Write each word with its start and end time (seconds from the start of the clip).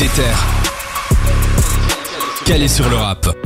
Déter. 0.00 0.22
Calé 2.46 2.68
sur 2.68 2.88
le 2.88 2.96
rap. 2.96 3.36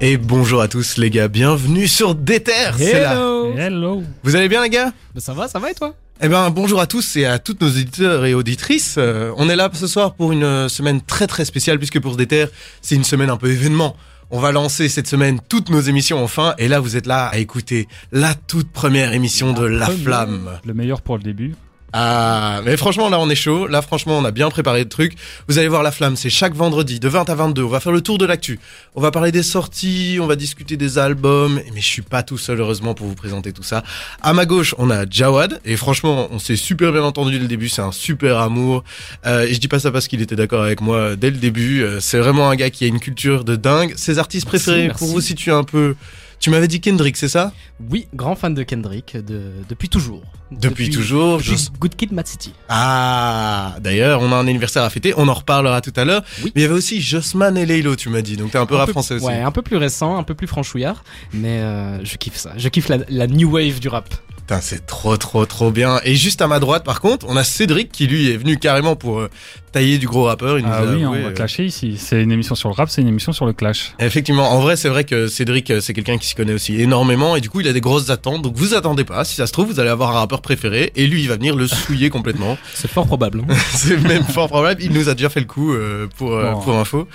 Et 0.00 0.16
bonjour 0.16 0.60
à 0.62 0.68
tous 0.68 0.96
les 0.96 1.10
gars, 1.10 1.26
bienvenue 1.26 1.88
sur 1.88 2.14
Déter. 2.14 2.52
c'est 2.78 3.00
là. 3.00 3.14
Hello 3.14 3.52
Hello 3.56 4.02
Vous 4.22 4.36
allez 4.36 4.48
bien 4.48 4.62
les 4.62 4.70
gars? 4.70 4.92
Bah, 5.12 5.20
Ça 5.20 5.34
va, 5.34 5.48
ça 5.48 5.58
va 5.58 5.72
et 5.72 5.74
toi? 5.74 5.96
Eh 6.22 6.28
ben 6.28 6.50
bonjour 6.50 6.80
à 6.80 6.86
tous 6.86 7.16
et 7.16 7.24
à 7.26 7.40
toutes 7.40 7.60
nos 7.62 7.68
éditeurs 7.68 8.24
et 8.24 8.34
auditrices. 8.34 8.94
Euh, 8.96 9.32
on 9.36 9.48
est 9.48 9.56
là 9.56 9.68
ce 9.72 9.88
soir 9.88 10.14
pour 10.14 10.30
une 10.30 10.44
euh, 10.44 10.68
semaine 10.68 11.00
très 11.02 11.26
très 11.26 11.44
spéciale 11.44 11.78
puisque 11.78 11.98
pour 11.98 12.14
Déter, 12.14 12.46
c'est 12.80 12.94
une 12.94 13.02
semaine 13.02 13.28
un 13.30 13.36
peu 13.36 13.50
événement. 13.50 13.96
On 14.30 14.38
va 14.38 14.52
lancer 14.52 14.88
cette 14.88 15.08
semaine 15.08 15.40
toutes 15.48 15.68
nos 15.68 15.80
émissions 15.80 16.22
enfin 16.22 16.54
et 16.58 16.68
là 16.68 16.78
vous 16.78 16.96
êtes 16.96 17.06
là 17.06 17.26
à 17.26 17.38
écouter 17.38 17.88
la 18.12 18.34
toute 18.34 18.70
première 18.70 19.12
émission 19.14 19.52
de 19.52 19.64
La 19.64 19.86
première. 19.86 20.04
Flamme. 20.04 20.50
Le 20.64 20.74
meilleur 20.74 21.02
pour 21.02 21.16
le 21.16 21.24
début. 21.24 21.56
Ah, 21.96 22.60
mais 22.64 22.76
franchement, 22.76 23.08
là, 23.08 23.20
on 23.20 23.30
est 23.30 23.36
chaud. 23.36 23.68
Là, 23.68 23.80
franchement, 23.80 24.18
on 24.18 24.24
a 24.24 24.32
bien 24.32 24.50
préparé 24.50 24.80
le 24.82 24.88
truc. 24.88 25.14
Vous 25.46 25.58
allez 25.58 25.68
voir 25.68 25.84
La 25.84 25.92
Flamme, 25.92 26.16
c'est 26.16 26.28
chaque 26.28 26.52
vendredi, 26.52 26.98
de 26.98 27.08
20 27.08 27.30
à 27.30 27.36
22. 27.36 27.62
On 27.62 27.68
va 27.68 27.78
faire 27.78 27.92
le 27.92 28.00
tour 28.00 28.18
de 28.18 28.26
l'actu. 28.26 28.58
On 28.96 29.00
va 29.00 29.12
parler 29.12 29.30
des 29.30 29.44
sorties, 29.44 30.18
on 30.20 30.26
va 30.26 30.34
discuter 30.34 30.76
des 30.76 30.98
albums. 30.98 31.60
Mais 31.72 31.80
je 31.80 31.86
suis 31.86 32.02
pas 32.02 32.24
tout 32.24 32.36
seul, 32.36 32.58
heureusement, 32.58 32.94
pour 32.94 33.06
vous 33.06 33.14
présenter 33.14 33.52
tout 33.52 33.62
ça. 33.62 33.84
À 34.22 34.32
ma 34.32 34.44
gauche, 34.44 34.74
on 34.78 34.90
a 34.90 35.08
Jawad. 35.08 35.60
Et 35.64 35.76
franchement, 35.76 36.26
on 36.32 36.40
s'est 36.40 36.56
super 36.56 36.90
bien 36.90 37.04
entendu 37.04 37.34
dès 37.34 37.38
le 37.38 37.46
début. 37.46 37.68
C'est 37.68 37.82
un 37.82 37.92
super 37.92 38.38
amour. 38.38 38.82
Euh, 39.24 39.46
et 39.46 39.54
je 39.54 39.60
dis 39.60 39.68
pas 39.68 39.78
ça 39.78 39.92
parce 39.92 40.08
qu'il 40.08 40.20
était 40.20 40.34
d'accord 40.34 40.64
avec 40.64 40.80
moi 40.80 41.14
dès 41.14 41.30
le 41.30 41.36
début. 41.36 41.84
Euh, 41.84 42.00
c'est 42.00 42.18
vraiment 42.18 42.50
un 42.50 42.56
gars 42.56 42.70
qui 42.70 42.82
a 42.82 42.88
une 42.88 42.98
culture 42.98 43.44
de 43.44 43.54
dingue. 43.54 43.94
Ses 43.96 44.18
artistes 44.18 44.48
Merci, 44.50 44.64
préférés, 44.64 44.86
merci. 44.88 44.98
pour 44.98 45.08
vous 45.14 45.20
situer 45.20 45.52
un 45.52 45.62
peu. 45.62 45.94
Tu 46.40 46.50
m'avais 46.50 46.68
dit 46.68 46.80
Kendrick, 46.80 47.16
c'est 47.16 47.28
ça? 47.28 47.52
Oui, 47.90 48.06
grand 48.14 48.34
fan 48.34 48.54
de 48.54 48.62
Kendrick 48.62 49.16
de, 49.16 49.52
depuis 49.68 49.88
toujours. 49.88 50.22
Depuis 50.50 50.90
toujours, 50.90 51.38
Depuis 51.38 51.56
je- 51.56 51.78
Good 51.78 51.96
Kid, 51.96 52.12
Mad 52.12 52.26
City. 52.26 52.52
Ah, 52.68 53.76
d'ailleurs, 53.80 54.20
on 54.20 54.30
a 54.32 54.36
un 54.36 54.46
anniversaire 54.46 54.82
à 54.82 54.90
fêter, 54.90 55.14
on 55.16 55.26
en 55.28 55.34
reparlera 55.34 55.80
tout 55.80 55.92
à 55.96 56.04
l'heure. 56.04 56.22
Oui. 56.42 56.52
Mais 56.54 56.60
il 56.60 56.62
y 56.62 56.64
avait 56.64 56.74
aussi 56.74 57.00
Jossman 57.00 57.56
et 57.56 57.66
Leilo, 57.66 57.96
tu 57.96 58.08
m'as 58.08 58.20
dit, 58.22 58.36
donc 58.36 58.50
t'es 58.52 58.58
un 58.58 58.66
peu 58.66 58.74
rap 58.76 58.90
français 58.90 59.14
aussi. 59.14 59.24
Ouais, 59.24 59.40
un 59.40 59.50
peu 59.50 59.62
plus 59.62 59.76
récent, 59.76 60.16
un 60.16 60.22
peu 60.22 60.34
plus 60.34 60.46
franchouillard, 60.46 61.02
mais 61.32 61.60
euh, 61.60 62.04
je 62.04 62.16
kiffe 62.16 62.36
ça. 62.36 62.52
Je 62.56 62.68
kiffe 62.68 62.88
la, 62.88 62.98
la 63.08 63.26
new 63.26 63.50
wave 63.50 63.80
du 63.80 63.88
rap. 63.88 64.08
Putain, 64.36 64.60
c'est 64.60 64.84
trop, 64.84 65.16
trop, 65.16 65.46
trop 65.46 65.70
bien. 65.70 66.00
Et 66.04 66.14
juste 66.16 66.42
à 66.42 66.46
ma 66.46 66.60
droite, 66.60 66.84
par 66.84 67.00
contre, 67.00 67.24
on 67.30 67.36
a 67.36 67.44
Cédric 67.44 67.90
qui 67.90 68.06
lui 68.06 68.30
est 68.30 68.36
venu 68.36 68.58
carrément 68.58 68.94
pour 68.94 69.20
euh, 69.20 69.30
tailler 69.74 69.98
du 69.98 70.06
gros 70.06 70.24
rappeur. 70.24 70.58
Il 70.58 70.64
nous 70.64 70.70
Ah 70.72 70.78
a 70.78 70.82
oui, 70.84 71.02
avoué, 71.02 71.06
on 71.06 71.12
va 71.24 71.28
euh, 71.28 71.30
clasher 71.32 71.64
ici. 71.64 71.96
C'est 71.98 72.22
une 72.22 72.30
émission 72.32 72.54
sur 72.54 72.68
le 72.68 72.74
rap, 72.74 72.88
c'est 72.88 73.02
une 73.02 73.08
émission 73.08 73.32
sur 73.32 73.44
le 73.44 73.52
clash. 73.52 73.92
Effectivement, 73.98 74.50
en 74.52 74.60
vrai, 74.60 74.76
c'est 74.76 74.88
vrai 74.88 75.02
que 75.04 75.26
Cédric, 75.26 75.70
euh, 75.70 75.80
c'est 75.80 75.92
quelqu'un 75.92 76.16
qui 76.16 76.28
se 76.28 76.34
connaît 76.36 76.52
aussi 76.54 76.80
énormément 76.80 77.34
et 77.36 77.40
du 77.40 77.50
coup, 77.50 77.60
il 77.60 77.66
a 77.68 77.72
des 77.72 77.80
grosses 77.80 78.08
attentes. 78.10 78.42
Donc, 78.42 78.54
vous 78.56 78.74
attendez 78.74 79.04
pas. 79.04 79.24
Si 79.24 79.34
ça 79.34 79.46
se 79.48 79.52
trouve, 79.52 79.66
vous 79.66 79.80
allez 79.80 79.90
avoir 79.90 80.10
un 80.16 80.20
rappeur 80.20 80.40
préféré 80.40 80.92
et 80.94 81.06
lui, 81.08 81.22
il 81.22 81.28
va 81.28 81.34
venir 81.36 81.56
le 81.56 81.66
souiller 81.66 82.08
complètement. 82.08 82.56
C'est 82.74 82.88
fort 82.90 83.06
probable. 83.06 83.42
hein. 83.48 83.54
c'est 83.74 83.96
même 84.00 84.24
fort 84.24 84.48
probable. 84.48 84.82
Il 84.82 84.92
nous 84.92 85.08
a 85.08 85.14
déjà 85.14 85.28
fait 85.28 85.40
le 85.40 85.46
coup 85.46 85.72
euh, 85.74 86.06
pour 86.16 86.32
euh, 86.34 86.52
Bon. 86.52 86.60
pour 86.60 86.76
info. 86.78 87.08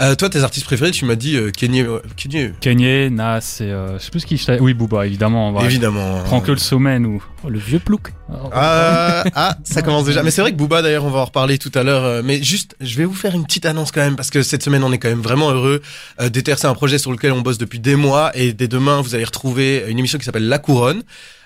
Euh, 0.00 0.14
toi, 0.14 0.28
tes 0.30 0.42
artistes 0.42 0.66
préférés, 0.66 0.92
tu 0.92 1.04
m'as 1.04 1.16
dit 1.16 1.36
euh, 1.36 1.48
euh, 1.48 1.50
Kenny, 1.50 2.50
Kanye, 2.60 3.10
Nas 3.10 3.58
et 3.60 3.64
euh, 3.64 3.98
je 3.98 4.04
sais 4.04 4.10
plus 4.10 4.20
ce 4.20 4.26
qui. 4.26 4.36
je 4.36 4.52
Oui, 4.60 4.74
Booba, 4.74 5.06
évidemment. 5.06 5.48
On 5.48 5.52
va 5.52 5.64
évidemment. 5.64 6.22
Prends 6.24 6.40
que 6.40 6.52
le 6.52 6.58
sommet, 6.58 6.98
nous. 6.98 7.22
Le 7.48 7.58
vieux 7.58 7.78
plouc. 7.78 8.12
Ah, 8.52 9.24
ah, 9.34 9.56
ça 9.64 9.82
commence 9.82 10.04
déjà. 10.04 10.22
Mais 10.22 10.30
c'est 10.30 10.40
vrai 10.40 10.52
que 10.52 10.56
Booba, 10.56 10.82
d'ailleurs, 10.82 11.04
on 11.04 11.10
va 11.10 11.20
en 11.20 11.24
reparler 11.24 11.58
tout 11.58 11.72
à 11.74 11.82
l'heure. 11.82 12.04
euh, 12.04 12.22
Mais 12.24 12.42
juste, 12.42 12.76
je 12.80 12.96
vais 12.96 13.04
vous 13.04 13.14
faire 13.14 13.34
une 13.34 13.44
petite 13.44 13.66
annonce 13.66 13.92
quand 13.92 14.00
même, 14.00 14.16
parce 14.16 14.30
que 14.30 14.42
cette 14.42 14.62
semaine, 14.62 14.82
on 14.84 14.92
est 14.92 14.98
quand 14.98 15.08
même 15.08 15.22
vraiment 15.22 15.50
heureux. 15.50 15.82
Euh, 16.20 16.28
c'est 16.34 16.64
un 16.66 16.74
projet 16.74 16.98
sur 16.98 17.10
lequel 17.12 17.32
on 17.32 17.40
bosse 17.40 17.58
depuis 17.58 17.80
des 17.80 17.96
mois, 17.96 18.30
et 18.34 18.52
dès 18.52 18.68
demain, 18.68 19.00
vous 19.00 19.14
allez 19.14 19.24
retrouver 19.24 19.84
une 19.88 19.98
émission 19.98 20.18
qui 20.18 20.24
s'appelle 20.24 20.48
La 20.48 20.58
Couronne. 20.58 21.02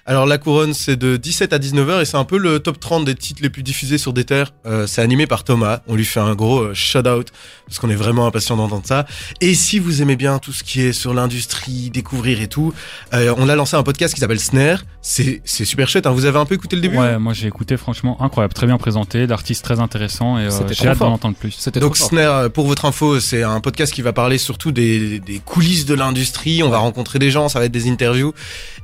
Alors, 0.08 0.24
La 0.24 0.38
Couronne, 0.38 0.72
c'est 0.72 0.96
de 0.96 1.18
17 1.18 1.52
à 1.52 1.58
19h, 1.58 2.00
et 2.00 2.06
c'est 2.06 2.16
un 2.16 2.24
peu 2.24 2.38
le 2.38 2.60
top 2.60 2.80
30 2.80 3.04
des 3.04 3.14
titres 3.14 3.42
les 3.42 3.50
plus 3.50 3.62
diffusés 3.62 3.98
sur 3.98 4.14
Déter. 4.14 4.44
Euh, 4.64 4.86
c'est 4.86 5.02
animé 5.02 5.26
par 5.26 5.44
Thomas. 5.44 5.80
On 5.86 5.96
lui 5.96 6.06
fait 6.06 6.18
un 6.18 6.34
gros 6.34 6.60
euh, 6.60 6.72
shout-out, 6.72 7.30
parce 7.66 7.78
qu'on 7.78 7.90
est 7.90 7.94
vraiment 7.94 8.26
impatient 8.26 8.56
d'entendre 8.56 8.86
ça. 8.86 9.04
Et 9.42 9.52
si 9.52 9.78
vous 9.78 10.00
aimez 10.00 10.16
bien 10.16 10.38
tout 10.38 10.54
ce 10.54 10.64
qui 10.64 10.80
est 10.80 10.94
sur 10.94 11.12
l'industrie, 11.12 11.90
découvrir 11.90 12.40
et 12.40 12.48
tout, 12.48 12.72
euh, 13.12 13.34
on 13.36 13.50
a 13.50 13.54
lancé 13.54 13.76
un 13.76 13.82
podcast 13.82 14.14
qui 14.14 14.20
s'appelle 14.20 14.40
Snare. 14.40 14.82
C'est 15.02 15.42
c'est 15.44 15.66
super 15.66 15.90
chouette, 15.90 16.06
hein. 16.06 16.12
Vous 16.12 16.24
avez 16.24 16.38
un 16.38 16.46
peu 16.46 16.54
écouté 16.54 16.76
le 16.76 16.80
début? 16.80 16.96
Ouais, 16.96 17.18
moi 17.18 17.34
j'ai 17.34 17.46
écouté, 17.46 17.76
franchement, 17.76 18.16
incroyable. 18.22 18.54
Très 18.54 18.66
bien 18.66 18.78
présenté, 18.78 19.26
d'artistes 19.26 19.62
très 19.62 19.78
intéressants 19.78 20.38
et 20.38 20.46
euh, 20.46 20.68
j'ai 20.70 20.88
hâte 20.88 21.00
d'en 21.00 21.12
entendre 21.12 21.36
plus. 21.36 21.50
C'était 21.50 21.80
Donc. 21.80 21.98
Snare, 21.98 22.50
pour 22.50 22.66
votre 22.66 22.86
info, 22.86 23.20
c'est 23.20 23.42
un 23.42 23.60
podcast 23.60 23.92
qui 23.92 24.00
va 24.00 24.14
parler 24.14 24.38
surtout 24.38 24.72
des, 24.72 25.20
des 25.20 25.38
coulisses 25.38 25.84
de 25.84 25.92
l'industrie. 25.92 26.62
On 26.62 26.70
va 26.70 26.78
rencontrer 26.78 27.18
des 27.18 27.30
gens, 27.30 27.50
ça 27.50 27.58
va 27.58 27.66
être 27.66 27.72
des 27.72 27.90
interviews. 27.90 28.32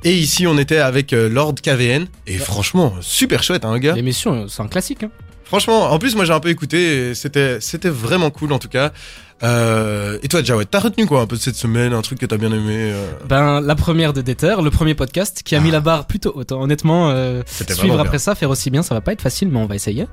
Et 0.02 0.12
ici, 0.12 0.46
on 0.46 0.58
était 0.58 0.76
avec 0.76 1.13
Lord 1.16 1.54
KVN. 1.62 2.06
Et 2.26 2.38
franchement, 2.38 2.94
super 3.00 3.42
chouette, 3.42 3.64
hein, 3.64 3.78
gars. 3.78 3.94
L'émission, 3.94 4.44
euh, 4.44 4.48
c'est 4.48 4.62
un 4.62 4.68
classique. 4.68 5.02
hein. 5.02 5.10
Franchement, 5.44 5.90
en 5.92 5.98
plus, 5.98 6.16
moi, 6.16 6.24
j'ai 6.24 6.32
un 6.32 6.40
peu 6.40 6.48
écouté. 6.48 7.14
c'était 7.14 7.88
vraiment 7.88 8.30
cool, 8.30 8.52
en 8.52 8.58
tout 8.58 8.68
cas. 8.68 8.92
Euh, 9.42 10.18
et 10.22 10.28
toi, 10.28 10.42
Jawed, 10.42 10.68
t'as 10.70 10.78
retenu 10.78 11.06
quoi 11.06 11.20
un 11.22 11.26
peu 11.26 11.36
de 11.36 11.40
cette 11.40 11.56
semaine, 11.56 11.92
un 11.92 12.02
truc 12.02 12.18
que 12.18 12.26
t'as 12.26 12.36
bien 12.36 12.52
aimé 12.52 12.92
euh, 12.92 13.06
Ben, 13.28 13.60
la 13.60 13.74
première 13.74 14.12
de 14.12 14.22
Déter, 14.22 14.56
le 14.62 14.70
premier 14.70 14.94
podcast 14.94 15.42
qui 15.44 15.54
a 15.56 15.60
mis 15.60 15.70
la 15.70 15.80
barre 15.80 16.06
plutôt 16.06 16.32
haute. 16.34 16.52
hein. 16.52 16.56
Honnêtement, 16.60 17.10
euh, 17.10 17.42
suivre 17.46 17.98
après 18.00 18.18
ça, 18.18 18.34
faire 18.34 18.50
aussi 18.50 18.70
bien, 18.70 18.82
ça 18.82 18.94
va 18.94 19.00
pas 19.00 19.12
être 19.12 19.22
facile, 19.22 19.48
mais 19.48 19.58
on 19.58 19.66
va 19.66 19.74
essayer. 19.74 20.06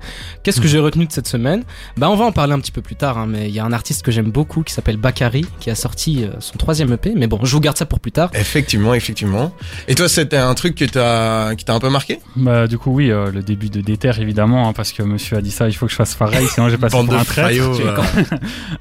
Qu'est-ce 0.43 0.59
que 0.59 0.67
j'ai 0.67 0.79
retenu 0.79 1.05
de 1.05 1.11
cette 1.11 1.27
semaine? 1.27 1.63
Ben, 1.97 2.09
on 2.09 2.15
va 2.15 2.25
en 2.25 2.31
parler 2.31 2.53
un 2.53 2.59
petit 2.59 2.71
peu 2.71 2.81
plus 2.81 2.95
tard, 2.95 3.17
hein, 3.17 3.27
mais 3.27 3.47
il 3.47 3.53
y 3.55 3.59
a 3.59 3.63
un 3.65 3.71
artiste 3.73 4.01
que 4.03 4.11
j'aime 4.11 4.31
beaucoup 4.31 4.63
qui 4.63 4.73
s'appelle 4.73 4.97
Bakary, 4.97 5.45
qui 5.59 5.69
a 5.69 5.75
sorti 5.75 6.23
euh, 6.23 6.31
son 6.39 6.57
troisième 6.57 6.91
EP, 6.91 7.13
mais 7.15 7.27
bon, 7.27 7.39
je 7.43 7.51
vous 7.51 7.61
garde 7.61 7.77
ça 7.77 7.85
pour 7.85 7.99
plus 7.99 8.11
tard. 8.11 8.31
Effectivement, 8.33 8.93
effectivement. 8.93 9.53
Et 9.87 9.95
toi, 9.95 10.09
c'était 10.09 10.37
un 10.37 10.53
truc 10.55 10.75
que 10.75 10.85
t'as, 10.85 11.55
qui 11.55 11.63
t'a 11.63 11.73
un 11.73 11.79
peu 11.79 11.89
marqué? 11.89 12.19
Bah, 12.35 12.67
du 12.67 12.77
coup, 12.77 12.91
oui, 12.91 13.11
euh, 13.11 13.31
le 13.31 13.41
début 13.43 13.69
de 13.69 13.81
Déter, 13.81 14.11
évidemment, 14.19 14.67
hein, 14.67 14.73
parce 14.73 14.91
que 14.91 15.03
monsieur 15.03 15.37
a 15.37 15.41
dit 15.41 15.51
ça, 15.51 15.67
il 15.67 15.73
faut 15.73 15.85
que 15.85 15.91
je 15.91 15.97
fasse 15.97 16.15
pareil, 16.15 16.47
sinon 16.47 16.69
j'ai 16.69 16.77
passé 16.77 16.95
Bande 16.97 17.07
pour 17.07 17.15
de 17.15 17.19
un 17.19 17.23
traître. 17.23 17.51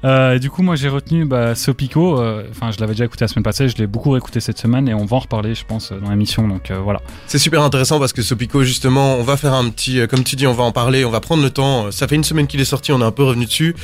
euh. 0.31 0.33
Euh, 0.33 0.35
et 0.35 0.39
du 0.39 0.49
coup, 0.49 0.61
moi 0.63 0.75
j'ai 0.75 0.89
retenu 0.89 1.25
bah, 1.25 1.55
Sopico. 1.55 2.19
euh, 2.19 2.43
Enfin, 2.51 2.71
je 2.71 2.79
l'avais 2.79 2.93
déjà 2.93 3.05
écouté 3.05 3.23
la 3.23 3.27
semaine 3.27 3.43
passée, 3.43 3.67
je 3.69 3.77
l'ai 3.77 3.87
beaucoup 3.87 4.11
réécouté 4.11 4.39
cette 4.39 4.57
semaine 4.57 4.87
et 4.87 4.93
on 4.93 5.05
va 5.05 5.17
en 5.17 5.19
reparler, 5.19 5.55
je 5.55 5.65
pense, 5.65 5.91
dans 5.91 6.09
l'émission. 6.09 6.47
Donc 6.47 6.71
euh, 6.71 6.79
voilà. 6.79 7.01
C'est 7.27 7.39
super 7.39 7.61
intéressant 7.63 7.99
parce 7.99 8.13
que 8.13 8.21
Sopico, 8.21 8.63
justement, 8.63 9.15
on 9.15 9.23
va 9.23 9.37
faire 9.37 9.53
un 9.53 9.69
petit, 9.69 9.99
euh, 9.99 10.07
comme 10.07 10.23
tu 10.23 10.35
dis, 10.35 10.47
on 10.47 10.53
va 10.53 10.63
en 10.63 10.71
parler, 10.71 11.05
on 11.05 11.11
va 11.11 11.19
prendre 11.19 11.43
le 11.43 11.49
temps. 11.49 11.87
Euh, 11.87 11.91
Ça 11.91 12.07
fait 12.07 12.15
une 12.15 12.23
semaine 12.23 12.47
qu'il 12.47 12.59
est 12.61 12.65
sorti, 12.65 12.91
on 12.91 13.01
est 13.01 13.05
un 13.05 13.11
peu 13.11 13.23
revenu 13.23 13.45
dessus. 13.45 13.75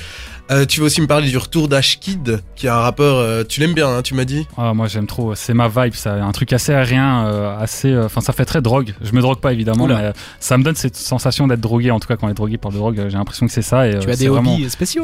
Euh, 0.49 0.65
tu 0.65 0.79
veux 0.79 0.85
aussi 0.85 1.01
me 1.01 1.07
parler 1.07 1.29
du 1.29 1.37
retour 1.37 1.67
d'Ashkid, 1.67 2.41
qui 2.55 2.67
est 2.67 2.69
un 2.69 2.79
rappeur, 2.79 3.17
euh, 3.17 3.43
tu 3.43 3.59
l'aimes 3.59 3.73
bien, 3.73 3.89
hein, 3.89 4.01
tu 4.01 4.13
m'as 4.13 4.23
dit 4.23 4.47
Ah, 4.57 4.73
moi 4.73 4.87
j'aime 4.87 5.05
trop, 5.05 5.35
c'est 5.35 5.53
ma 5.53 5.67
vibe, 5.67 5.93
ça, 5.93 6.13
un 6.13 6.31
truc 6.31 6.53
assez 6.53 6.71
aérien, 6.71 7.25
euh, 7.27 7.59
assez, 7.59 7.91
euh, 7.91 8.05
enfin 8.05 8.21
ça 8.21 8.31
fait 8.31 8.45
très 8.45 8.61
drogue. 8.61 8.93
Je 9.01 9.11
me 9.11 9.19
drogue 9.21 9.39
pas 9.41 9.51
évidemment, 9.51 9.83
Oula. 9.83 9.95
mais 9.97 10.03
euh, 10.05 10.11
ça 10.39 10.57
me 10.57 10.63
donne 10.63 10.75
cette 10.75 10.95
sensation 10.95 11.47
d'être 11.47 11.59
drogué. 11.59 11.91
En 11.91 11.99
tout 11.99 12.07
cas, 12.07 12.15
quand 12.15 12.27
on 12.27 12.29
est 12.29 12.33
drogué 12.33 12.57
par 12.57 12.71
de 12.71 12.77
drogue, 12.77 12.95
j'ai 12.95 13.17
l'impression 13.17 13.45
que 13.45 13.51
c'est 13.51 13.61
ça. 13.61 13.87
Et, 13.89 13.99
Tu 13.99 14.07
euh, 14.07 14.13
as 14.13 14.15
des 14.15 14.29
vraiment... 14.29 14.53
hobbies 14.53 14.69
spéciaux 14.69 15.03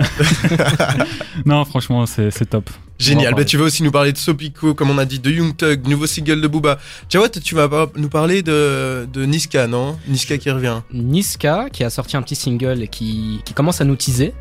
Non, 1.46 1.66
franchement, 1.66 2.06
c'est 2.06 2.50
top. 2.50 2.70
Génial. 3.00 3.34
Bah, 3.34 3.44
tu 3.44 3.58
veux 3.58 3.66
aussi 3.66 3.84
nous 3.84 3.92
parler 3.92 4.14
de 4.14 4.18
Sopico, 4.18 4.74
comme 4.74 4.92
on 4.92 4.98
a 4.98 5.04
dit, 5.04 5.20
de 5.20 5.30
Young 5.30 5.58
Thug, 5.58 5.88
nouveau 5.88 6.08
single 6.08 6.40
de 6.40 6.48
Booba. 6.48 6.78
Jawad, 7.10 7.38
tu 7.44 7.56
vas 7.56 7.68
nous 7.98 8.08
parler 8.08 8.44
de, 8.44 9.06
de 9.12 9.26
Niska, 9.26 9.68
non? 9.68 9.98
Niska 10.08 10.38
qui 10.38 10.50
revient. 10.52 10.80
Niska 10.94 11.68
qui 11.70 11.84
a 11.84 11.90
sorti 11.90 12.16
un 12.16 12.22
petit 12.22 12.36
single 12.36 12.82
et 12.82 12.88
qui, 12.88 13.42
qui 13.44 13.54
commence 13.54 13.82
à 13.82 13.84
nous 13.84 13.98
teaser. 13.98 14.34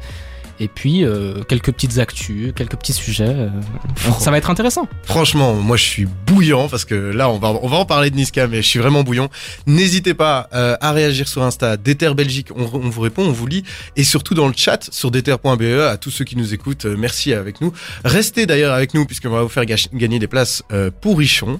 Et 0.62 0.68
puis 0.68 1.04
euh, 1.04 1.42
quelques 1.42 1.72
petites 1.72 1.98
actus, 1.98 2.52
quelques 2.54 2.76
petits 2.76 2.92
sujets. 2.92 3.24
euh, 3.24 3.48
ça 4.20 4.30
va 4.30 4.38
être 4.38 4.48
intéressant. 4.48 4.86
Franchement, 5.02 5.54
moi 5.54 5.76
je 5.76 5.82
suis 5.82 6.06
bouillant 6.26 6.68
parce 6.68 6.84
que 6.84 6.94
là 6.94 7.28
on 7.28 7.38
va 7.38 7.48
on 7.48 7.66
va 7.66 7.78
en 7.78 7.84
parler 7.84 8.10
de 8.10 8.16
Niska, 8.16 8.46
mais 8.46 8.62
je 8.62 8.68
suis 8.68 8.78
vraiment 8.78 9.02
bouillant. 9.02 9.28
N'hésitez 9.66 10.14
pas 10.14 10.48
euh, 10.54 10.76
à 10.80 10.92
réagir 10.92 11.26
sur 11.26 11.42
Insta, 11.42 11.76
Déter 11.76 12.14
Belgique, 12.14 12.48
on, 12.54 12.62
on 12.62 12.90
vous 12.90 13.00
répond, 13.00 13.24
on 13.24 13.32
vous 13.32 13.46
lit, 13.48 13.64
et 13.96 14.04
surtout 14.04 14.34
dans 14.34 14.46
le 14.46 14.54
chat 14.56 14.88
sur 14.92 15.10
déter.be 15.10 15.80
à 15.90 15.96
tous 15.96 16.10
ceux 16.12 16.24
qui 16.24 16.36
nous 16.36 16.54
écoutent, 16.54 16.84
euh, 16.84 16.96
merci 16.96 17.32
avec 17.32 17.60
nous. 17.60 17.72
Restez 18.04 18.46
d'ailleurs 18.46 18.72
avec 18.74 18.94
nous 18.94 19.04
puisqu'on 19.04 19.30
va 19.30 19.42
vous 19.42 19.48
faire 19.48 19.64
gagner 19.66 20.18
des 20.20 20.28
places 20.28 20.62
euh, 20.72 20.90
pour 21.00 21.18
Richon. 21.18 21.58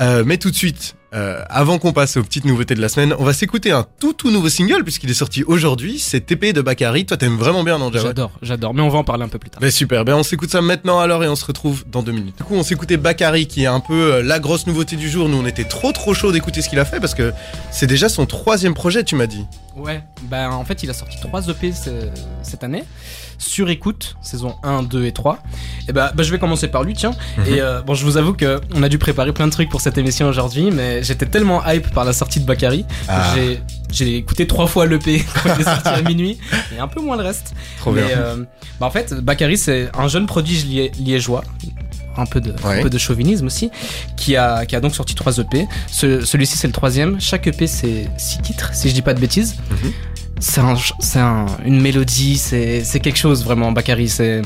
Euh, 0.00 0.24
mais 0.26 0.38
tout 0.38 0.50
de 0.50 0.56
suite. 0.56 0.96
Euh, 1.12 1.42
avant 1.48 1.78
qu'on 1.78 1.92
passe 1.92 2.16
aux 2.16 2.22
petites 2.22 2.44
nouveautés 2.44 2.74
de 2.74 2.80
la 2.80 2.88
semaine, 2.88 3.14
on 3.18 3.24
va 3.24 3.32
s'écouter 3.32 3.72
un 3.72 3.84
tout 3.98 4.12
tout 4.12 4.30
nouveau 4.30 4.48
single 4.48 4.84
puisqu'il 4.84 5.10
est 5.10 5.14
sorti 5.14 5.42
aujourd'hui. 5.44 5.98
C'est 5.98 6.20
TP 6.20 6.52
de 6.52 6.60
Bakary. 6.62 7.04
Toi, 7.06 7.16
t'aimes 7.16 7.36
vraiment 7.36 7.64
bien, 7.64 7.78
non, 7.78 7.90
J'adore, 7.92 8.30
j'adore. 8.42 8.74
Mais 8.74 8.82
on 8.82 8.88
va 8.88 8.98
en 8.98 9.04
parler 9.04 9.24
un 9.24 9.28
peu 9.28 9.38
plus 9.38 9.50
tard. 9.50 9.60
ben 9.60 9.70
super, 9.70 10.04
ben 10.04 10.14
on 10.14 10.22
s'écoute 10.22 10.50
ça 10.50 10.62
maintenant 10.62 11.00
alors 11.00 11.24
et 11.24 11.28
on 11.28 11.36
se 11.36 11.44
retrouve 11.44 11.84
dans 11.90 12.02
deux 12.02 12.12
minutes. 12.12 12.36
Du 12.36 12.44
coup 12.44 12.54
on 12.54 12.62
s'écoutait 12.62 12.96
Bakary 12.96 13.46
qui 13.46 13.64
est 13.64 13.66
un 13.66 13.80
peu 13.80 14.14
euh, 14.14 14.22
la 14.22 14.38
grosse 14.38 14.66
nouveauté 14.66 14.96
du 14.96 15.08
jour. 15.10 15.28
Nous 15.28 15.36
on 15.38 15.46
était 15.46 15.64
trop 15.64 15.92
trop 15.92 16.14
chaud 16.14 16.30
d'écouter 16.32 16.62
ce 16.62 16.68
qu'il 16.68 16.78
a 16.78 16.84
fait 16.84 17.00
parce 17.00 17.14
que 17.14 17.32
c'est 17.72 17.86
déjà 17.88 18.08
son 18.08 18.26
troisième 18.26 18.74
projet 18.74 19.02
tu 19.04 19.14
m'as 19.16 19.26
dit. 19.26 19.44
Ouais, 19.76 20.02
bah 20.24 20.50
en 20.52 20.64
fait 20.64 20.82
il 20.82 20.90
a 20.90 20.94
sorti 20.94 21.16
3 21.20 21.48
EP 21.48 21.72
ce- 21.72 22.08
cette 22.42 22.62
année. 22.64 22.84
Sur 23.42 23.70
écoute, 23.70 24.16
saison 24.20 24.54
1, 24.62 24.82
2 24.82 25.06
et 25.06 25.12
3. 25.12 25.38
Et 25.88 25.92
bah, 25.94 26.12
bah, 26.14 26.22
je 26.22 26.30
vais 26.30 26.38
commencer 26.38 26.68
par 26.68 26.82
lui, 26.82 26.92
tiens. 26.92 27.12
Et 27.48 27.62
euh, 27.62 27.80
bon, 27.80 27.94
je 27.94 28.04
vous 28.04 28.18
avoue 28.18 28.34
que 28.34 28.60
on 28.74 28.82
a 28.82 28.88
dû 28.90 28.98
préparer 28.98 29.32
plein 29.32 29.46
de 29.46 29.50
trucs 29.52 29.70
pour 29.70 29.80
cette 29.80 29.96
émission 29.96 30.28
aujourd'hui, 30.28 30.70
mais 30.70 31.02
j'étais 31.02 31.24
tellement 31.24 31.66
hype 31.66 31.88
par 31.94 32.04
la 32.04 32.12
sortie 32.12 32.38
de 32.40 32.44
Bakary. 32.44 32.84
Ah. 33.08 33.32
J'ai, 33.34 33.62
j'ai 33.90 34.16
écouté 34.16 34.46
trois 34.46 34.66
fois 34.66 34.84
l'EP 34.86 35.24
quand 35.42 35.54
il 35.54 35.60
est 35.62 35.64
sorti 35.64 35.88
à 35.88 36.02
minuit, 36.02 36.38
et 36.76 36.78
un 36.78 36.86
peu 36.86 37.00
moins 37.00 37.16
le 37.16 37.22
reste. 37.22 37.54
Trop 37.78 37.92
mais 37.92 38.02
bien. 38.06 38.18
euh, 38.18 38.44
bah, 38.78 38.86
en 38.86 38.90
fait, 38.90 39.14
Bakary 39.14 39.56
c'est 39.56 39.88
un 39.98 40.06
jeune 40.06 40.26
prodige 40.26 40.66
lié- 40.66 40.92
liégeois. 40.98 41.42
Un 42.16 42.26
peu, 42.26 42.40
de, 42.40 42.50
Ouais. 42.64 42.80
un 42.80 42.82
peu 42.82 42.90
de 42.90 42.98
chauvinisme 42.98 43.46
aussi, 43.46 43.70
qui 44.16 44.36
a, 44.36 44.66
qui 44.66 44.74
a 44.76 44.80
donc 44.80 44.94
sorti 44.94 45.14
3 45.14 45.38
EP. 45.38 45.66
Ce- 45.86 46.24
Celui-ci 46.26 46.58
c'est 46.58 46.66
le 46.66 46.72
troisième. 46.72 47.20
Chaque 47.20 47.46
EP 47.46 47.66
c'est 47.68 48.08
6 48.18 48.42
titres, 48.42 48.70
si 48.74 48.88
je 48.90 48.94
dis 48.94 49.00
pas 49.00 49.14
de 49.14 49.20
bêtises. 49.20 49.56
Mhm. 49.70 49.92
C'est 50.40 50.60
un, 50.60 50.76
un- 51.16 51.46
une 51.64 51.80
mélodie, 51.80 52.36
c'est 52.38 52.82
quelque 53.00 53.18
chose 53.18 53.44
vraiment, 53.44 53.72
Bakary. 53.72 54.08
C'est 54.08 54.42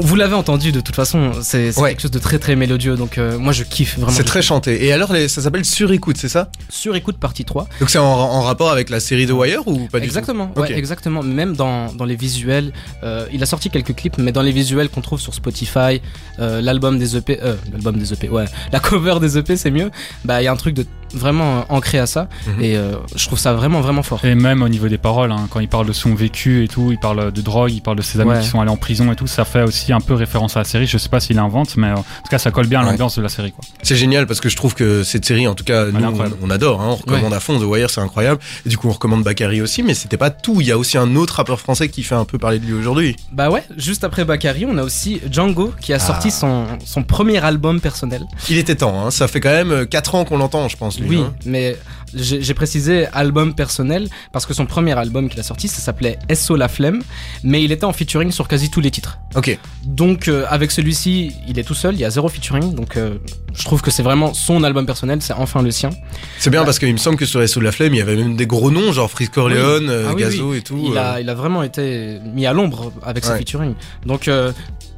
vous 0.00 0.14
l'avez 0.14 0.34
entendu 0.36 0.70
de 0.70 0.80
toute 0.80 0.94
façon, 0.94 1.32
c'est 1.42 1.76
Ouais. 1.76 1.90
quelque 1.90 2.02
chose 2.02 2.12
de 2.12 2.20
très 2.20 2.38
très 2.38 2.54
mélodieux. 2.54 2.94
Donc 2.94 3.18
euh, 3.18 3.36
moi 3.36 3.52
je 3.52 3.64
kiffe 3.64 3.96
vraiment. 3.98 4.12
C'est 4.16 4.22
très 4.22 4.42
chanté. 4.42 4.84
Et 4.86 4.92
alors, 4.92 5.08
ça 5.26 5.42
s'appelle 5.42 5.64
Sur 5.64 5.90
écoute, 5.90 6.16
c'est 6.18 6.28
ça? 6.28 6.52
Sur 6.68 6.94
écoute 6.94 7.16
partie 7.18 7.44
3. 7.44 7.66
Donc 7.80 7.90
c'est 7.90 7.98
en, 7.98 8.04
en 8.06 8.42
rapport 8.42 8.70
avec 8.70 8.90
la 8.90 9.00
série 9.00 9.26
The 9.26 9.32
Wire 9.32 9.66
ou 9.66 9.88
pas 9.88 9.98
du 9.98 10.06
exactement, 10.06 10.52
tout 10.54 10.60
ouais, 10.60 10.72
exactement. 10.72 11.24
Même 11.24 11.56
dans, 11.56 11.92
dans 11.92 12.04
les 12.04 12.14
visuels, 12.14 12.72
euh, 13.02 13.26
il 13.32 13.42
a 13.42 13.46
sorti 13.46 13.70
quelques 13.70 13.96
clips, 13.96 14.18
mais 14.18 14.30
dans 14.30 14.42
les 14.42 14.52
visuels 14.52 14.88
qu'on 14.88 15.00
trouve 15.00 15.18
sur 15.20 15.34
Spotify, 15.34 16.00
euh, 16.38 16.60
l'album 16.60 16.96
des 16.96 17.16
EP, 17.16 17.40
l'album 17.72 17.96
des 17.98 18.12
EP, 18.12 18.28
ouais, 18.28 18.44
la 18.72 18.78
cover 18.78 19.18
des 19.20 19.36
EP, 19.36 19.56
c'est 19.56 19.72
mieux. 19.72 19.90
Bah, 20.24 20.40
il 20.40 20.44
y 20.44 20.48
a 20.48 20.52
un 20.52 20.56
truc 20.56 20.74
de 20.76 20.86
vraiment 21.14 21.58
euh, 21.58 21.62
ancré 21.68 21.98
à 21.98 22.06
ça, 22.06 22.28
Mhm. 22.46 22.62
et 22.62 22.76
euh, 22.76 22.92
je 23.14 23.26
trouve 23.26 23.38
ça 23.38 23.52
vraiment 23.54 23.80
vraiment 23.80 24.02
fort. 24.02 24.24
Et 24.24 24.34
même 24.34 24.62
au 24.62 24.68
niveau 24.68 24.88
des 24.88 24.98
paroles, 24.98 25.32
hein, 25.32 25.46
quand 25.50 25.60
il 25.60 25.68
parle 25.68 25.86
de 25.86 25.92
son 25.92 26.14
vécu 26.14 26.64
et 26.64 26.68
tout, 26.68 26.90
il 26.92 26.98
parle 26.98 27.32
de 27.32 27.40
drogue, 27.40 27.72
il 27.72 27.80
parle 27.80 27.96
de 27.96 28.02
ses 28.02 28.20
amis 28.20 28.30
Ouais. 28.30 28.40
qui 28.40 28.46
sont 28.48 28.60
allés 28.60 28.70
en 28.70 28.76
prison 28.76 29.10
et 29.12 29.16
tout, 29.16 29.26
ça 29.26 29.44
fait 29.44 29.62
aussi 29.62 29.92
un 29.92 30.00
peu 30.00 30.14
référence 30.14 30.56
à 30.56 30.60
la 30.60 30.64
série. 30.64 30.86
Je 30.86 30.98
sais 30.98 31.08
pas 31.08 31.20
s'il 31.20 31.38
invente, 31.38 31.76
mais 31.76 31.88
euh, 31.88 31.94
en 31.94 32.02
tout 32.02 32.28
cas, 32.30 32.38
ça 32.38 32.50
colle 32.50 32.66
bien 32.66 32.80
à 32.80 32.84
Ouais. 32.84 32.90
l'ambiance 32.90 33.16
de 33.16 33.22
la 33.22 33.28
série. 33.28 33.52
Quoi. 33.52 33.64
C'est 33.82 33.96
génial 33.96 34.26
parce 34.26 34.40
que 34.40 34.48
je 34.48 34.56
trouve 34.56 34.74
que 34.74 35.02
cette 35.04 35.24
série, 35.24 35.46
en 35.46 35.54
tout 35.54 35.64
cas, 35.64 35.86
nous, 35.86 36.02
on, 36.04 36.24
on 36.42 36.50
adore, 36.50 36.80
hein, 36.80 36.88
on 36.90 36.94
recommande 36.96 37.32
à 37.32 37.40
fond 37.40 37.58
The 37.58 37.62
Wire, 37.64 37.90
c'est 37.90 38.00
incroyable. 38.00 38.40
Et 38.66 38.68
du 38.68 38.76
coup, 38.78 38.88
on 38.88 38.92
recommande 38.92 39.22
Bakary 39.22 39.60
aussi, 39.60 39.82
mais 39.82 39.94
c'était 39.94 40.16
pas 40.16 40.30
tout. 40.30 40.60
Il 40.60 40.66
y 40.66 40.72
a 40.72 40.78
aussi 40.78 40.98
un 40.98 41.16
autre 41.16 41.34
rappeur 41.36 41.60
français 41.60 41.88
qui 41.88 42.02
fait 42.02 42.14
un 42.14 42.24
peu 42.24 42.38
parler 42.38 42.58
de 42.58 42.66
lui 42.66 42.74
aujourd'hui. 42.74 43.16
Bah 43.32 43.50
ouais, 43.50 43.64
juste 43.76 44.04
après 44.04 44.24
Bakary, 44.24 44.66
on 44.66 44.76
a 44.78 44.82
aussi 44.82 45.20
Django 45.30 45.72
qui 45.80 45.92
a 45.92 45.96
Ah. 45.96 45.98
sorti 45.98 46.30
son, 46.30 46.64
son 46.84 47.02
premier 47.02 47.38
album 47.38 47.80
personnel. 47.80 48.22
Il 48.48 48.58
était 48.58 48.74
temps, 48.76 49.04
hein, 49.06 49.10
ça 49.10 49.28
fait 49.28 49.40
quand 49.40 49.50
même 49.50 49.86
4 49.86 50.14
ans 50.14 50.24
qu'on 50.24 50.38
l'entend, 50.38 50.68
je 50.68 50.76
pense. 50.76 50.97
Lui, 50.98 51.08
Oui, 51.08 51.22
hein. 51.22 51.34
mais 51.46 51.76
j'ai 52.14 52.54
précisé 52.54 53.06
album 53.12 53.54
personnel 53.54 54.08
parce 54.32 54.46
que 54.46 54.54
son 54.54 54.64
premier 54.66 54.92
album 54.98 55.28
qu'il 55.28 55.38
a 55.40 55.42
sorti, 55.42 55.68
ça 55.68 55.80
s'appelait 55.80 56.18
SO 56.34 56.56
La 56.56 56.68
Flemme, 56.68 57.02
mais 57.44 57.62
il 57.62 57.70
était 57.72 57.84
en 57.84 57.92
featuring 57.92 58.30
sur 58.30 58.48
quasi 58.48 58.70
tous 58.70 58.80
les 58.80 58.90
titres. 58.90 59.18
Ok. 59.34 59.58
Donc 59.84 60.28
euh, 60.28 60.44
avec 60.48 60.70
celui-ci, 60.70 61.32
il 61.46 61.58
est 61.58 61.64
tout 61.64 61.74
seul, 61.74 61.94
il 61.94 62.00
y 62.00 62.04
a 62.04 62.10
zéro 62.10 62.28
featuring, 62.28 62.74
donc 62.74 62.96
euh, 62.96 63.18
je 63.54 63.64
trouve 63.64 63.82
que 63.82 63.90
c'est 63.90 64.02
vraiment 64.02 64.32
son 64.34 64.64
album 64.64 64.86
personnel, 64.86 65.20
c'est 65.20 65.34
enfin 65.34 65.62
le 65.62 65.70
sien. 65.70 65.90
C'est 66.38 66.50
bien 66.50 66.60
Ouais. 66.60 66.66
parce 66.66 66.78
qu'il 66.78 66.92
me 66.92 66.98
semble 66.98 67.16
que 67.18 67.26
sur 67.26 67.46
SO 67.46 67.60
la 67.60 67.72
Flemme, 67.72 67.92
il 67.94 67.98
y 67.98 68.02
avait 68.02 68.16
même 68.16 68.36
des 68.36 68.46
gros 68.46 68.70
noms, 68.70 68.92
genre 68.92 69.10
Freeze 69.10 69.28
Corleone, 69.28 69.88
euh, 69.90 70.06
Ah 70.08 70.14
oui, 70.14 70.22
Gazo 70.22 70.54
et 70.54 70.62
tout. 70.62 70.80
Il 70.90 70.96
euh. 70.96 71.00
a, 71.14 71.20
il 71.20 71.28
a 71.28 71.34
vraiment 71.34 71.62
été 71.62 72.18
mis 72.34 72.46
à 72.46 72.52
l'ombre 72.54 72.90
avec 73.04 73.24
ses 73.24 73.36
featuring. 73.36 73.74
Donc 74.06 74.28
euh, 74.28 74.52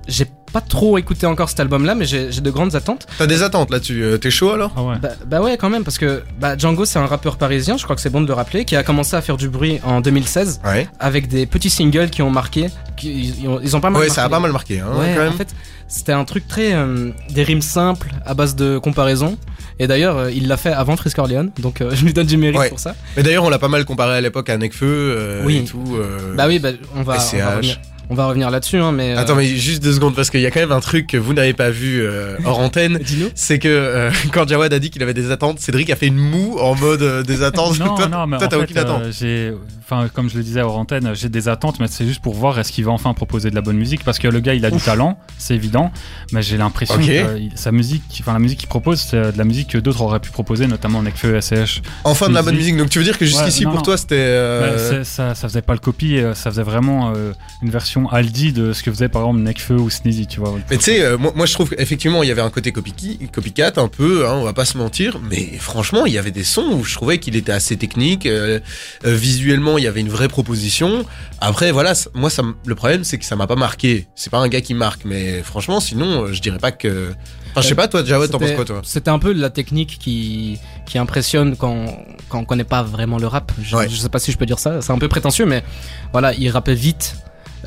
j'ai 0.08 0.26
pas 0.52 0.60
trop 0.60 0.98
écouté 0.98 1.26
encore 1.26 1.48
cet 1.48 1.60
album-là, 1.60 1.94
mais 1.94 2.04
j'ai 2.04 2.28
de 2.30 2.50
grandes 2.50 2.74
attentes. 2.74 3.06
T'as 3.18 3.26
des 3.26 3.42
attentes 3.42 3.70
là-dessus, 3.70 4.02
euh, 4.02 4.18
t'es 4.18 4.30
chaud 4.30 4.50
alors 4.50 4.72
Ah 4.76 4.82
ouais. 4.82 4.96
Bah, 5.00 5.08
bah 5.26 5.40
ouais, 5.40 5.56
quand 5.56 5.70
même, 5.70 5.84
parce 5.84 5.98
que 5.98 6.22
bah, 6.40 6.56
Django, 6.58 6.84
c'est 6.84 6.98
un 6.98 7.06
rappeur 7.06 7.36
parisien, 7.36 7.76
je 7.76 7.84
crois 7.84 7.96
que 7.96 8.02
c'est 8.02 8.10
bon 8.10 8.20
de 8.20 8.26
le 8.26 8.34
rappeler, 8.34 8.64
qui 8.64 8.76
a 8.76 8.82
commencé 8.82 9.14
à 9.16 9.20
faire 9.22 9.36
du 9.36 9.48
bruit 9.48 9.80
en 9.84 10.00
2016 10.00 10.60
Ouais. 10.64 10.86
avec 10.98 11.28
des 11.28 11.46
petits 11.46 11.70
singles 11.70 12.10
qui 12.10 12.22
ont 12.22 12.30
marqué. 12.30 12.66
Qui, 12.96 13.34
ils, 13.42 13.48
ont, 13.48 13.60
ils 13.62 13.76
ont 13.76 13.80
pas 13.80 13.90
mal 13.90 14.00
Ouais, 14.00 14.06
marqué. 14.08 14.20
ça 14.20 14.24
a 14.24 14.28
pas 14.28 14.40
mal 14.40 14.52
marqué, 14.52 14.80
hein, 14.80 14.86
Ouais, 14.98 15.12
quand 15.16 15.22
même. 15.22 15.32
en 15.32 15.36
fait, 15.36 15.48
c'était 15.88 16.12
un 16.12 16.24
truc 16.24 16.46
très. 16.48 16.72
euh, 16.74 17.10
des 17.30 17.42
rimes 17.42 17.62
simples 17.62 18.10
à 18.26 18.34
base 18.34 18.54
de 18.56 18.78
comparaison. 18.78 19.36
Et 19.78 19.86
d'ailleurs, 19.86 20.18
euh, 20.18 20.30
il 20.30 20.46
l'a 20.46 20.58
fait 20.58 20.72
avant 20.72 20.94
Frisk 20.96 21.18
Orleans, 21.18 21.46
donc 21.58 21.80
euh, 21.80 21.90
je 21.94 22.04
lui 22.04 22.12
donne 22.12 22.26
du 22.26 22.36
mérite 22.36 22.58
Ouais. 22.60 22.68
pour 22.68 22.78
ça. 22.78 22.94
Mais 23.16 23.22
d'ailleurs, 23.22 23.44
on 23.44 23.48
l'a 23.50 23.58
pas 23.58 23.68
mal 23.68 23.84
comparé 23.86 24.16
à 24.16 24.20
l'époque 24.20 24.50
à 24.50 24.58
Necfeu 24.58 24.86
euh, 24.86 25.42
Oui. 25.44 25.58
et 25.58 25.64
tout. 25.64 25.82
euh. 25.96 26.34
Bah 26.36 26.46
oui, 26.48 26.58
bah, 26.58 26.68
on 26.94 27.02
va, 27.02 27.14
on 27.14 27.36
va 27.38 27.50
revenir, 27.56 27.80
on 28.10 28.14
va 28.14 28.26
revenir 28.26 28.50
là-dessus, 28.50 28.76
hein, 28.78 28.92
mais. 28.92 29.14
euh, 29.14 29.18
Attends, 29.20 29.36
mais 29.36 29.46
juste 29.46 29.82
deux 29.82 29.92
secondes, 29.94 30.14
parce 30.16 30.30
qu'il 30.30 30.40
y 30.40 30.46
a 30.46 30.50
quand 30.50 30.60
même 30.60 30.72
un 30.72 30.80
truc 30.80 31.06
que 31.06 31.16
vous 31.16 31.32
n'avez 31.32 31.52
pas 31.54 31.70
vu 31.70 32.02
euh, 32.02 32.36
hors 32.44 32.58
antenne. 32.58 32.98
Dis-nous. 33.04 33.28
C'est 33.34 33.58
que 33.58 33.68
euh, 33.68 34.10
quand 34.32 34.48
Jawad 34.48 34.72
a 34.72 34.78
dit 34.80 34.90
qu'il 34.90 35.02
avait 35.02 35.14
des 35.14 35.30
attentes, 35.30 35.60
Cédric 35.60 35.88
a 35.90 35.96
fait 35.96 36.08
une 36.08 36.16
moue 36.18 36.58
en 36.58 36.74
mode 36.74 37.02
euh, 37.02 37.22
des 37.22 37.42
attentes. 37.42 37.78
Non, 37.78 37.94
toi, 37.94 38.08
non, 38.08 38.26
mais 38.26 38.36
toi, 38.36 38.46
en 38.46 38.50
t'as 38.50 38.56
fait, 38.58 38.62
aucune 38.64 38.78
attente. 38.78 39.02
j'ai, 39.12 39.52
enfin, 39.84 40.08
comme 40.12 40.28
je 40.28 40.36
le 40.36 40.42
disais 40.42 40.60
hors 40.60 40.76
antenne, 40.76 41.12
j'ai 41.14 41.28
des 41.28 41.48
attentes, 41.48 41.78
mais 41.80 41.86
c'est 41.88 42.04
juste 42.06 42.20
pour 42.20 42.34
voir 42.34 42.58
est-ce 42.58 42.72
qu'il 42.72 42.84
va 42.84 42.90
enfin 42.90 43.14
proposer 43.14 43.48
de 43.50 43.54
la 43.54 43.60
bonne 43.62 43.76
musique, 43.76 44.02
parce 44.04 44.18
que 44.18 44.28
le 44.28 44.40
gars, 44.40 44.54
il 44.54 44.64
a 44.66 44.70
du 44.70 44.78
talent, 44.80 45.18
c'est 45.38 45.54
évident, 45.54 45.92
mais 46.32 46.42
j'ai 46.42 46.56
l'impression 46.56 46.98
que 46.98 47.40
sa 47.54 47.70
musique, 47.72 48.02
enfin, 48.20 48.32
la 48.32 48.38
musique 48.40 48.58
qu'il 48.58 48.68
propose, 48.68 49.00
c'est 49.00 49.32
de 49.32 49.38
la 49.38 49.44
musique 49.44 49.68
que 49.68 49.78
d'autres 49.78 50.02
auraient 50.02 50.20
pu 50.20 50.30
proposer, 50.30 50.66
notamment 50.66 51.02
Nekfeu, 51.02 51.40
SCH. 51.40 51.80
Enfin 52.04 52.28
de 52.28 52.34
la 52.34 52.42
bonne 52.42 52.56
musique. 52.56 52.76
Donc 52.76 52.90
tu 52.90 52.98
veux 52.98 53.04
dire 53.04 53.16
que 53.18 53.24
jusqu'ici 53.24 53.60
Ouais, 53.60 53.64
non, 53.66 53.70
pour 53.70 53.78
non. 53.80 53.84
toi 53.84 53.96
c'était. 53.96 54.16
euh, 54.18 54.72
Ouais, 54.72 54.78
c'est- 54.78 55.04
ça, 55.04 55.34
ça 55.34 55.48
faisait 55.48 55.62
pas 55.62 55.72
le 55.74 55.78
copie, 55.78 56.18
ça 56.34 56.50
faisait 56.50 56.62
vraiment 56.62 57.12
euh, 57.14 57.32
une 57.62 57.70
version 57.70 57.99
Aldi 58.08 58.52
de 58.52 58.72
ce 58.72 58.82
que 58.82 58.90
faisait 58.90 59.08
par 59.08 59.22
exemple 59.22 59.40
Nekfeu 59.40 59.74
ou 59.76 59.90
Sneezy, 59.90 60.26
tu 60.26 60.40
vois. 60.40 60.54
Mais 60.70 60.76
tu 60.78 60.84
sais, 60.84 61.02
euh, 61.02 61.18
moi, 61.18 61.32
moi, 61.34 61.46
je 61.46 61.52
trouve 61.54 61.70
qu'effectivement 61.70 62.22
il 62.22 62.28
y 62.28 62.32
avait 62.32 62.40
un 62.42 62.50
côté 62.50 62.72
copycat 62.72 63.72
un 63.76 63.88
peu, 63.88 64.26
hein, 64.26 64.34
on 64.34 64.44
va 64.44 64.52
pas 64.52 64.64
se 64.64 64.78
mentir, 64.78 65.20
mais 65.30 65.56
franchement 65.58 66.06
il 66.06 66.12
y 66.12 66.18
avait 66.18 66.30
des 66.30 66.44
sons 66.44 66.70
où 66.72 66.84
je 66.84 66.94
trouvais 66.94 67.18
qu'il 67.18 67.36
était 67.36 67.52
assez 67.52 67.76
technique, 67.76 68.26
euh, 68.26 68.60
euh, 69.04 69.14
visuellement 69.14 69.78
il 69.78 69.84
y 69.84 69.86
avait 69.88 70.00
une 70.00 70.08
vraie 70.08 70.28
proposition. 70.28 71.04
Après 71.40 71.72
voilà, 71.72 71.92
moi 72.14 72.30
ça, 72.30 72.42
le 72.66 72.74
problème 72.74 73.04
c'est 73.04 73.18
que 73.18 73.24
ça 73.24 73.36
m'a 73.36 73.46
pas 73.46 73.56
marqué. 73.56 74.06
C'est 74.14 74.30
pas 74.30 74.38
un 74.38 74.48
gars 74.48 74.60
qui 74.60 74.74
marque, 74.74 75.04
mais 75.04 75.42
franchement 75.42 75.80
sinon 75.80 76.32
je 76.32 76.40
dirais 76.40 76.58
pas 76.58 76.72
que. 76.72 77.12
Enfin 77.52 77.62
je 77.62 77.66
sais 77.68 77.74
pas 77.74 77.88
toi 77.88 78.04
Jawad 78.04 78.30
t'en 78.30 78.38
penses 78.38 78.52
quoi 78.52 78.64
toi? 78.64 78.80
C'était 78.84 79.10
un 79.10 79.18
peu 79.18 79.32
la 79.32 79.50
technique 79.50 79.98
qui, 79.98 80.58
qui 80.86 80.98
impressionne 80.98 81.56
quand, 81.56 81.86
quand 82.28 82.38
on 82.38 82.44
connaît 82.44 82.62
pas 82.64 82.82
vraiment 82.84 83.18
le 83.18 83.26
rap. 83.26 83.50
Je, 83.60 83.74
Ouais. 83.76 83.88
je 83.88 83.96
sais 83.96 84.08
pas 84.08 84.18
si 84.20 84.30
je 84.32 84.36
peux 84.38 84.46
dire 84.46 84.58
ça, 84.58 84.80
c'est 84.82 84.92
un 84.92 84.98
peu 84.98 85.08
prétentieux, 85.08 85.46
mais 85.46 85.64
voilà, 86.12 86.32
il 86.34 86.48
rappait 86.50 86.74
vite, 86.74 87.16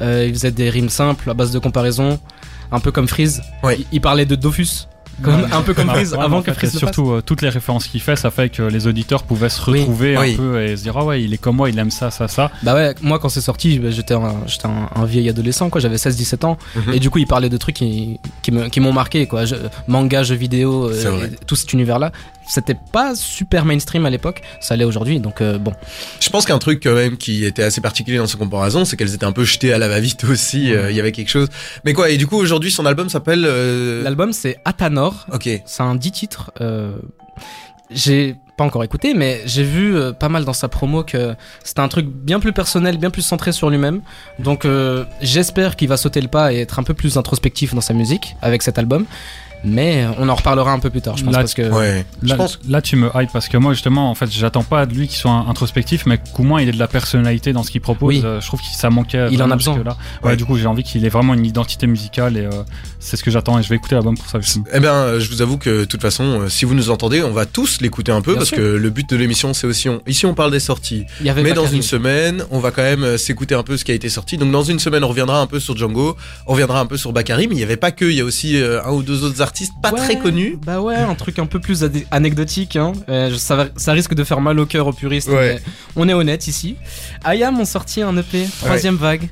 euh, 0.01 0.25
il 0.28 0.34
faisait 0.34 0.51
des 0.51 0.69
rimes 0.69 0.90
simples 0.90 1.30
à 1.30 1.34
base 1.34 1.51
de 1.51 1.60
comparaison, 1.60 2.19
un 2.72 2.80
peu 2.80 2.92
comme 2.92 3.07
Freeze. 3.07 3.42
Ouais. 3.63 3.78
Il, 3.80 3.86
il 3.94 4.01
parlait 4.01 4.25
de 4.25 4.36
Dofus, 4.36 4.88
comme, 5.22 5.48
un 5.51 5.62
peu 5.62 5.75
comme 5.75 5.90
Freeze, 5.90 6.13
ouais, 6.13 6.19
avant 6.19 6.38
en 6.38 6.42
que 6.42 6.51
fait, 6.51 6.57
Freeze 6.57 6.74
le 6.74 6.80
surtout 6.80 7.12
euh, 7.12 7.22
toutes 7.22 7.44
les 7.44 7.50
références 7.50 7.86
qu'il 7.88 8.01
fait, 8.01 8.16
ça 8.16 8.31
fait 8.31 8.50
que 8.50 8.63
les 8.63 8.88
auditeurs 8.88 9.22
pouvaient 9.24 9.50
se 9.50 9.62
retrouver 9.62 10.18
Oui. 10.18 10.34
un 10.34 10.38
peu 10.38 10.63
et 10.63 10.75
se 10.75 10.81
dire 10.81 10.98
ah 10.98 11.06
ouais, 11.06 11.22
il 11.22 11.34
est 11.34 11.38
comme 11.38 11.57
moi, 11.57 11.69
il 11.69 11.78
aime 11.78 11.92
ça, 11.92 12.10
ça, 12.10 12.28
ça. 12.28 12.50
Bah 12.63 12.74
ouais, 12.74 12.95
moi 13.04 13.19
quand 13.19 13.30
c'est 13.30 13.40
sorti, 13.42 13.78
bah, 13.78 13.92
j'étais 13.92 14.16
un, 14.16 14.34
j'étais 14.48 14.66
un, 14.66 14.90
un 14.95 15.06
vieil 15.06 15.30
adolescent, 15.30 15.69
quoi, 15.69 15.80
j'avais 15.80 15.98
16-17 15.98 16.45
ans, 16.45 16.57
Mhm. 16.75 16.94
et 16.95 17.00
du 17.00 17.12
coup 17.12 17.19
il 17.19 17.28
parlait 17.28 17.50
de 17.50 17.57
trucs 17.57 17.75
qui, 17.75 18.19
qui 18.42 18.51
me- 18.51 18.69
qui 18.69 18.80
m'ont 18.80 18.92
marqué, 18.94 19.28
quoi, 19.28 19.45
Je- 19.45 19.56
manga, 19.88 20.24
jeux 20.24 20.34
vidéo, 20.36 20.90
euh, 20.90 21.28
tout 21.45 21.56
cet 21.56 21.72
univers-là. 21.74 22.12
C'était 22.48 22.75
pas 22.92 23.16
super 23.16 23.66
mainstream 23.66 24.06
à 24.06 24.10
l'époque, 24.10 24.42
ça 24.60 24.75
l'est 24.75 24.84
aujourd'hui, 24.86 25.19
donc 25.19 25.42
euh, 25.42 25.57
bon. 25.57 25.74
Je 26.19 26.30
pense 26.30 26.45
qu'un 26.45 26.60
truc 26.60 26.81
quand 26.84 26.94
même 26.94 27.18
qui 27.18 27.45
était 27.45 27.63
assez 27.63 27.81
particulier 27.81 28.18
dans 28.18 28.28
ces 28.28 28.38
comparaisons, 28.38 28.86
c'est 28.86 28.98
qu'elles 28.98 29.13
étaient 29.16 29.25
un 29.25 29.31
peu 29.31 29.44
jetées 29.45 29.74
à 29.74 29.78
la 29.78 29.88
va-vite 29.88 30.24
aussi. 30.25 30.72
euh, 30.74 30.92
Il 30.92 30.95
y 30.98 31.00
avait 31.00 31.12
quelque 31.13 31.30
chose. 31.30 31.48
Mais 31.86 31.94
quoi 31.94 32.10
Et 32.10 32.18
du 32.18 32.28
coup 32.28 32.38
aujourd'hui 32.38 32.72
son 32.72 32.86
album 32.86 33.10
s'appelle. 33.10 33.45
euh, 33.45 34.04
L'album 34.04 34.34
c'est 34.34 34.57
Atanor, 34.66 35.25
Ok. 35.31 35.50
c'est 35.66 35.84
un 35.84 35.95
10 35.95 36.12
titres. 36.12 36.51
euh, 36.62 36.95
j'ai 37.90 38.36
pas 38.57 38.63
encore 38.63 38.84
écouté, 38.84 39.13
mais 39.13 39.42
j'ai 39.45 39.63
vu 39.63 39.95
euh, 39.95 40.13
pas 40.13 40.30
mal 40.30 40.45
dans 40.45 40.54
sa 40.54 40.68
promo 40.68 41.04
que 41.04 41.36
c'était 41.63 41.80
un 41.81 41.88
truc 41.88 42.07
bien 42.07 42.40
plus 42.40 42.54
personnel, 42.54 42.98
bien 42.98 43.10
plus 43.10 43.22
centré 43.22 43.51
sur 43.51 43.69
lui-même. 43.69 44.01
Donc 44.40 44.66
euh, 44.66 45.06
j'espère 45.22 45.75
qu'il 45.75 45.88
va 45.90 45.98
sauter 45.98 46.22
le 46.22 46.28
pas 46.28 46.54
et 46.54 46.59
être 46.59 46.80
un 46.80 46.83
peu 46.83 46.94
plus 46.94 47.18
introspectif 47.18 47.73
dans 47.73 47.81
sa 47.81 47.94
musique 47.94 48.35
avec 48.42 48.62
cet 48.64 48.78
album. 48.78 49.06
Mais 49.63 50.05
on 50.19 50.27
en 50.29 50.35
reparlera 50.35 50.71
un 50.73 50.79
peu 50.79 50.89
plus 50.89 51.01
tard, 51.01 51.15
je 51.17 51.23
pense, 51.23 51.33
Là, 51.33 51.39
parce 51.39 51.53
que 51.53 51.61
Ouais. 51.71 52.05
Je 52.21 52.27
Là, 52.29 52.35
pense. 52.35 52.59
là, 52.67 52.81
tu 52.81 52.95
me 52.97 53.09
hype 53.15 53.31
parce 53.31 53.47
que 53.47 53.57
moi, 53.57 53.73
justement, 53.73 54.09
en 54.09 54.15
fait, 54.15 54.29
j'attends 54.31 54.63
pas 54.63 54.85
de 54.85 54.93
lui 54.93 55.07
qu'il 55.07 55.17
soit 55.17 55.31
introspectif, 55.31 56.05
mais 56.05 56.19
qu'au 56.33 56.43
moins 56.43 56.61
il 56.61 56.69
ait 56.69 56.73
de 56.73 56.79
la 56.79 56.87
personnalité 56.87 57.53
dans 57.53 57.63
ce 57.63 57.71
qu'il 57.71 57.81
propose. 57.81 58.15
Oui. 58.15 58.21
Euh, 58.25 58.41
je 58.41 58.47
trouve 58.47 58.59
que 58.59 58.65
ça 58.75 58.89
manquait. 58.89 59.27
Il 59.31 59.41
en 59.41 59.49
a 59.51 59.55
besoin. 59.55 59.75
jusque-là. 59.75 59.97
Ouais, 60.21 60.29
Ouais. 60.31 60.35
du 60.35 60.45
coup, 60.45 60.57
j'ai 60.57 60.65
envie 60.67 60.83
qu'il 60.83 61.05
ait 61.05 61.09
vraiment 61.09 61.33
une 61.33 61.45
identité 61.45 61.87
musicale 61.87 62.37
et 62.37 62.45
euh, 62.45 62.49
c'est 62.99 63.15
ce 63.17 63.23
que 63.23 63.31
j'attends 63.31 63.57
et 63.59 63.63
je 63.63 63.69
vais 63.69 63.75
écouter 63.75 63.95
l'album 63.95 64.17
pour 64.17 64.27
ça, 64.29 64.39
justement. 64.39 64.65
Eh 64.73 64.79
bien, 64.79 65.17
je 65.19 65.29
vous 65.29 65.41
avoue 65.41 65.57
que 65.57 65.81
de 65.81 65.85
toute 65.85 66.01
façon, 66.01 66.41
euh, 66.41 66.49
si 66.49 66.65
vous 66.65 66.75
nous 66.75 66.89
entendez, 66.89 67.23
on 67.23 67.31
va 67.31 67.45
tous 67.45 67.79
l'écouter 67.81 68.11
un 68.11 68.21
peu 68.21 68.31
Bien 68.31 68.39
parce 68.39 68.49
sûr. 68.49 68.57
que 68.57 68.61
le 68.63 68.89
but 68.89 69.09
de 69.09 69.15
l'émission, 69.15 69.53
c'est 69.53 69.67
aussi 69.67 69.87
on... 69.87 70.01
ici 70.07 70.25
on 70.25 70.33
parle 70.33 70.51
des 70.51 70.59
sorties, 70.59 71.05
il 71.21 71.25
y 71.25 71.29
avait 71.29 71.41
mais 71.43 71.53
dans 71.53 71.67
une 71.67 71.81
semaine, 71.83 72.43
on 72.51 72.59
va 72.59 72.71
quand 72.71 72.81
même 72.83 73.03
euh, 73.03 73.17
s'écouter 73.17 73.55
un 73.55 73.63
peu 73.63 73.77
ce 73.77 73.85
qui 73.85 73.91
a 73.91 73.95
été 73.95 74.09
sorti. 74.09 74.37
Donc 74.37 74.51
dans 74.51 74.63
une 74.63 74.79
semaine, 74.79 75.03
on 75.05 75.07
reviendra 75.09 75.39
un 75.39 75.47
peu 75.47 75.59
sur 75.61 75.77
Django, 75.77 76.17
on 76.47 76.51
reviendra 76.51 76.79
un 76.81 76.85
peu 76.85 76.97
sur 76.97 77.13
Bakary, 77.13 77.47
mais 77.47 77.55
il 77.55 77.59
y 77.59 77.63
avait 77.63 77.77
pas 77.77 77.91
que, 77.91 78.05
il 78.05 78.15
y 78.17 78.21
a 78.21 78.25
aussi 78.25 78.57
un 78.57 78.91
ou 78.91 79.03
deux 79.03 79.23
autres 79.23 79.41
artistes 79.41 79.53
pas 79.81 79.92
Ouais, 79.92 80.00
très 80.00 80.18
connus. 80.18 80.57
Bah 80.66 80.81
ouais, 80.81 80.95
un 80.95 81.16
truc 81.16 81.40
un 81.40 81.45
peu 81.45 81.60
plus 81.60 81.86
anecdotique. 82.12 82.76
Hein. 82.76 82.94
Euh, 83.10 83.36
ça, 83.38 83.56
va- 83.56 83.68
ça 83.76 83.92
risque 83.94 84.14
de 84.14 84.24
faire 84.24 84.42
mal 84.42 84.60
au 84.60 84.66
cœur 84.66 84.88
aux 84.88 84.94
puristes. 84.94 85.30
Ouais. 85.30 85.56
mais 85.56 85.72
on 85.95 86.10
est 86.10 86.14
honnête 86.14 86.48
ici. 86.48 86.76
IAM 87.26 87.60
ont 87.60 87.66
sorti 87.66 88.02
un 88.02 88.16
EP, 88.18 88.45
troisième 88.62 88.95
vague. 88.95 89.30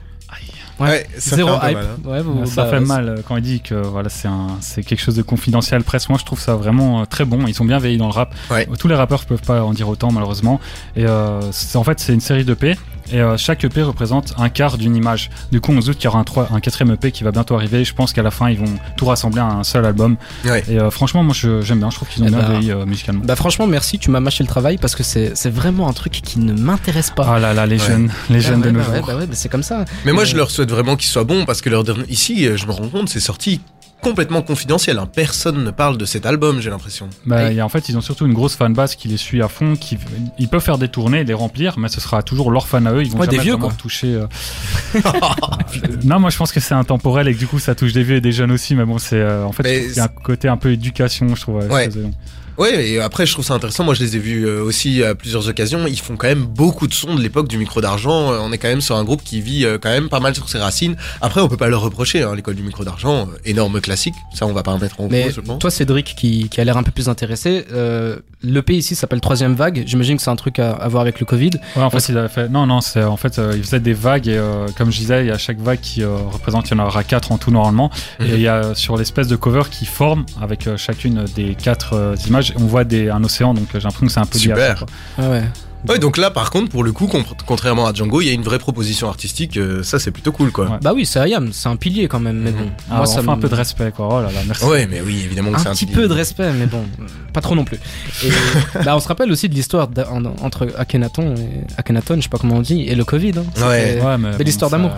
Ouais. 0.80 0.88
Ouais, 0.90 1.08
ça 1.18 1.36
Zéro 1.36 1.50
hype. 1.56 1.62
mal, 1.75 1.78
hein. 1.78 2.10
Ouais, 2.10 2.22
vous- 2.22 2.46
ça 2.46 2.63
bah, 2.63 2.70
fait 2.72 2.80
mal 2.80 3.22
quand 3.28 3.38
il 3.38 3.44
dit 3.44 3.62
que 3.62 3.75
voilà, 3.75 4.10
c'est 4.10 4.28
un, 4.28 4.48
c'est 4.62 4.84
quelque 4.84 5.01
chose 5.01 5.16
de 5.16 5.22
confidentiel 5.22 5.84
presque. 5.84 6.10
Moi, 6.10 6.18
je 6.20 6.25
trouve 6.25 6.40
ça 6.40 6.56
vraiment 6.56 7.01
euh, 7.01 7.06
très 7.06 7.25
bon. 7.25 7.46
Ils 7.48 7.54
sont 7.54 7.66
bien 7.66 7.78
veillés 7.80 7.98
dans 7.98 8.08
le 8.08 8.13
rap. 8.13 8.34
Ouais. 8.50 8.68
Tous 8.80 8.88
les 8.88 8.96
rappeurs 8.96 9.25
peuvent 9.25 9.42
pas 9.42 9.62
en 9.63 9.74
dire 9.74 9.88
autant, 9.90 10.12
malheureusement. 10.12 10.60
Et 10.96 11.06
euh, 11.06 11.40
en 11.75 11.84
fait, 11.84 12.00
c'est 12.00 12.13
une 12.13 12.22
série 12.22 12.46
d'EP. 12.46 12.75
Et 13.13 13.20
euh, 13.20 13.36
chaque 13.36 13.66
EP 13.66 13.82
représente 13.82 14.34
un 14.38 14.48
quart 14.48 14.78
d'une 14.78 14.96
image. 14.96 15.32
Du 15.51 15.60
coup, 15.60 15.74
on 15.74 15.82
se 15.82 15.88
doute 15.88 15.98
qu'il 15.98 16.06
y 16.06 16.08
aura 16.08 16.20
un, 16.20 16.24
trois- 16.24 16.48
un 16.54 16.62
quatrième 16.62 16.94
EP 16.94 17.12
qui 17.12 17.24
va 17.25 17.32
bientôt 17.32 17.56
arriver. 17.56 17.84
Je 17.84 17.94
pense 17.94 18.13
qu'à 18.13 18.22
la 18.24 18.32
fin, 18.32 18.50
ils 18.50 18.58
vont 18.58 18.74
tout 18.96 19.06
rassembler 19.06 19.42
à 19.42 19.48
un 19.48 19.63
seul 19.66 19.86
album. 19.86 20.16
Ouais. 20.46 20.63
Et 20.70 20.80
euh, 20.80 20.90
franchement, 20.92 21.22
moi, 21.24 21.34
je- 21.38 21.62
j'aime 21.62 21.80
bien. 21.80 21.90
Je 21.90 21.96
trouve 21.98 22.08
qu'ils 22.08 22.24
ont 22.24 22.28
Eh 22.28 22.30
bien 22.30 22.40
ben, 22.40 22.60
veillé 22.60 22.72
euh, 22.72 22.86
musicalement. 22.86 23.24
Bah 23.25 23.36
franchement 23.36 23.68
merci, 23.68 24.00
tu 24.00 24.12
m'as 24.12 24.22
mâché 24.22 24.44
le 24.44 24.48
travail 24.48 24.78
parce 24.78 24.96
que 24.96 25.04
c'est 25.04 25.32
c'est 25.36 25.50
vraiment 25.50 25.90
un 25.90 25.94
truc 25.94 26.13
qui 26.13 26.40
ne 26.40 26.54
m'intéresse 26.54 27.12
pas. 27.12 27.25
Ah 27.28 27.40
là 27.40 27.54
là, 27.54 27.66
les 27.66 27.82
Ouais. 27.82 27.88
jeunes, 27.88 28.12
les 28.30 28.38
Ah 28.38 28.50
jeunes 28.50 28.62
ouais, 28.62 28.68
de 28.68 28.72
nos 28.72 28.80
bah 28.80 28.86
ouais, 28.92 28.98
jours. 29.00 29.08
bah 29.08 29.16
ouais, 29.18 29.25
bah 29.28 29.34
c'est 29.36 29.50
comme 29.50 29.63
ça. 29.63 29.84
Mais 30.06 30.13
moi, 30.13 30.24
Euh, 30.24 30.25
je 30.25 30.38
leur 30.38 30.50
souhaite 30.51 30.61
vraiment 30.70 30.96
qu'ils 30.96 31.10
soient 31.10 31.24
bons 31.24 31.46
parce 31.46 31.62
que 31.62 31.70
leur 31.70 31.84
dernier... 31.84 32.03
ici, 32.10 32.46
euh, 32.48 32.58
je 32.58 32.65
me 32.68 32.72
rends 32.72 32.88
compte, 32.89 33.10
c'est 33.10 33.20
sorti 33.20 33.62
complètement 34.01 34.41
confidentiel. 34.41 34.98
hein. 34.98 35.08
Personne 35.13 35.63
ne 35.63 35.70
parle 35.70 35.96
de 35.98 36.06
cet 36.06 36.25
album, 36.25 36.60
j'ai 36.60 36.72
l'impression. 36.72 37.08
Bah, 37.25 37.51
Et- 37.51 37.58
et 37.58 37.62
en 37.62 37.70
fait, 37.70 37.88
ils 37.88 37.96
ont 37.98 38.01
surtout 38.01 38.25
une 38.25 38.34
grosse 38.34 38.56
fanbase 38.56 38.96
qui 38.96 39.08
les 39.08 39.18
suit 39.18 39.44
à 39.44 39.48
fond. 39.48 39.75
Qui, 39.75 39.98
ils 40.39 40.48
peuvent 40.48 40.63
faire 40.63 40.80
des 40.80 40.88
tournées, 40.88 41.24
les 41.24 41.34
remplir, 41.36 41.77
mais 41.77 41.88
ce 41.88 42.01
sera 42.01 42.24
toujours 42.24 42.50
leur 42.51 42.68
fan 42.68 42.88
à 42.88 42.94
eux. 42.94 43.03
Ils 43.03 43.12
vont 43.12 43.20
Ouais, 43.20 43.27
des 43.27 43.36
jamais 43.36 43.44
vieux, 43.44 43.53
vraiment 43.53 43.68
quoi. 43.68 43.77
toucher. 43.77 44.15
euh, 44.15 44.25
non, 46.03 46.20
moi 46.20 46.30
je 46.30 46.38
pense 46.38 46.51
que 46.51 46.60
c'est 46.60 46.74
intemporel 46.74 47.27
et 47.27 47.34
que 47.34 47.39
du 47.39 47.48
coup 47.48 47.60
ça 47.60 47.75
touche 47.75 47.94
des 47.94 48.03
vieux 48.03 48.15
et 48.18 48.22
des 48.22 48.32
jeunes 48.32 48.51
aussi. 48.51 48.75
Mais 48.75 48.86
bon, 48.86 48.98
c'est 48.98 49.15
euh, 49.20 49.46
en 49.46 49.51
fait 49.51 49.63
qu'il 49.63 49.96
y 49.98 50.00
a 50.00 50.06
un 50.06 50.08
côté 50.08 50.48
un 50.48 50.58
peu 50.58 50.72
éducation, 50.72 51.36
je 51.36 51.41
trouve. 51.41 51.58
Ouais. 51.70 51.89
Ouais, 52.62 52.89
et 52.89 53.00
après, 53.00 53.25
je 53.25 53.34
trouve 53.34 53.44
ça 53.44 53.56
intéressant. 53.56 53.84
Moi, 53.84 53.96
je 53.96 54.03
les 54.03 54.15
ai 54.15 54.20
vus 54.20 54.46
euh, 54.46 54.62
aussi 54.63 55.03
à 55.03 55.15
plusieurs 55.15 55.48
occasions. 55.50 55.88
Ils 55.88 56.00
font 56.00 56.15
quand 56.15 56.27
même 56.27 56.44
beaucoup 56.46 56.86
de 56.88 56.94
sons 56.94 57.15
de 57.15 57.22
l'époque 57.22 57.48
du 57.48 57.58
micro 57.58 57.82
d'argent. 57.82 58.32
Euh, 58.32 58.38
On 58.39 58.51
est 58.51 58.60
quand 58.60 58.68
même 58.68 58.82
sur 58.82 58.96
un 58.98 59.03
groupe 59.03 59.24
qui 59.24 59.41
vit 59.41 59.65
euh, 59.65 59.80
quand 59.82 59.89
même 59.89 60.10
pas 60.10 60.20
mal 60.20 60.36
sur 60.36 60.48
ses 60.48 60.60
racines. 60.60 60.96
Après, 61.22 61.41
on 61.41 61.48
peut 61.48 61.58
pas 61.58 61.70
leur 61.70 61.82
reprocher. 61.82 62.22
Hein, 62.22 62.36
L'école 62.36 62.53
du 62.56 62.62
micro 62.62 62.84
d'argent, 62.84 63.22
euh, 63.34 63.38
énorme 63.46 63.82
classique. 63.82 64.13
Ça, 64.34 64.46
on 64.46 64.53
va 64.53 64.62
pas 64.62 64.72
en 64.74 64.77
mettre 64.77 65.00
en 65.01 65.08
Mais 65.10 65.24
cause, 65.24 65.34
je 65.38 65.41
pense. 65.41 65.58
toi, 65.60 65.72
Cédric, 65.72 66.13
qui, 66.15 66.50
qui 66.50 66.62
a 66.62 66.63
l'air 66.63 66.77
un 66.77 66.84
peu 66.84 66.91
plus 66.91 67.10
intéressé, 67.10 67.65
euh, 67.74 68.18
l'EP 68.44 68.75
ici 68.75 68.94
s'appelle 68.94 69.22
Troisième 69.22 69.56
Vague. 69.56 69.84
J'imagine 69.88 70.18
que 70.18 70.22
c'est 70.22 70.30
un 70.30 70.36
truc 70.36 70.60
à, 70.60 70.74
à 70.74 70.88
voir 70.88 71.01
avec 71.01 71.20
le 71.20 71.25
Covid. 71.25 71.51
Ouais, 71.75 71.82
en 71.82 71.89
fait, 71.89 72.10
il 72.10 72.18
a 72.20 72.27
fait. 72.30 72.48
Non, 72.48 72.68
non, 72.68 72.82
c'est 72.82 73.03
en 73.03 73.18
fait, 73.18 73.39
euh, 73.39 73.53
il 73.56 73.63
faisait 73.63 73.80
des 73.80 73.94
vagues 73.94 74.27
et 74.27 74.38
euh, 74.38 74.68
comme 74.77 74.91
je 74.91 75.00
disais, 75.00 75.24
il 75.24 75.27
y 75.27 75.32
a 75.32 75.38
chaque 75.39 75.60
vague 75.60 75.80
qui 75.80 76.03
euh, 76.03 76.15
représente, 76.32 76.70
il 76.70 76.77
y 76.77 76.80
en 76.80 76.86
aura 76.86 77.03
quatre 77.03 77.32
en 77.32 77.39
tout 77.39 77.50
normalement. 77.50 77.89
Mhm. 78.20 78.27
Et 78.27 78.34
il 78.36 78.41
y 78.41 78.48
a 78.48 78.75
sur 78.75 78.98
l'espèce 78.98 79.27
de 79.27 79.36
cover 79.36 79.63
qui 79.72 79.88
forme 79.88 80.25
avec 80.39 80.68
euh, 80.68 80.77
chacune 80.77 81.25
des 81.36 81.56
quatre 81.56 81.94
euh, 81.94 82.15
on 82.58 82.65
voit 82.65 82.84
des, 82.84 83.10
un 83.10 83.24
océan, 83.24 83.53
donc 83.53 83.63
euh, 83.74 83.79
j'ai 83.79 83.84
l'impression 83.84 84.05
que 84.08 84.12
c'est 84.12 84.20
un 84.20 84.25
peu 84.25 84.38
lié 84.39 84.51
à 84.51 84.55
Super. 84.55 84.79
ça, 84.79 84.86
quoi. 84.86 84.88
Ah 85.25 85.29
ouais. 85.29 85.43
Ouais, 85.89 85.98
donc 85.98 86.17
là, 86.17 86.29
par 86.29 86.51
contre, 86.51 86.70
pour 86.70 86.84
le 86.84 86.91
coup, 86.91 87.08
con- 87.08 87.24
contrairement 87.48 87.88
à 87.88 87.93
Django, 87.93 88.22
il 88.22 88.27
y 88.27 88.29
a 88.29 88.34
une 88.34 88.43
vraie 88.43 88.60
proposition 88.60 89.10
artistique. 89.10 89.58
euh, 89.58 89.81
ça, 89.81 89.98
c'est 89.98 90.12
plutôt 90.12 90.31
cool, 90.31 90.51
quoi. 90.51 90.65
Ouais. 90.65 90.77
Bah 90.79 90.91
oui, 90.93 91.08
c'est 91.08 91.20
Ayam, 91.20 91.51
c'est 91.53 91.70
un 91.70 91.75
pilier 91.75 92.08
quand 92.08 92.20
même, 92.20 92.38
mais 92.38 92.51
Mhm. 92.51 92.58
bon. 92.58 92.70
Ah, 92.91 92.98
Moi, 92.98 93.05
ça 93.08 93.15
fait 93.22 93.25
me- 93.25 93.29
un 93.31 93.38
peu 93.38 93.50
de 93.50 93.55
respect, 93.55 93.91
quoi. 93.91 94.08
Oh 94.12 94.22
là 94.22 94.31
là, 94.31 94.41
merci. 94.46 94.63
Ouais, 94.63 94.86
mais 94.86 95.01
oui, 95.01 95.24
évidemment 95.25 95.51
que 95.51 95.60
c'est 95.60 95.67
un 95.70 95.72
un 95.72 95.74
petit 95.74 95.88
pilier. 95.88 96.01
peu 96.03 96.08
de 96.08 96.13
respect, 96.13 96.51
mais 96.53 96.67
bon, 96.67 96.84
pas 97.34 97.41
trop 97.41 97.55
non 97.55 97.63
plus. 97.65 97.79
Et 98.24 98.29
bah, 98.86 98.96
on 98.96 99.00
se 99.00 99.08
rappelle 99.08 99.31
aussi 99.31 99.50
de 99.50 99.55
l'histoire 99.55 99.89
entre 100.43 100.67
Akhenaton, 100.77 101.34
et, 101.34 101.63
Akhenaton, 101.77 102.17
je 102.17 102.22
sais 102.22 102.29
pas 102.29 102.38
comment 102.38 102.58
on 102.58 102.62
dit, 102.62 102.81
et 102.84 102.93
le 102.93 103.03
Covid. 103.03 103.31
hein. 103.39 103.67
Ouais. 103.67 104.00
Ouais, 104.05 104.17
mais 104.20 104.38
Belle 104.38 104.50
histoire 104.50 104.70
ça- 104.70 104.77
d'amour. 104.77 104.91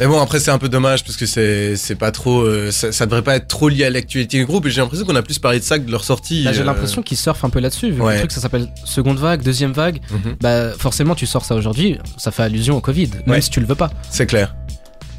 Mais 0.00 0.06
bon, 0.06 0.20
après, 0.20 0.40
c'est 0.40 0.50
un 0.50 0.58
peu 0.58 0.68
dommage 0.68 1.04
parce 1.04 1.16
que 1.16 1.24
c'est 1.24 1.74
c'est 1.76 1.94
pas 1.94 2.10
trop. 2.10 2.42
euh, 2.42 2.70
ça, 2.70 2.92
ça 2.92 3.06
devrait 3.06 3.22
pas 3.22 3.36
être 3.36 3.48
trop 3.48 3.70
lié 3.70 3.84
à 3.84 3.90
l'actualité 3.90 4.36
du 4.38 4.44
groupe. 4.44 4.66
Et 4.66 4.70
j'ai 4.70 4.82
l'impression 4.82 5.06
qu'on 5.06 5.16
a 5.16 5.22
plus 5.22 5.38
parlé 5.38 5.58
de 5.58 5.64
ça 5.64 5.78
que 5.78 5.86
de 5.86 5.90
leur 5.90 6.04
sortie. 6.04 6.44
Bah, 6.44 6.52
J'ai 6.52 6.60
euh, 6.60 6.64
l'impression 6.64 7.00
qu'ils 7.02 7.16
surfent 7.16 7.44
un 7.44 7.50
peu 7.50 7.60
là-dessus, 7.60 7.90
vu 7.92 7.98
que 7.98 8.02
Ouais. 8.02 8.12
le 8.14 8.18
truc 8.20 8.32
ça 8.32 8.42
s'appelle 8.42 8.68
seconde 8.84 9.18
vague, 9.18 9.42
deuxième 9.42 9.72
vague. 9.72 10.00
mhm, 10.10 10.36
Bah 10.42 10.72
forcément, 10.78 11.14
tu 11.14 11.24
sors 11.24 11.46
ça 11.46 11.54
aujourd'hui, 11.54 11.98
ça 12.18 12.30
fait 12.30 12.42
allusion 12.42 12.76
au 12.76 12.80
Covid, 12.82 13.08
même 13.24 13.36
Ouais. 13.36 13.40
si 13.40 13.48
tu 13.48 13.58
le 13.58 13.64
veux 13.66 13.74
pas. 13.74 13.90
C'est 14.10 14.26
clair. 14.26 14.54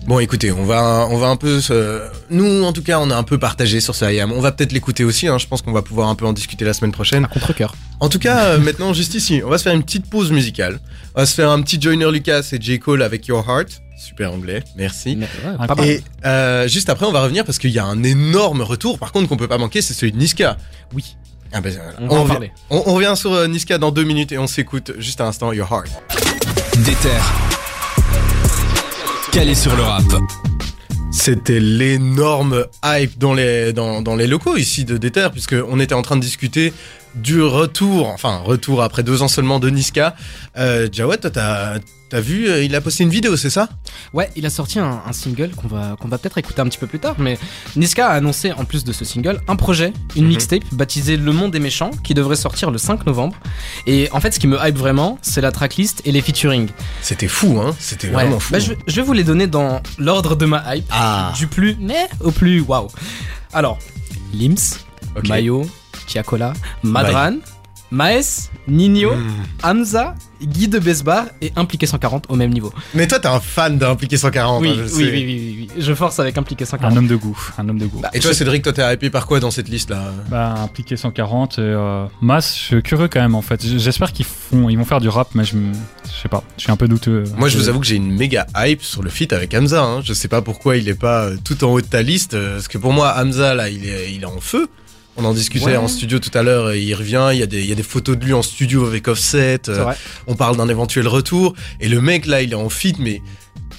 Bon, 0.06 0.20
écoutez, 0.20 0.52
on 0.54 0.64
va, 0.64 1.08
on 1.10 1.18
va 1.18 1.28
un 1.28 1.36
peu. 1.38 1.60
se- 1.60 2.02
Nous, 2.30 2.64
en 2.64 2.72
tout 2.72 2.84
cas, 2.84 3.00
on 3.00 3.10
a 3.10 3.16
un 3.16 3.24
peu 3.24 3.40
partagé 3.40 3.82
sur 3.82 3.94
ce 3.96 4.06
IAM. 4.06 4.32
On 4.32 4.40
va 4.42 4.52
peut-être 4.54 4.72
l'écouter 4.72 5.04
aussi. 5.04 5.28
Hein, 5.28 5.38
je 5.40 5.48
pense 5.48 5.62
qu'on 5.64 5.74
va 5.74 5.82
pouvoir 5.82 6.08
un 6.08 6.16
peu 6.16 6.26
en 6.26 6.32
discuter 6.34 6.64
la 6.64 6.74
semaine 6.74 6.92
prochaine. 6.94 7.26
À 7.26 7.28
contre-coeur. 7.28 7.76
En 8.00 8.08
tout 8.10 8.20
cas, 8.20 8.46
euh, 8.46 8.58
maintenant, 8.60 8.94
juste 8.94 9.16
ici, 9.16 9.42
on 9.44 9.50
va 9.50 9.58
se 9.58 9.64
faire 9.64 9.74
une 9.74 9.84
petite 9.84 10.08
pause 10.10 10.32
musicale. 10.32 10.80
On 11.16 11.22
va 11.22 11.26
se 11.26 11.34
faire 11.34 11.50
un 11.50 11.62
petit 11.62 11.82
Joyner 11.82 12.10
Lucas 12.12 12.48
et 12.54 12.62
J. 12.62 12.80
Cole 12.80 13.02
avec 13.02 13.26
Your 13.28 13.44
Heart. 13.50 13.82
Super 13.98 14.32
anglais, 14.32 14.64
merci. 14.76 15.18
Ouais, 15.60 15.68
pas. 15.68 15.86
Et 15.86 16.04
euh, 16.26 16.68
juste 16.68 16.90
après, 16.90 17.06
on 17.08 17.12
va 17.12 17.22
revenir 17.24 17.44
parce 17.46 17.58
qu'il 17.58 17.72
y 17.72 17.80
a 17.80 17.86
un 17.86 18.04
énorme 18.04 18.62
retour, 18.62 19.00
par 19.00 19.12
contre, 19.12 19.28
qu'on 19.28 19.38
peut 19.38 19.48
pas 19.48 19.58
manquer, 19.58 19.82
c'est 19.82 19.94
celui 19.96 20.12
de 20.12 20.18
Niska. 20.18 20.56
Oui, 20.94 21.16
Ah 21.52 21.62
ben, 21.62 21.74
on 22.00 22.08
va 22.08 22.14
en 22.16 22.22
revient- 22.24 22.32
parler. 22.34 22.52
on- 22.70 22.84
on 22.86 22.94
revient 22.94 23.14
sur 23.16 23.34
euh, 23.34 23.48
Niska 23.48 23.78
dans 23.80 23.92
deux 23.92 24.04
minutes 24.04 24.32
et 24.32 24.38
on 24.38 24.48
s'écoute 24.48 24.92
juste 25.00 25.20
un 25.22 25.26
instant 25.28 25.52
Your 25.52 25.68
Heart. 25.72 25.90
Déter. 26.86 27.10
Calé 29.32 29.56
sur 29.56 29.76
le 29.76 29.84
rap. 29.84 30.04
C'était 31.12 31.60
l'énorme 31.60 32.66
hype 32.86 33.18
dans 33.18 33.34
les, 33.34 33.74
dans, 33.74 34.02
dans 34.02 34.16
les 34.16 34.28
locaux 34.28 34.58
ici 34.58 34.86
de 34.86 34.98
Déter, 34.98 35.30
puisque 35.32 35.56
on 35.68 35.80
était 35.80 35.96
en 35.96 36.02
train 36.04 36.16
de 36.18 36.22
discuter 36.22 36.74
du 37.16 37.42
retour, 37.42 38.08
enfin 38.10 38.38
retour 38.38 38.84
après 38.84 39.02
deux 39.04 39.22
ans 39.24 39.28
seulement 39.28 39.60
de 39.60 39.70
Niska. 39.70 40.16
Euh, 40.58 40.88
Jawad, 40.92 41.20
toi 41.22 41.32
t'as 42.10 42.20
vu, 42.22 42.48
euh, 42.50 42.64
il 42.64 42.74
a 42.76 42.82
posté 42.82 43.04
une 43.04 43.10
vidéo, 43.10 43.36
c'est 43.38 43.50
ça? 43.50 43.70
Ouais, 44.14 44.30
il 44.36 44.46
a 44.46 44.50
sorti 44.50 44.80
un, 44.80 45.02
un 45.06 45.14
single 45.14 45.50
qu'on 45.52 45.68
va, 45.68 45.96
qu'on 46.00 46.08
va 46.08 46.18
peut-être 46.18 46.38
écouter 46.38 46.62
un 46.62 46.66
petit 46.66 46.78
peu 46.78 46.88
plus 46.88 47.00
tard, 47.00 47.16
mais 47.20 47.38
Niska 47.76 48.08
a 48.08 48.14
annoncé, 48.14 48.52
en 48.54 48.66
plus 48.66 48.84
de 48.84 48.94
ce 48.94 49.04
single, 49.06 49.42
un 49.48 49.56
projet, 49.56 49.94
une 50.16 50.24
Mhm. 50.24 50.30
mixtape 50.30 50.64
baptisée 50.72 51.18
Le 51.18 51.32
Monde 51.34 51.52
des 51.52 51.60
Méchants, 51.60 51.92
qui 52.04 52.14
devrait 52.14 52.36
sortir 52.36 52.72
le 52.72 52.78
5 52.78 53.06
novembre. 53.06 53.36
Et 53.86 54.10
en 54.12 54.20
fait, 54.20 54.32
ce 54.34 54.40
qui 54.40 54.48
me 54.48 54.58
hype 54.66 54.78
vraiment, 54.78 55.18
c'est 55.22 55.42
la 55.42 55.52
tracklist 55.52 56.02
et 56.06 56.12
les 56.12 56.22
featuring. 56.22 56.70
C'était 57.02 57.28
fou, 57.28 57.60
hein 57.62 57.76
C'était 57.80 58.08
Ouais. 58.08 58.14
vraiment 58.14 58.40
fou. 58.40 58.54
Bah, 58.54 58.60
je, 58.60 58.70
vais- 58.70 58.78
je 58.88 58.96
vais 58.96 59.02
vous 59.02 59.14
les 59.14 59.24
donner 59.24 59.48
dans 59.48 59.82
l'ordre 59.98 60.36
de 60.36 60.46
ma 60.46 60.76
hype, 60.76 60.86
Ah, 60.90 61.34
du 61.38 61.48
plus 61.48 61.76
mais 61.80 62.08
au 62.22 62.32
plus 62.32 62.62
waouh. 62.62 62.88
Alors, 63.54 63.78
Lims, 64.34 64.56
ok. 65.16 65.28
Mayo, 65.28 65.70
Chiacola, 66.08 66.54
Madran, 66.84 67.38
Maes, 67.92 68.50
Nino, 68.68 69.14
Hmm. 69.16 69.28
Hamza, 69.64 70.14
Guy 70.42 70.68
de 70.68 70.78
Besbar 70.78 71.26
et 71.42 71.52
Impliqué 71.56 71.86
140 71.88 72.26
au 72.30 72.36
même 72.36 72.52
niveau. 72.52 72.72
Mais 72.94 73.08
toi, 73.08 73.18
t'es 73.20 73.28
un 73.30 73.40
fan 73.40 73.78
d'Impliqué 73.78 74.18
140. 74.18 74.62
Oui, 74.62 74.70
hein, 74.70 74.74
oui, 74.78 74.78
je 74.90 74.94
oui, 74.96 75.06
sais. 75.06 75.12
oui, 75.12 75.24
oui, 75.26 75.68
oui. 75.76 75.82
Je 75.82 75.94
force 75.94 76.20
avec 76.20 76.38
Impliqué 76.38 76.64
Un 76.64 76.68
140. 76.68 76.98
homme 76.98 77.08
de 77.08 77.16
goût, 77.16 77.38
un 77.58 77.68
homme 77.70 77.80
de 77.80 77.86
goût. 77.86 78.00
Bah, 78.02 78.10
Et 78.14 78.20
toi, 78.20 78.32
je- 78.32 78.36
Cédric, 78.38 78.62
toi, 78.62 78.74
t'es 78.74 78.94
hypé 78.94 79.10
par 79.10 79.26
quoi 79.26 79.40
dans 79.40 79.52
cette 79.52 79.70
liste-là 79.70 80.12
Bah, 80.30 80.54
impliqué 80.60 80.98
140 80.98 81.58
et 81.60 81.62
euh, 81.62 82.06
Mass, 82.22 82.56
je 82.56 82.62
suis 82.62 82.84
curieux 82.84 83.08
quand 83.08 83.22
même 83.22 83.36
en 83.36 83.42
fait. 83.42 83.66
J'espère 83.66 84.12
qu'ils 84.12 84.26
font, 84.26 84.68
ils 84.70 84.78
vont 84.78 84.86
faire 84.86 85.00
du 85.00 85.08
rap, 85.10 85.30
mais 85.34 85.46
je, 85.46 85.56
sais 86.22 86.28
pas, 86.30 86.44
je 86.58 86.64
suis 86.64 86.72
un 86.72 86.78
peu 86.78 86.88
douteux. 86.90 87.24
Moi, 87.38 87.48
je 87.48 87.58
vous 87.58 87.70
avoue 87.70 87.80
que 87.80 87.86
j'ai 87.88 87.96
une 87.96 88.12
méga 88.12 88.46
hype 88.58 88.84
sur 88.84 89.02
le 89.02 89.10
feat 89.10 89.32
avec 89.34 89.54
Hamza. 89.54 89.82
Hein. 89.82 90.02
Je 90.04 90.12
sais 90.14 90.28
pas 90.28 90.42
pourquoi 90.42 90.76
il 90.78 90.88
est 90.90 90.94
pas 91.00 91.24
euh, 91.24 91.38
tout 91.44 91.64
en 91.64 91.70
haut 91.72 91.82
de 91.82 91.86
ta 91.88 92.02
liste, 92.02 92.34
euh, 92.34 92.56
parce 92.56 92.68
que 92.68 92.78
pour 92.78 92.92
moi, 92.94 93.16
Hamza, 93.18 93.56
là, 93.56 93.70
il 93.70 93.88
est, 93.88 94.12
il 94.14 94.22
est 94.24 94.26
en 94.26 94.40
feu. 94.42 94.68
On 95.18 95.26
en 95.26 95.34
discutait 95.34 95.66
Ouais. 95.66 95.78
en 95.78 95.88
studio 95.88 96.20
tout 96.20 96.36
à 96.38 96.44
l'heure, 96.44 96.72
et 96.72 96.80
il 96.82 96.94
revient, 96.94 97.30
il 97.34 97.40
y, 97.40 97.44
a 97.44 97.48
des, 97.48 97.62
il 97.62 97.68
y 97.68 97.72
a 97.72 97.76
des 97.76 97.84
photos 97.84 98.18
de 98.18 98.24
lui 98.24 98.34
en 98.34 98.44
studio 98.44 98.86
avec 98.86 99.08
Offset, 99.08 99.62
euh, 99.68 99.92
on 100.28 100.36
parle 100.36 100.58
d'un 100.58 100.70
éventuel 100.70 101.08
retour, 101.08 101.56
et 101.80 101.88
le 101.90 102.00
mec 102.02 102.28
là 102.28 102.42
il 102.44 102.52
est 102.52 102.56
en 102.56 102.70
feat, 102.70 103.00
mais 103.00 103.22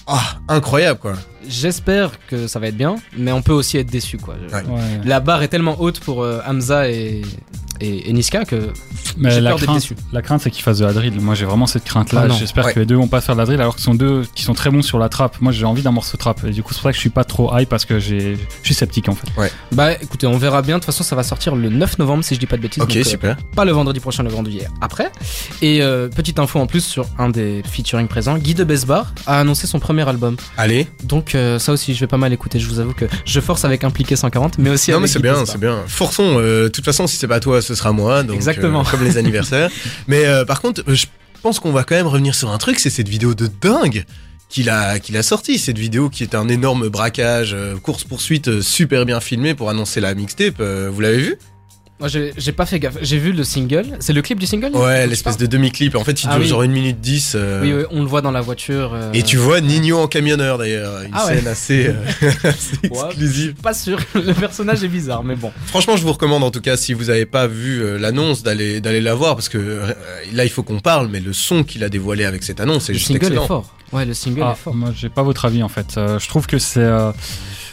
ah, 0.09 0.39
incroyable 0.49 0.99
quoi. 0.99 1.15
J'espère 1.49 2.13
que 2.27 2.47
ça 2.49 2.59
va 2.59 2.67
être 2.69 2.77
bien, 2.77 2.97
mais 3.17 3.31
on 3.33 3.41
peut 3.41 3.53
aussi 3.53 3.79
être 3.79 3.91
déçu 3.91 4.19
quoi. 4.19 4.35
Ouais. 4.53 4.63
Ouais. 4.69 4.81
La 5.05 5.21
barre 5.21 5.43
est 5.43 5.49
tellement 5.49 5.81
haute 5.81 6.01
pour 6.01 6.23
euh, 6.23 6.41
Hamza 6.47 6.91
et, 6.91 7.23
et, 7.81 8.09
et 8.09 8.13
Niska 8.13 8.45
que 8.45 8.71
j'ai 9.21 9.41
la 9.41 9.51
peur 9.51 9.59
d'être 9.59 9.67
crainte, 9.67 9.77
déçu. 9.81 9.97
la 10.13 10.23
crainte, 10.23 10.41
c'est 10.43 10.51
qu'ils 10.51 10.63
fassent 10.63 10.79
de 10.79 10.85
la 10.85 10.93
drill. 10.93 11.21
Moi, 11.21 11.35
j'ai 11.35 11.45
vraiment 11.45 11.67
cette 11.67 11.85
crainte-là. 11.85 12.27
Ah. 12.31 12.33
J'espère 12.39 12.67
Ouais. 12.67 12.75
que 12.75 12.81
les 12.81 12.87
deux 12.87 12.97
vont 12.97 13.09
pas 13.09 13.21
faire 13.21 13.35
de 13.35 13.41
la 13.41 13.47
drill, 13.47 13.61
alors 13.61 13.75
que 13.75 13.81
ce 13.81 13.87
sont 13.87 13.95
deux 13.95 14.25
qui 14.35 14.43
sont 14.45 14.55
très 14.55 14.71
bons 14.71 14.83
sur 14.83 14.99
la 14.99 15.09
trappe. 15.09 15.41
Moi, 15.41 15.53
j'ai 15.53 15.65
envie 15.65 15.83
d'un 15.83 15.91
morceau 15.91 16.17
trap. 16.17 16.43
Et 16.45 16.51
du 16.51 16.63
coup, 16.63 16.73
c'est 16.73 16.79
pour 16.81 16.85
ça 16.85 16.91
que 16.91 16.97
je 16.97 17.01
suis 17.01 17.11
pas 17.11 17.25
trop 17.25 17.57
high 17.57 17.67
parce 17.69 17.85
que 17.85 17.99
je 17.99 18.35
suis 18.63 18.75
sceptique 18.75 19.09
en 19.09 19.15
fait. 19.15 19.27
Bah 19.73 19.93
écoutez, 19.95 20.27
on 20.27 20.37
verra 20.39 20.63
bien. 20.63 20.77
De 20.77 20.81
toute 20.81 20.87
façon, 20.87 21.05
ça 21.05 21.17
va 21.17 21.23
sortir 21.23 21.55
le 21.57 21.69
9 21.69 21.99
novembre 21.99 22.25
si 22.25 22.35
je 22.35 22.41
dis 22.41 22.47
pas 22.47 22.57
de 22.57 22.63
bêtises. 22.63 22.83
Ok, 22.83 22.89
donc, 22.91 22.99
euh, 22.99 23.05
super. 23.05 23.37
pas 23.55 23.65
le 23.65 23.73
vendredi 23.73 24.01
prochain, 24.01 24.23
le 24.23 24.31
vendredi 24.31 24.61
après. 24.81 25.11
Et 25.63 25.83
euh, 25.83 26.09
petite 26.09 26.39
info 26.39 26.59
en 26.59 26.67
plus 26.67 26.85
sur 26.85 27.07
un 27.19 27.29
des 27.31 27.63
featuring 27.71 28.09
présents, 28.09 28.39
Guy 28.39 28.55
de 28.55 28.65
Besbar 28.65 29.13
a 29.27 29.41
annoncé 29.41 29.67
son 29.67 29.79
premier 29.79 30.09
album. 30.09 30.37
Allez. 30.57 30.87
Donc 31.05 31.35
euh, 31.35 31.59
ça 31.59 31.73
aussi, 31.73 31.95
je 31.95 32.01
vais 32.01 32.07
pas 32.07 32.17
mal 32.17 32.33
écouter. 32.33 32.59
Je 32.59 32.67
vous 32.69 32.79
avoue 32.81 32.93
que 32.95 33.07
je 33.25 33.41
force 33.41 33.65
avec 33.65 33.85
Impliqué 33.85 34.17
140, 34.17 34.59
mais 34.59 34.71
aussi 34.71 34.91
Non 34.91 34.97
avec 34.99 35.09
mais 35.09 35.13
c'est 35.13 35.23
bien, 35.23 35.45
c'est 35.47 35.59
bien. 35.59 35.83
Forçons. 35.87 36.37
euh, 36.39 36.65
De 36.65 36.69
toute 36.69 36.85
façon, 36.85 37.07
si 37.07 37.17
c'est 37.17 37.29
pas 37.29 37.41
toi, 37.41 37.61
ce 37.69 37.75
sera 37.75 37.93
moi. 37.93 38.23
Donc, 38.25 38.37
Exactement. 38.37 38.81
euh, 38.81 38.91
comme 38.91 39.05
les 39.05 39.17
anniversaires. 39.19 39.71
mais 40.09 40.27
euh, 40.27 40.45
par 40.45 40.61
contre, 40.61 40.83
euh, 40.89 40.95
je 40.95 41.07
pense 41.43 41.61
qu'on 41.61 41.71
va 41.73 41.85
quand 41.85 41.95
même 41.95 42.07
revenir 42.09 42.35
sur 42.35 42.51
un 42.51 42.59
truc, 42.59 42.79
c'est 42.81 42.91
cette 42.91 43.09
vidéo 43.09 43.35
de 43.35 43.49
dingue 43.61 44.05
qu'il 44.49 44.71
a 44.71 44.99
qu'il 44.99 45.17
a 45.17 45.23
sorti. 45.23 45.59
Cette 45.59 45.79
vidéo 45.79 46.09
qui 46.09 46.23
est 46.23 46.35
un 46.35 46.49
énorme 46.49 46.89
braquage, 46.89 47.55
course 47.83 48.05
poursuite, 48.05 48.61
super 48.63 49.05
bien 49.05 49.21
filmé 49.21 49.55
pour 49.55 49.71
annoncer 49.71 50.01
la 50.01 50.15
mixtape. 50.15 50.57
euh, 50.61 50.91
vous 50.93 51.01
l'avez 51.01 51.19
vu 51.19 51.39
Moi, 52.01 52.09
j'ai 52.09 52.53
pas 52.53 52.65
fait 52.65 52.79
gaffe. 52.79 52.97
J'ai 53.03 53.19
vu 53.19 53.33
le 53.33 53.43
single. 53.43 53.97
C'est 53.99 54.13
le 54.13 54.23
clip 54.23 54.39
du 54.39 54.47
single 54.47 54.71
Ouais, 54.77 55.09
l'espèce 55.09 55.37
de 55.37 55.47
demi-clip. 55.47 55.97
En 55.97 56.05
fait, 56.05 56.23
il 56.23 56.29
Ah 56.31 56.35
dure 56.35 56.43
oui. 56.43 56.49
genre 56.49 56.63
une 56.63 56.71
minute 56.71 57.01
10. 57.01 57.33
euh, 57.35 57.61
Oui, 57.61 57.73
oui, 57.73 57.83
on 57.91 58.01
le 58.03 58.07
voit 58.07 58.21
dans 58.21 58.31
la 58.31 58.41
voiture. 58.41 58.93
euh, 58.95 59.11
Et 59.13 59.25
tu 59.25 59.37
vois 59.37 59.61
Nino 59.61 59.99
en 59.99 60.07
camionneur 60.07 60.59
d'ailleurs, 60.59 61.03
une 61.03 61.11
Ah 61.13 61.27
ouais. 61.27 61.37
scène 61.39 61.49
assez, 61.49 61.87
euh, 61.89 61.95
assez 62.45 62.77
Ouais. 62.89 63.07
exclusive. 63.09 63.55
Pas 63.61 63.75
sûr. 63.75 63.99
Le 64.15 64.33
personnage 64.33 64.85
est 64.85 64.89
bizarre, 64.89 65.25
mais 65.25 65.35
bon. 65.35 65.51
Franchement, 65.67 65.97
je 65.97 66.03
vous 66.05 66.13
recommande 66.13 66.45
en 66.45 66.53
tout 66.53 66.61
cas 66.61 66.77
si 66.77 66.93
vous 66.95 67.07
n'avez 67.07 67.27
pas 67.27 67.49
vu 67.49 67.83
euh, 67.83 67.99
l'annonce 67.99 68.45
d'aller 68.45 68.81
d'aller 68.81 69.01
la 69.01 69.15
voir 69.15 69.35
parce 69.35 69.49
que 69.49 69.81
là 70.33 70.45
il 70.45 70.51
faut 70.51 70.63
qu'on 70.63 70.79
parle, 70.79 71.09
mais 71.09 71.19
le 71.19 71.33
son 71.33 71.65
qu'il 71.65 71.83
a 71.83 71.89
dévoilé 71.89 72.25
avec 72.25 72.45
cette 72.45 72.61
annonce 72.61 72.85
c'est 72.85 72.93
Le 72.93 72.99
juste 72.99 73.09
single 73.11 73.25
excellent. 73.27 73.45
est 73.45 73.49
fort. 73.49 73.75
Ouais, 73.93 74.05
le 74.05 74.15
single 74.15 74.43
Ah, 74.45 74.53
est 74.57 74.63
fort. 74.63 74.75
moi, 74.75 74.91
j'ai 74.97 75.09
pas 75.09 75.23
votre 75.25 75.47
avis 75.47 75.63
en 75.65 75.69
fait. 75.69 75.97
Euh, 75.97 76.19
je 76.21 76.29
trouve 76.29 76.47
que 76.47 76.59
c'est, 76.59 76.79
euh, 76.81 77.11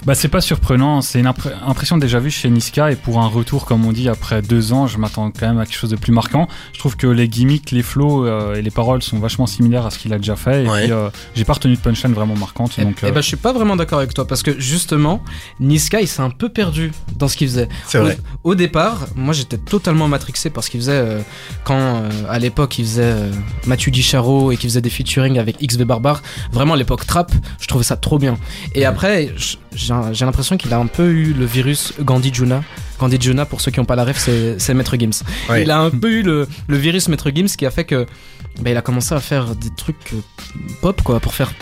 bah, 0.05 0.15
c'est 0.15 0.27
pas 0.27 0.41
surprenant. 0.41 1.01
C'est 1.01 1.19
une 1.19 1.27
impression 1.27 1.97
déjà 1.97 2.19
vue 2.19 2.31
chez 2.31 2.49
Niska 2.49 2.91
et 2.91 2.95
pour 2.95 3.19
un 3.19 3.27
retour, 3.27 3.65
comme 3.65 3.85
on 3.85 3.91
dit, 3.91 4.07
après 4.09 4.41
deux 4.41 4.73
ans, 4.73 4.87
je 4.87 4.97
m'attends 4.97 5.31
quand 5.31 5.47
même 5.47 5.59
à 5.59 5.65
quelque 5.65 5.77
chose 5.77 5.89
de 5.89 5.95
plus 5.95 6.11
marquant. 6.11 6.47
Je 6.73 6.79
trouve 6.79 6.95
que 6.95 7.07
les 7.07 7.27
gimmicks, 7.27 7.71
les 7.71 7.83
flows 7.83 8.25
euh, 8.25 8.55
et 8.55 8.61
les 8.61 8.71
paroles 8.71 9.01
sont 9.01 9.19
vachement 9.19 9.47
similaires 9.47 9.85
à 9.85 9.91
ce 9.91 9.97
qu'il 9.99 10.13
a 10.13 10.17
déjà 10.17 10.35
fait. 10.35 10.63
Et 10.63 10.69
Ouais. 10.69 10.83
puis, 10.83 10.91
euh, 10.91 11.09
j'ai 11.35 11.43
pas 11.45 11.53
retenu 11.53 11.75
de 11.75 11.79
punchline 11.79 12.13
vraiment 12.13 12.35
marquante. 12.35 12.73
Eh, 12.77 12.83
donc, 12.83 12.97
eh 13.01 13.07
euh, 13.07 13.11
ben, 13.11 13.21
je 13.21 13.27
suis 13.27 13.37
pas 13.37 13.53
vraiment 13.53 13.75
d'accord 13.75 13.99
avec 13.99 14.13
toi 14.13 14.27
parce 14.27 14.43
que 14.43 14.59
justement, 14.59 15.23
Niska 15.59 16.01
il 16.01 16.07
s'est 16.07 16.21
un 16.21 16.29
peu 16.29 16.49
perdu 16.49 16.91
dans 17.17 17.27
ce 17.27 17.35
qu'il 17.37 17.47
faisait. 17.47 17.69
C'est 17.87 17.97
vrai. 17.99 18.17
Au, 18.43 18.51
au 18.51 18.55
départ, 18.55 19.07
moi 19.15 19.33
j'étais 19.33 19.57
totalement 19.57 20.07
matrixé 20.07 20.49
par 20.49 20.63
ce 20.63 20.69
qu'il 20.69 20.79
faisait 20.81 20.91
euh, 20.93 21.21
quand 21.63 21.77
euh, 21.79 22.09
à 22.29 22.39
l'époque 22.39 22.77
il 22.79 22.85
faisait 22.85 23.01
euh, 23.03 23.31
Mathieu 23.65 23.91
Dicharo 23.91 24.51
et 24.51 24.57
qu'il 24.57 24.69
faisait 24.69 24.81
des 24.81 24.89
featuring 24.89 25.37
avec 25.39 25.59
XV 25.61 25.83
Barbare. 25.85 26.21
Vraiment 26.51 26.73
à 26.73 26.77
l'époque 26.77 27.05
trap, 27.05 27.31
je 27.59 27.67
trouvais 27.67 27.83
ça 27.83 27.95
trop 27.97 28.19
bien. 28.19 28.37
Et 28.75 28.85
après, 28.85 29.33
j'ai 29.73 29.93
j'ai 30.11 30.25
l'impression 30.25 30.57
qu'il 30.57 30.73
a 30.73 30.77
un 30.77 30.87
peu 30.87 31.09
eu 31.09 31.33
le 31.33 31.45
virus 31.45 31.93
Gandhi 32.01 32.33
Juna. 32.33 32.63
Gandhi 32.99 33.17
Juna, 33.19 33.45
pour 33.45 33.61
ceux 33.61 33.71
qui 33.71 33.79
n'ont 33.79 33.85
pas 33.85 33.95
la 33.95 34.05
ref, 34.05 34.17
c'est 34.17 34.59
c'est 34.59 34.73
Maître 34.73 34.95
Gims. 34.97 35.23
Ouais. 35.49 35.63
Il 35.63 35.71
a 35.71 35.79
un 35.79 35.89
peu 35.89 36.11
eu 36.11 36.21
le, 36.23 36.47
le 36.67 36.77
virus 36.77 37.07
Maître 37.09 37.29
Gims 37.33 37.47
qui 37.57 37.65
a 37.65 37.71
fait 37.71 37.83
que 37.83 38.05
bah, 38.61 38.71
il 38.71 38.77
a 38.77 38.81
commencé 38.81 39.13
à 39.13 39.19
faire 39.19 39.55
des 39.55 39.69
trucs 39.75 40.13
euh, 40.13 40.17
pop 40.81 41.01
quoi 41.03 41.19
pour 41.19 41.33
faire 41.33 41.53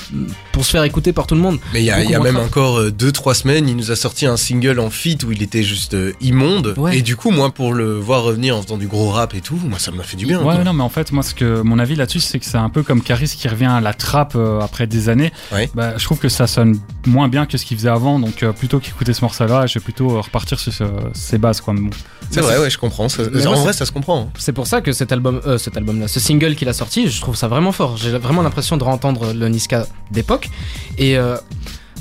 pour 0.51 0.63
se 0.65 0.71
faire 0.71 0.83
écouter 0.83 1.13
par 1.13 1.25
tout 1.27 1.35
le 1.35 1.41
monde. 1.41 1.59
Mais 1.73 1.81
il 1.81 1.85
y 1.85 1.91
a, 1.91 2.03
y 2.03 2.17
même 2.19 2.37
encore 2.37 2.81
2-3 2.83 3.33
semaines, 3.33 3.67
il 3.67 3.75
nous 3.75 3.91
a 3.91 3.95
sorti 3.95 4.25
un 4.25 4.37
single 4.37 4.79
en 4.79 4.89
feat 4.89 5.23
où 5.23 5.31
il 5.31 5.41
était 5.41 5.63
juste 5.63 5.93
euh, 5.95 6.13
immonde. 6.21 6.73
Ouais. 6.77 6.97
Et 6.97 7.01
du 7.01 7.15
coup, 7.15 7.31
moi, 7.31 7.51
pour 7.53 7.73
le 7.73 7.95
voir 7.97 8.23
revenir 8.23 8.55
en 8.57 8.61
faisant 8.61 8.77
du 8.77 8.87
gros 8.87 9.09
rap 9.09 9.33
et 9.33 9.41
tout, 9.41 9.59
moi, 9.65 9.79
ça 9.79 9.91
m'a 9.91 10.03
fait 10.03 10.17
du 10.17 10.25
bien. 10.25 10.37
Ouais, 10.39 10.55
quoi. 10.55 10.63
non, 10.63 10.73
mais 10.73 10.83
en 10.83 10.89
fait, 10.89 11.11
moi, 11.11 11.23
ce 11.23 11.33
que 11.33 11.61
mon 11.61 11.79
avis 11.79 11.95
là-dessus, 11.95 12.19
c'est 12.19 12.39
que 12.39 12.45
c'est 12.45 12.57
un 12.57 12.69
peu 12.69 12.83
comme 12.83 13.01
Caris 13.01 13.33
qui 13.35 13.47
revient 13.47 13.65
à 13.65 13.81
la 13.81 13.93
trappe 13.93 14.33
euh, 14.35 14.59
après 14.59 14.85
des 14.87 15.09
années. 15.09 15.31
Ouais. 15.51 15.69
Bah, 15.73 15.93
je 15.97 16.03
trouve 16.03 16.19
que 16.19 16.29
ça 16.29 16.45
sonne 16.47 16.79
moins 17.07 17.27
bien 17.27 17.45
que 17.45 17.57
ce 17.57 17.65
qu'il 17.65 17.77
faisait 17.77 17.89
avant, 17.89 18.19
donc 18.19 18.43
euh, 18.43 18.51
plutôt 18.51 18.79
qu'écouter 18.79 19.13
ce 19.13 19.21
morceau-là, 19.21 19.65
je 19.65 19.75
vais 19.79 19.83
plutôt 19.83 20.11
euh, 20.17 20.21
repartir 20.21 20.59
sur 20.59 20.71
ce- 20.73 20.83
ces 21.13 21.37
bases, 21.37 21.61
quoi. 21.61 21.73
Mais 21.73 21.81
bon. 21.81 21.89
C'est 22.29 22.41
vrai, 22.41 22.57
ouais, 22.59 22.69
je 22.69 22.77
comprends. 22.77 23.09
Ça- 23.09 23.23
en 23.23 23.53
vrai, 23.55 23.73
ça 23.73 23.85
se 23.85 23.91
comprend. 23.91 24.21
hein. 24.21 24.27
C'est 24.37 24.53
pour 24.53 24.67
ça 24.67 24.81
que 24.81 24.91
cet 24.91 25.11
album, 25.11 25.41
euh, 25.45 25.57
cet 25.57 25.77
album 25.77 25.99
là, 25.99 26.07
ce 26.07 26.19
single 26.19 26.55
qu'il 26.55 26.67
a 26.69 26.73
sorti, 26.73 26.82
je 26.91 27.21
trouve 27.21 27.35
ça 27.35 27.47
vraiment 27.47 27.71
fort. 27.71 27.97
J'ai 27.97 28.11
vraiment 28.17 28.41
l'impression 28.41 28.77
de 28.77 28.83
entendre 28.83 29.33
le 29.33 29.47
Niska 29.49 29.85
d'époque. 30.11 30.49
Et 30.97 31.17
euh, 31.17 31.37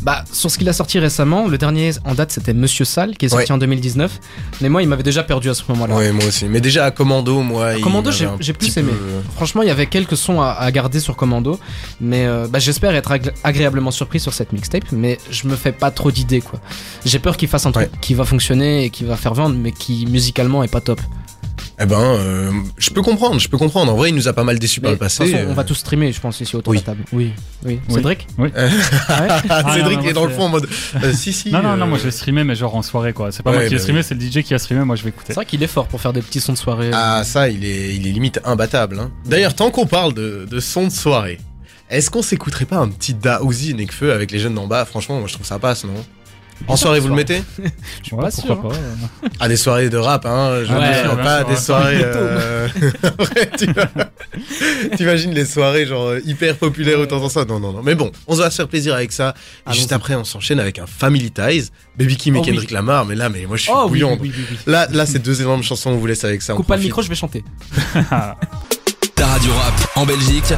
bah, 0.02 0.24
sur 0.32 0.50
ce 0.50 0.58
qu'il 0.58 0.68
a 0.68 0.72
sorti 0.72 0.98
récemment, 0.98 1.46
le 1.46 1.56
dernier 1.58 1.92
en 2.04 2.14
date 2.14 2.32
c'était 2.32 2.54
Monsieur 2.54 2.84
Sale 2.84 3.16
qui 3.16 3.26
est 3.26 3.28
sorti 3.28 3.44
Ouais. 3.46 3.52
en 3.52 3.58
2019. 3.58 4.18
Mais 4.60 4.68
moi, 4.68 4.82
il 4.82 4.88
m'avait 4.88 5.04
déjà 5.04 5.22
perdu 5.22 5.48
à 5.48 5.54
ce 5.54 5.62
moment-là. 5.68 5.94
Ouais, 5.94 6.10
moi 6.10 6.24
aussi. 6.24 6.46
Mais 6.46 6.60
déjà 6.60 6.84
à 6.86 6.90
Commando, 6.90 7.40
moi. 7.42 7.74
Commando, 7.80 8.10
j'ai- 8.10 8.52
plus 8.52 8.76
aimé. 8.76 8.90
peu- 8.90 9.30
Franchement, 9.36 9.62
il 9.62 9.68
y 9.68 9.70
avait 9.70 9.86
quelques 9.86 10.16
sons 10.16 10.40
à, 10.40 10.48
à 10.50 10.70
garder 10.72 10.98
sur 10.98 11.14
Commando, 11.16 11.58
mais 12.00 12.26
euh, 12.26 12.48
bah, 12.48 12.58
j'espère 12.58 12.94
être 12.96 13.12
agré- 13.12 13.32
agréablement 13.44 13.92
surpris 13.92 14.18
sur 14.18 14.32
cette 14.34 14.52
mixtape. 14.52 14.90
Mais 14.92 15.18
je 15.30 15.46
me 15.46 15.54
fais 15.54 15.72
pas 15.72 15.90
trop 15.92 16.10
d'idées 16.10 16.40
quoi. 16.40 16.58
J'ai 17.04 17.20
peur 17.20 17.36
qu'il 17.36 17.48
fasse 17.48 17.66
un 17.66 17.72
truc 17.72 17.86
Ouais. 17.92 17.98
qui 18.00 18.14
va 18.14 18.24
fonctionner 18.24 18.84
et 18.86 18.90
qui 18.90 19.04
va 19.04 19.16
faire 19.16 19.34
vendre, 19.34 19.54
mais 19.56 19.70
qui 19.72 20.06
musicalement 20.06 20.64
est 20.64 20.68
pas 20.72 20.80
top. 20.80 21.00
Eh 21.80 21.86
ben, 21.86 21.98
euh, 22.00 22.52
je 22.78 22.90
peux 22.90 23.02
comprendre, 23.02 23.40
je 23.40 23.48
peux 23.48 23.58
comprendre. 23.58 23.92
En 23.92 23.96
vrai, 23.96 24.10
il 24.10 24.14
nous 24.14 24.28
a 24.28 24.32
pas 24.32 24.44
mal 24.44 24.58
déçus 24.58 24.80
par 24.80 24.90
le 24.92 24.96
de 24.96 24.98
toute 25.00 25.06
passé. 25.08 25.32
façon, 25.32 25.46
on 25.48 25.54
va 25.54 25.62
euh. 25.62 25.64
tous 25.64 25.74
streamer, 25.74 26.12
je 26.12 26.20
pense, 26.20 26.40
ici 26.40 26.54
autour 26.54 26.70
Oui. 26.70 26.76
de 26.76 26.82
la 26.82 26.86
table. 26.86 27.04
Oui, 27.12 27.32
oui. 27.64 27.80
Oui. 27.88 27.94
Cédric 27.94 28.26
Oui. 28.38 28.50
Ouais. 28.54 28.68
Ah, 29.48 29.74
Cédric 29.74 29.98
non, 30.02 30.08
est 30.08 30.12
dans 30.12 30.24
le 30.26 30.30
fond 30.30 30.42
en 30.44 30.48
mode. 30.50 30.68
euh, 31.02 31.12
si, 31.12 31.32
si. 31.32 31.50
Non, 31.50 31.62
non, 31.62 31.70
euh, 31.70 31.76
non, 31.76 31.86
moi 31.88 31.98
je 31.98 32.04
vais 32.04 32.10
streamer, 32.12 32.44
mais 32.44 32.54
genre 32.54 32.76
en 32.76 32.82
soirée, 32.82 33.12
quoi. 33.12 33.32
C'est 33.32 33.42
pas 33.42 33.50
Ouais, 33.50 33.56
moi 33.56 33.64
qui 33.64 33.70
vais 33.70 33.76
bah 33.76 33.82
streamer, 33.82 34.02
c'est 34.02 34.14
le 34.14 34.20
DJ 34.20 34.44
qui 34.44 34.54
a 34.54 34.58
streamé, 34.58 34.84
moi 34.84 34.94
je 34.96 35.02
vais 35.02 35.08
écouter. 35.08 35.28
C'est 35.28 35.34
vrai 35.34 35.46
qu'il 35.46 35.62
est 35.62 35.66
fort 35.66 35.88
pour 35.88 36.00
faire 36.00 36.12
des 36.12 36.22
petits 36.22 36.40
sons 36.40 36.52
de 36.52 36.58
soirée. 36.58 36.90
Ah, 36.92 37.22
ça, 37.24 37.48
il 37.48 37.64
est, 37.64 37.96
il 37.96 38.06
est 38.06 38.12
limite 38.12 38.40
imbattable. 38.44 39.00
Hein. 39.00 39.10
D'ailleurs, 39.24 39.54
tant 39.54 39.70
qu'on 39.70 39.86
parle 39.86 40.14
de, 40.14 40.46
de 40.48 40.60
son 40.60 40.84
de 40.86 40.92
soirée, 40.92 41.40
est-ce 41.90 42.10
qu'on 42.10 42.22
s'écouterait 42.22 42.64
pas 42.66 42.78
un 42.78 42.88
petit 42.88 43.14
Daouzi 43.14 43.74
Nekfeu 43.74 44.12
avec 44.12 44.30
les 44.30 44.38
jeunes 44.38 44.54
d'en 44.54 44.66
bas? 44.68 44.84
Franchement, 44.84 45.18
moi 45.18 45.26
je 45.26 45.34
trouve 45.34 45.46
ça 45.46 45.58
passe, 45.58 45.84
non? 45.84 45.92
En 46.68 46.76
sûr, 46.76 46.84
soirée, 46.86 47.00
vous 47.00 47.08
le 47.08 47.14
mettez? 47.14 47.42
Je 47.58 48.04
suis 48.06 48.14
Ouais, 48.14 48.22
pas 48.22 48.30
sûr. 48.30 48.60
pas. 48.62 48.68
Ah, 49.40 49.48
des 49.48 49.56
soirées 49.56 49.88
de 49.90 49.96
rap, 49.96 50.24
hein. 50.26 50.62
Je 50.64 50.72
Ouais, 50.72 51.02
sûr, 51.02 51.16
pas 51.16 51.42
bien 51.42 51.48
des 51.50 51.56
sûr. 51.56 51.64
soirées. 51.64 52.00
euh, 52.04 52.68
ouais, 53.18 53.50
tu 53.58 53.72
vois. 53.72 53.86
T'imagines 54.96 55.32
les 55.32 55.44
soirées 55.44 55.86
genre 55.86 56.08
euh, 56.08 56.20
hyper 56.24 56.56
populaires 56.56 57.00
autant 57.00 57.18
dans 57.18 57.28
ça? 57.28 57.44
Non, 57.44 57.58
non, 57.58 57.72
non. 57.72 57.82
Mais 57.82 57.94
bon, 57.96 58.12
on 58.28 58.34
va 58.36 58.50
se 58.50 58.56
faire 58.56 58.68
plaisir 58.68 58.94
avec 58.94 59.10
ça. 59.12 59.34
Et 59.68 59.74
juste 59.74 59.92
après, 59.92 60.14
on 60.14 60.24
s'enchaîne 60.24 60.60
avec 60.60 60.78
un 60.78 60.86
Family 60.86 61.30
Ties, 61.32 61.70
Baby 61.98 62.16
Kim 62.16 62.36
et 62.36 62.38
Oh 62.38 62.42
oui. 62.42 62.46
Kendrick 62.50 62.70
Lamar. 62.70 63.06
Mais 63.06 63.16
là, 63.16 63.28
mais 63.28 63.44
moi 63.46 63.56
je 63.56 63.62
suis 63.62 63.72
Oh 63.74 63.82
oui, 63.84 63.88
bouillant. 63.90 64.12
oui, 64.12 64.18
oui, 64.22 64.32
oui, 64.36 64.44
oui. 64.52 64.56
Là, 64.66 64.86
là, 64.92 65.04
c'est 65.06 65.18
deux 65.18 65.40
énormes 65.42 65.62
chansons. 65.64 65.90
On 65.90 65.96
vous 65.96 66.06
laisse 66.06 66.22
avec 66.24 66.42
ça. 66.42 66.54
on 66.54 66.58
Coupe 66.58 66.68
pas 66.68 66.76
le 66.76 66.82
micro, 66.82 67.02
je 67.02 67.08
vais 67.08 67.14
chanter. 67.16 67.42
Ta 69.14 69.26
radio 69.26 69.52
rap 69.52 69.74
en 69.96 70.06
Belgique. 70.06 70.54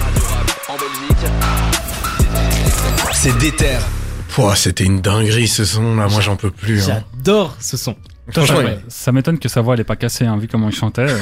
C'est 3.12 3.36
Déter. 3.38 3.78
Pouah, 4.34 4.56
c'était 4.56 4.84
une 4.84 5.00
dinguerie 5.00 5.46
ce 5.48 5.64
son 5.64 5.94
là. 5.96 6.08
Moi, 6.08 6.20
j'en 6.20 6.36
peux 6.36 6.50
plus. 6.50 6.90
hein. 6.90 7.04
J'adore 7.16 7.56
ce 7.60 7.76
son. 7.76 7.94
Franchement, 8.32 8.58
Ouais. 8.58 8.78
Ça 8.88 9.12
m'étonne 9.12 9.38
que 9.38 9.48
sa 9.48 9.60
voix 9.60 9.74
elle 9.74 9.80
est 9.80 9.84
pas 9.84 9.96
cassée, 9.96 10.24
hein, 10.24 10.36
vu 10.38 10.48
comment 10.48 10.68
il 10.68 10.74
chantait. 10.74 11.06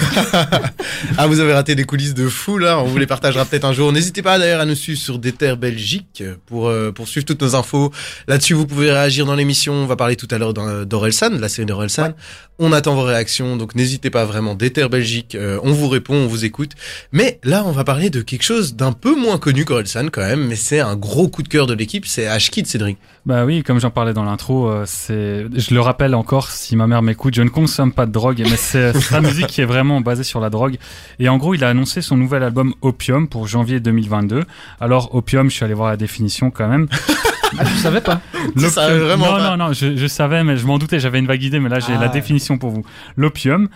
Ah, 1.18 1.26
vous 1.26 1.40
avez 1.40 1.52
raté 1.52 1.74
des 1.74 1.84
coulisses 1.84 2.14
de 2.14 2.28
fou 2.28 2.58
là. 2.58 2.78
On 2.78 2.84
vous 2.84 2.96
les 2.98 3.06
partagera 3.06 3.44
peut-être 3.44 3.64
un 3.64 3.72
jour. 3.72 3.92
N'hésitez 3.92 4.22
pas 4.22 4.38
d'ailleurs 4.38 4.60
à 4.60 4.64
nous 4.64 4.74
suivre 4.74 4.98
sur 4.98 5.18
Déter 5.18 5.56
Belgique 5.56 6.22
pour, 6.46 6.68
euh, 6.68 6.92
pour 6.92 7.08
suivre 7.08 7.26
toutes 7.26 7.42
nos 7.42 7.54
infos. 7.56 7.92
Là-dessus, 8.28 8.54
vous 8.54 8.66
pouvez 8.66 8.90
réagir 8.92 9.26
dans 9.26 9.34
l'émission. 9.34 9.72
On 9.74 9.86
va 9.86 9.96
parler 9.96 10.16
tout 10.16 10.28
à 10.30 10.38
l'heure 10.38 10.54
d'Or- 10.54 10.86
d'Orelsan, 10.86 11.30
de 11.30 11.38
la 11.38 11.48
série 11.48 11.66
d'Orelsan. 11.66 12.12
On 12.58 12.72
attend 12.72 12.94
vos 12.94 13.02
réactions. 13.02 13.56
Donc, 13.56 13.74
n'hésitez 13.74 14.10
pas 14.10 14.24
vraiment. 14.24 14.54
Déter 14.54 14.88
Belgique, 14.88 15.34
euh, 15.34 15.58
on 15.64 15.72
vous 15.72 15.88
répond, 15.88 16.14
on 16.14 16.26
vous 16.26 16.44
écoute. 16.44 16.72
Mais 17.10 17.40
là, 17.42 17.62
on 17.66 17.72
va 17.72 17.84
parler 17.84 18.08
de 18.10 18.22
quelque 18.22 18.44
chose 18.44 18.74
d'un 18.76 18.92
peu 18.92 19.14
moins 19.16 19.38
connu 19.38 19.64
qu'Orelsan 19.64 20.08
quand 20.10 20.22
même. 20.22 20.46
Mais 20.46 20.56
c'est 20.56 20.80
un 20.80 20.96
gros 20.96 21.28
coup 21.28 21.42
de 21.42 21.48
cœur 21.48 21.66
de 21.66 21.74
l'équipe. 21.74 22.06
C'est 22.06 22.26
Ashkid, 22.26 22.66
Cédric. 22.66 22.96
Bah 23.26 23.44
oui, 23.44 23.62
comme 23.62 23.80
j'en 23.80 23.90
parlais 23.90 24.12
dans 24.14 24.24
l'intro, 24.24 24.68
euh, 24.68 24.84
c'est, 24.86 25.46
je 25.54 25.74
le 25.74 25.80
rappelle 25.80 26.14
encore, 26.14 26.50
si 26.50 26.74
ma 26.76 26.86
mère 26.92 27.02
m'écoute, 27.02 27.34
je 27.34 27.42
ne 27.42 27.48
consomme 27.48 27.92
pas 27.92 28.06
de 28.06 28.12
drogue, 28.12 28.42
mais 28.48 28.56
c'est 28.56 28.92
sa 29.00 29.20
musique 29.20 29.46
qui 29.48 29.60
est 29.60 29.64
vraiment 29.66 30.00
basée 30.00 30.22
sur 30.24 30.40
la 30.40 30.50
drogue. 30.50 30.76
Et 31.18 31.28
en 31.28 31.36
gros, 31.38 31.54
il 31.54 31.64
a 31.64 31.68
annoncé 31.70 32.00
son 32.02 32.16
nouvel 32.16 32.42
album 32.42 32.74
Opium 32.82 33.28
pour 33.28 33.46
janvier 33.48 33.80
2022. 33.80 34.44
Alors 34.80 35.14
Opium, 35.14 35.50
je 35.50 35.56
suis 35.56 35.64
allé 35.64 35.74
voir 35.74 35.88
la 35.90 35.96
définition 35.96 36.50
quand 36.50 36.68
même. 36.68 36.88
Ah, 37.58 37.66
tu 37.66 37.76
savais 37.76 38.00
pas? 38.00 38.22
Tu 38.56 38.64
savais 38.70 38.94
L'opium- 38.94 39.04
vraiment 39.08 39.26
non, 39.26 39.36
pas 39.36 39.56
non, 39.58 39.66
non, 39.66 39.72
je, 39.74 39.94
je 39.94 40.06
savais, 40.06 40.42
mais 40.42 40.56
je 40.56 40.66
m'en 40.66 40.78
doutais, 40.78 40.98
j'avais 40.98 41.18
une 41.18 41.26
vague 41.26 41.42
idée, 41.42 41.60
mais 41.60 41.68
là 41.68 41.80
j'ai 41.80 41.92
Ah. 41.94 42.00
la 42.00 42.08
définition 42.08 42.56
pour 42.56 42.70
vous. 42.70 42.82
L'opium 43.14 43.68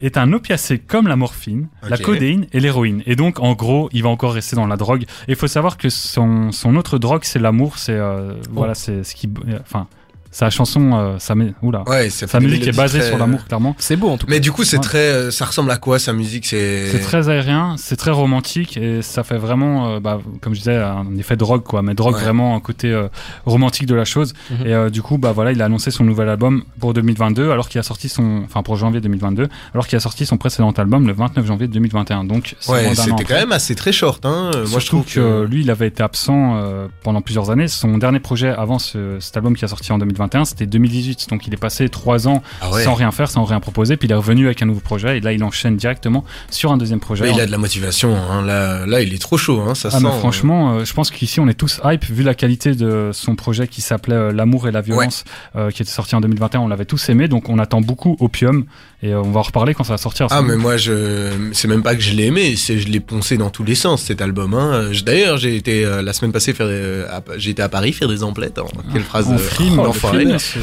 est 0.00 0.16
un 0.16 0.32
opiacé 0.32 0.78
comme 0.78 1.08
la 1.08 1.16
morphine, 1.16 1.66
la 1.82 1.98
codéine 1.98 2.46
et 2.52 2.60
l'héroïne. 2.60 3.02
Et 3.06 3.16
donc, 3.16 3.40
en 3.40 3.54
gros, 3.54 3.88
il 3.92 4.04
va 4.04 4.08
encore 4.10 4.34
rester 4.34 4.54
dans 4.54 4.68
la 4.68 4.76
drogue. 4.76 5.02
Et 5.26 5.32
il 5.32 5.34
faut 5.36 5.48
savoir 5.48 5.78
que 5.78 5.88
son, 5.88 6.52
son 6.52 6.76
autre 6.76 6.96
drogue, 6.98 7.22
c'est 7.24 7.40
l'amour. 7.40 7.76
C'est 7.76 7.94
euh, 7.98 8.34
voilà, 8.52 8.76
c'est 8.76 9.02
ce 9.02 9.16
qui, 9.16 9.28
euh, 9.48 9.58
enfin, 9.62 9.88
sa 10.34 10.50
chanson, 10.50 10.90
euh, 10.94 11.16
sa, 11.20 11.34
oula, 11.62 11.84
Ouais, 11.88 12.10
sa 12.10 12.40
musique 12.40 12.66
est 12.66 12.76
basée 12.76 12.98
très- 12.98 13.08
sur 13.08 13.18
l'amour, 13.18 13.44
clairement. 13.44 13.76
C'est 13.78 13.94
beau 13.94 14.08
en 14.08 14.18
tout 14.18 14.26
cas. 14.26 14.32
Mais 14.32 14.40
du 14.40 14.50
coup, 14.50 14.64
c'est 14.64 14.78
Ouais. 14.78 14.82
très. 14.82 14.98
euh, 14.98 15.30
ça 15.30 15.44
ressemble 15.44 15.70
à 15.70 15.76
quoi 15.76 16.00
sa 16.00 16.12
musique? 16.12 16.46
C'est. 16.46 16.88
C'est 16.90 16.98
très 16.98 17.28
aérien, 17.28 17.76
c'est 17.78 17.94
très 17.94 18.10
romantique 18.10 18.76
et 18.76 19.00
ça 19.00 19.22
fait 19.22 19.38
vraiment, 19.38 19.88
euh, 19.94 20.00
bah, 20.00 20.18
comme 20.40 20.52
je 20.54 20.58
disais, 20.58 20.76
un 20.76 21.06
effet 21.16 21.36
drogue 21.36 21.62
quoi, 21.62 21.82
mais 21.82 21.94
drogue 21.94 22.14
Ouais. 22.16 22.20
vraiment 22.20 22.56
un 22.56 22.60
côté 22.60 22.90
euh, 22.90 23.06
romantique 23.46 23.86
de 23.86 23.94
la 23.94 24.04
chose. 24.04 24.34
Mhm. 24.50 24.66
Et 24.66 24.74
euh, 24.74 24.90
du 24.90 25.02
coup, 25.02 25.18
bah 25.18 25.30
voilà, 25.32 25.52
il 25.52 25.62
a 25.62 25.66
annoncé 25.66 25.92
son 25.92 26.02
nouvel 26.02 26.28
album 26.28 26.64
pour 26.80 26.94
2022, 26.94 27.50
alors 27.52 27.68
qu'il 27.68 27.78
a 27.78 27.84
sorti 27.84 28.08
son, 28.08 28.42
enfin 28.44 28.62
pour 28.64 28.74
janvier 28.76 29.00
2022, 29.00 29.48
alors 29.72 29.86
qu'il 29.86 29.96
a 29.96 30.00
sorti 30.00 30.26
son 30.26 30.36
précédent 30.36 30.72
album 30.72 31.06
le 31.06 31.12
29 31.12 31.46
janvier 31.46 31.68
2021. 31.68 32.24
Donc 32.24 32.56
Ouais, 32.68 32.92
c'était 32.96 33.22
quand 33.24 33.34
même 33.34 33.52
assez 33.52 33.76
très 33.76 33.92
short. 33.92 34.26
Hein. 34.26 34.50
Euh, 34.54 34.58
Moi, 34.58 34.64
je 34.64 34.70
Surtout 34.84 34.86
trouve 35.02 35.14
que 35.14 35.44
lui, 35.44 35.60
il 35.62 35.70
avait 35.70 35.86
été 35.86 36.02
absent 36.02 36.56
euh, 36.56 36.88
pendant 37.04 37.20
plusieurs 37.20 37.50
années. 37.50 37.68
Son 37.68 37.98
dernier 37.98 38.18
projet 38.18 38.48
avant 38.48 38.78
ce, 38.80 39.18
cet 39.20 39.36
album 39.36 39.54
qui 39.54 39.64
a 39.64 39.68
sorti 39.68 39.92
en 39.92 39.98
2021, 39.98 40.23
c'était 40.44 40.66
2018. 40.66 41.26
Donc 41.30 41.46
il 41.46 41.54
est 41.54 41.58
passé 41.58 41.88
trois 41.88 42.28
ans 42.28 42.42
Ah 42.60 42.70
ouais. 42.70 42.84
sans 42.84 42.94
rien 42.94 43.10
faire, 43.10 43.30
sans 43.30 43.44
rien 43.44 43.60
proposer. 43.60 43.96
Puis 43.96 44.08
il 44.08 44.12
est 44.12 44.16
revenu 44.16 44.46
avec 44.46 44.62
un 44.62 44.66
nouveau 44.66 44.80
projet 44.80 45.18
et 45.18 45.20
là, 45.20 45.32
il 45.32 45.42
enchaîne 45.44 45.76
directement 45.76 46.24
sur 46.50 46.72
un 46.72 46.76
deuxième 46.76 47.00
projet. 47.00 47.24
Mais 47.24 47.32
il 47.32 47.40
a 47.40 47.46
de 47.46 47.50
la 47.50 47.58
motivation. 47.58 48.14
Hein. 48.16 48.44
Là, 48.44 48.86
là, 48.86 49.00
il 49.02 49.12
est 49.14 49.18
trop 49.20 49.36
chaud. 49.38 49.60
Hein. 49.60 49.74
Ça 49.74 49.88
Ah 49.92 49.98
sent. 49.98 50.04
mais 50.04 50.18
franchement, 50.18 50.74
euh, 50.76 50.84
je 50.84 50.92
pense 50.94 51.10
qu'ici 51.10 51.40
on 51.40 51.48
est 51.48 51.54
tous 51.54 51.80
hype 51.84 52.04
vu 52.04 52.22
la 52.22 52.34
qualité 52.34 52.74
de 52.74 53.10
son 53.12 53.34
projet 53.36 53.68
qui 53.68 53.80
s'appelait 53.80 54.14
euh, 54.14 54.32
L'amour 54.32 54.68
et 54.68 54.72
la 54.72 54.80
violence, 54.80 55.24
euh, 55.56 55.70
qui 55.70 55.82
était 55.82 55.90
sorti 55.90 56.14
en 56.14 56.20
2021. 56.20 56.60
On 56.60 56.68
l'avait 56.68 56.84
tous 56.84 57.08
aimé, 57.08 57.28
donc 57.28 57.48
on 57.48 57.58
attend 57.58 57.80
beaucoup 57.80 58.16
Opium 58.20 58.64
et 59.02 59.12
euh, 59.12 59.20
on 59.22 59.30
va 59.30 59.40
en 59.40 59.42
reparler 59.42 59.74
quand 59.74 59.84
ça 59.84 59.92
va 59.94 59.98
sortir. 59.98 60.26
Ah 60.30 60.42
mais 60.42 60.56
moi 60.56 60.76
je 60.76 61.30
c'est 61.52 61.68
même 61.68 61.82
pas 61.82 61.94
que 61.94 62.00
je 62.02 62.12
l'ai 62.14 62.24
aimé, 62.26 62.56
c'est 62.56 62.78
je 62.78 62.88
l'ai 62.88 63.00
poncé 63.00 63.36
dans 63.36 63.50
tous 63.50 63.64
les 63.64 63.74
sens 63.74 64.02
cet 64.02 64.20
album. 64.22 64.54
Hein. 64.54 64.90
D'ailleurs 65.04 65.36
j'ai 65.36 65.56
été 65.56 65.84
euh, 65.84 66.02
la 66.02 66.12
semaine 66.12 66.32
passée 66.32 66.52
faire 66.54 66.66
euh, 66.68 67.06
à- 67.10 67.22
j'ai 67.36 67.50
été 67.50 67.62
à 67.62 67.68
Paris 67.68 67.92
faire 67.92 68.08
des 68.08 68.22
emplettes. 68.22 68.58
hein. 68.58 68.64
Quelle 68.92 69.02
phrase 69.02 69.26
on 69.28 69.34
euh, 69.34 69.38
frime, 69.38 69.78
oh, 69.78 69.86
on 69.88 69.92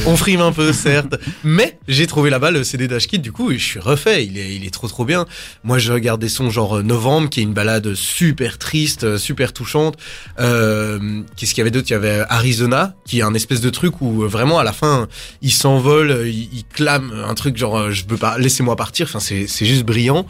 On 0.07 0.15
frime 0.17 0.41
un 0.41 0.51
peu, 0.51 0.73
certes, 0.73 1.15
mais 1.43 1.77
j'ai 1.87 2.07
trouvé 2.07 2.29
là-bas 2.29 2.51
le 2.51 2.63
CD 2.63 2.87
d'Ashkid, 2.87 3.21
du 3.21 3.31
coup, 3.31 3.51
et 3.51 3.57
je 3.57 3.63
suis 3.65 3.79
refait. 3.79 4.25
Il 4.25 4.37
est, 4.37 4.55
il 4.55 4.65
est 4.65 4.69
trop 4.73 4.87
trop 4.87 5.05
bien. 5.05 5.25
Moi, 5.63 5.77
je 5.79 5.91
regarde 5.91 6.21
des 6.21 6.29
sons 6.29 6.49
genre 6.49 6.77
euh, 6.77 6.81
Novembre, 6.83 7.29
qui 7.29 7.39
est 7.39 7.43
une 7.43 7.53
balade 7.53 7.93
super 7.93 8.57
triste, 8.57 9.03
euh, 9.03 9.17
super 9.17 9.53
touchante. 9.53 9.97
Euh, 10.39 11.21
Qu'est-ce 11.35 11.51
qu'il 11.53 11.59
y 11.59 11.61
avait 11.61 11.71
d'autre? 11.71 11.87
Il 11.89 11.93
y 11.93 11.95
avait 11.95 12.23
Arizona, 12.29 12.95
qui 13.05 13.19
est 13.19 13.23
un 13.23 13.33
espèce 13.33 13.61
de 13.61 13.69
truc 13.69 14.01
où 14.01 14.23
euh, 14.23 14.27
vraiment 14.27 14.59
à 14.59 14.63
la 14.63 14.73
fin, 14.73 15.07
il 15.41 15.51
s'envole, 15.51 16.23
il, 16.25 16.49
il 16.53 16.63
clame 16.65 17.11
un 17.27 17.33
truc 17.33 17.57
genre 17.57 17.91
je 17.91 18.03
veux 18.07 18.17
pas, 18.17 18.37
laissez-moi 18.37 18.75
partir. 18.75 19.07
Enfin, 19.07 19.19
c'est 19.19 19.47
c'est 19.47 19.65
juste 19.65 19.83
brillant. 19.83 20.25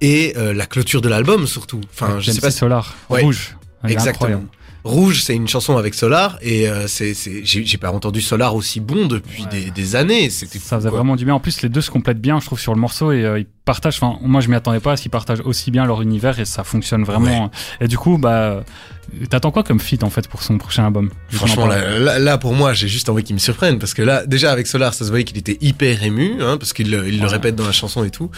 Et 0.00 0.34
euh, 0.36 0.52
la 0.52 0.66
clôture 0.66 1.00
de 1.00 1.08
l'album 1.08 1.46
surtout. 1.46 1.80
Enfin, 1.94 2.18
je 2.20 2.30
sais 2.32 2.40
pas. 2.40 2.50
Solar, 2.50 2.94
Ouais. 3.08 3.22
rouge. 3.22 3.56
Exactement. 3.86 4.44
Rouge, 4.84 5.22
c'est 5.22 5.34
une 5.36 5.46
chanson 5.46 5.76
avec 5.76 5.94
Solar 5.94 6.38
et 6.42 6.68
euh, 6.68 6.88
c'est 6.88 7.14
c'est 7.14 7.42
j'ai 7.44 7.78
pas 7.78 7.92
entendu 7.92 8.20
Solar 8.20 8.54
aussi 8.56 8.80
bon 8.80 9.06
depuis 9.06 9.42
Ouais. 9.44 9.48
des, 9.48 9.70
des 9.70 9.96
années. 9.96 10.28
C'était 10.28 10.58
Ça 10.58 10.78
faisait 10.78 10.88
quoi. 10.88 10.98
vraiment 10.98 11.14
du 11.16 11.24
bien. 11.24 11.34
En 11.34 11.40
plus, 11.40 11.62
les 11.62 11.68
deux 11.68 11.80
se 11.80 11.90
complètent 11.90 12.20
bien, 12.20 12.40
je 12.40 12.46
trouve, 12.46 12.58
sur 12.58 12.74
le 12.74 12.80
morceau 12.80 13.12
et 13.12 13.24
euh, 13.24 13.38
ils 13.38 13.46
partagent. 13.64 13.98
Enfin, 14.02 14.18
moi, 14.22 14.40
je 14.40 14.48
m'y 14.48 14.56
attendais 14.56 14.80
pas 14.80 14.92
à 14.92 14.96
ce 14.96 15.02
qu'ils 15.02 15.10
partagent 15.12 15.40
aussi 15.44 15.70
bien 15.70 15.84
leur 15.86 16.02
univers 16.02 16.40
et 16.40 16.44
ça 16.44 16.64
fonctionne 16.64 17.04
vraiment. 17.04 17.50
Et 17.80 17.86
du 17.86 17.96
coup, 17.96 18.18
bah, 18.18 18.64
t'attends 19.30 19.52
quoi 19.52 19.62
comme 19.62 19.78
feat 19.78 20.02
en 20.02 20.10
fait 20.10 20.26
pour 20.26 20.42
son 20.42 20.58
prochain 20.58 20.84
album? 20.86 21.10
Franchement, 21.28 21.66
là, 21.68 21.98
là, 22.00 22.18
là, 22.18 22.38
pour 22.38 22.54
moi, 22.54 22.72
j'ai 22.74 22.88
juste 22.88 23.08
envie 23.08 23.22
qu'il 23.22 23.36
me 23.36 23.40
surprenne 23.40 23.78
parce 23.78 23.94
que 23.94 24.02
là, 24.02 24.26
déjà 24.26 24.50
avec 24.50 24.66
Solar, 24.66 24.94
ça 24.94 25.04
se 25.04 25.10
voyait 25.10 25.24
qu'il 25.24 25.38
était 25.38 25.58
hyper 25.60 26.02
ému, 26.02 26.42
hein, 26.42 26.56
parce 26.58 26.72
qu'il 26.72 26.90
le- 26.90 27.06
il 27.08 27.20
le 27.20 27.26
répète 27.28 27.54
dans 27.54 27.66
la 27.66 27.72
chanson 27.72 28.02
et 28.02 28.10
tout. 28.10 28.30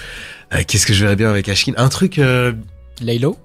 Euh, 0.52 0.62
Qu'est-ce 0.68 0.86
que 0.86 0.92
je 0.92 1.02
verrais 1.04 1.16
bien 1.16 1.30
avec 1.30 1.48
Ashkin? 1.48 1.72
Un 1.78 1.88
truc. 1.88 2.18
euh, 2.18 2.52
Laylo? 3.00 3.38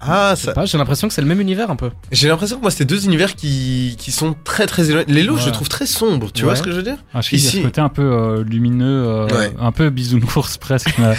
Ah, 0.00 0.34
Je 0.36 0.44
ça... 0.44 0.52
pas, 0.52 0.64
j'ai 0.64 0.78
l'impression 0.78 1.08
que 1.08 1.14
c'est 1.14 1.20
le 1.20 1.26
même 1.26 1.40
univers 1.40 1.70
un 1.70 1.76
peu. 1.76 1.90
j'ai 2.12 2.28
l'impression 2.28 2.56
que 2.56 2.62
moi, 2.62 2.70
c'était 2.70 2.84
deux 2.84 3.04
univers 3.04 3.34
qui, 3.34 3.96
qui 3.98 4.12
sont 4.12 4.34
très 4.44 4.66
très 4.66 4.90
éloignés. 4.90 5.12
Les 5.12 5.22
lots, 5.22 5.36
je 5.36 5.40
Ouais. 5.42 5.46
le 5.46 5.52
trouve 5.52 5.68
très 5.68 5.86
sombre, 5.86 6.30
tu 6.32 6.44
vois 6.44 6.54
ce 6.56 6.62
que 6.62 6.70
je 6.70 6.76
veux 6.76 6.82
dire 6.82 6.98
Ah, 7.14 7.20
je 7.20 7.28
sais 7.28 7.30
qu'il 7.30 7.40
y 7.40 7.46
a 7.46 7.48
Ici- 7.48 7.56
ce 7.58 7.62
côté 7.64 7.80
un 7.80 7.88
peu 7.88 8.02
euh, 8.02 8.44
lumineux, 8.44 9.04
euh, 9.06 9.26
Ouais. 9.28 9.52
un 9.58 9.72
peu 9.72 9.90
bisounours 9.90 10.56
presque. 10.60 10.94
mais- 10.98 11.14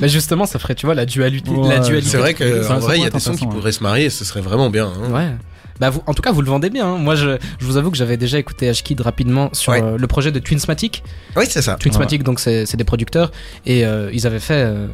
Mais 0.00 0.08
justement, 0.18 0.46
ça 0.46 0.58
ferait, 0.58 0.74
tu 0.74 0.86
vois, 0.86 0.94
la 0.94 1.06
dualité. 1.06 1.50
Ouais, 1.50 1.68
la 1.68 1.78
dualité 1.80 2.10
C'est 2.10 2.18
vrai 2.18 2.34
qu'en 2.34 2.78
vrai, 2.78 2.98
il 2.98 3.04
y 3.04 3.06
a 3.06 3.10
des 3.10 3.20
sons 3.20 3.34
qui 3.36 3.46
pourraient 3.46 3.72
se 3.72 3.82
marier, 3.82 4.10
ce 4.10 4.24
serait 4.24 4.40
vraiment 4.40 4.70
bien. 4.70 4.86
hein. 4.88 5.12
Ouais. 5.12 5.30
Bah 5.78 5.90
vous, 5.90 6.02
en 6.06 6.14
tout 6.14 6.22
cas, 6.22 6.32
vous 6.32 6.40
le 6.40 6.48
vendez 6.48 6.70
bien. 6.70 6.86
hein. 6.86 6.96
Moi, 6.96 7.16
je, 7.16 7.36
je 7.60 7.66
vous 7.66 7.76
avoue 7.76 7.90
que 7.90 7.98
j'avais 7.98 8.16
déjà 8.16 8.38
écouté 8.38 8.66
Ashkid 8.70 8.98
rapidement 9.02 9.50
sur 9.52 9.72
Ouais. 9.72 9.82
euh, 9.82 9.98
le 9.98 10.06
projet 10.06 10.32
de 10.32 10.38
Twinsmatic. 10.38 11.02
Oui, 11.36 11.44
c'est 11.50 11.60
ça. 11.60 11.74
Twinsmatic, 11.74 12.22
donc 12.22 12.40
c'est 12.40 12.64
c'est 12.64 12.78
des 12.78 12.84
producteurs 12.84 13.30
et 13.66 13.84
euh, 13.84 14.10
ils 14.10 14.26
avaient 14.26 14.40
fait 14.40 14.64
euh, 14.64 14.86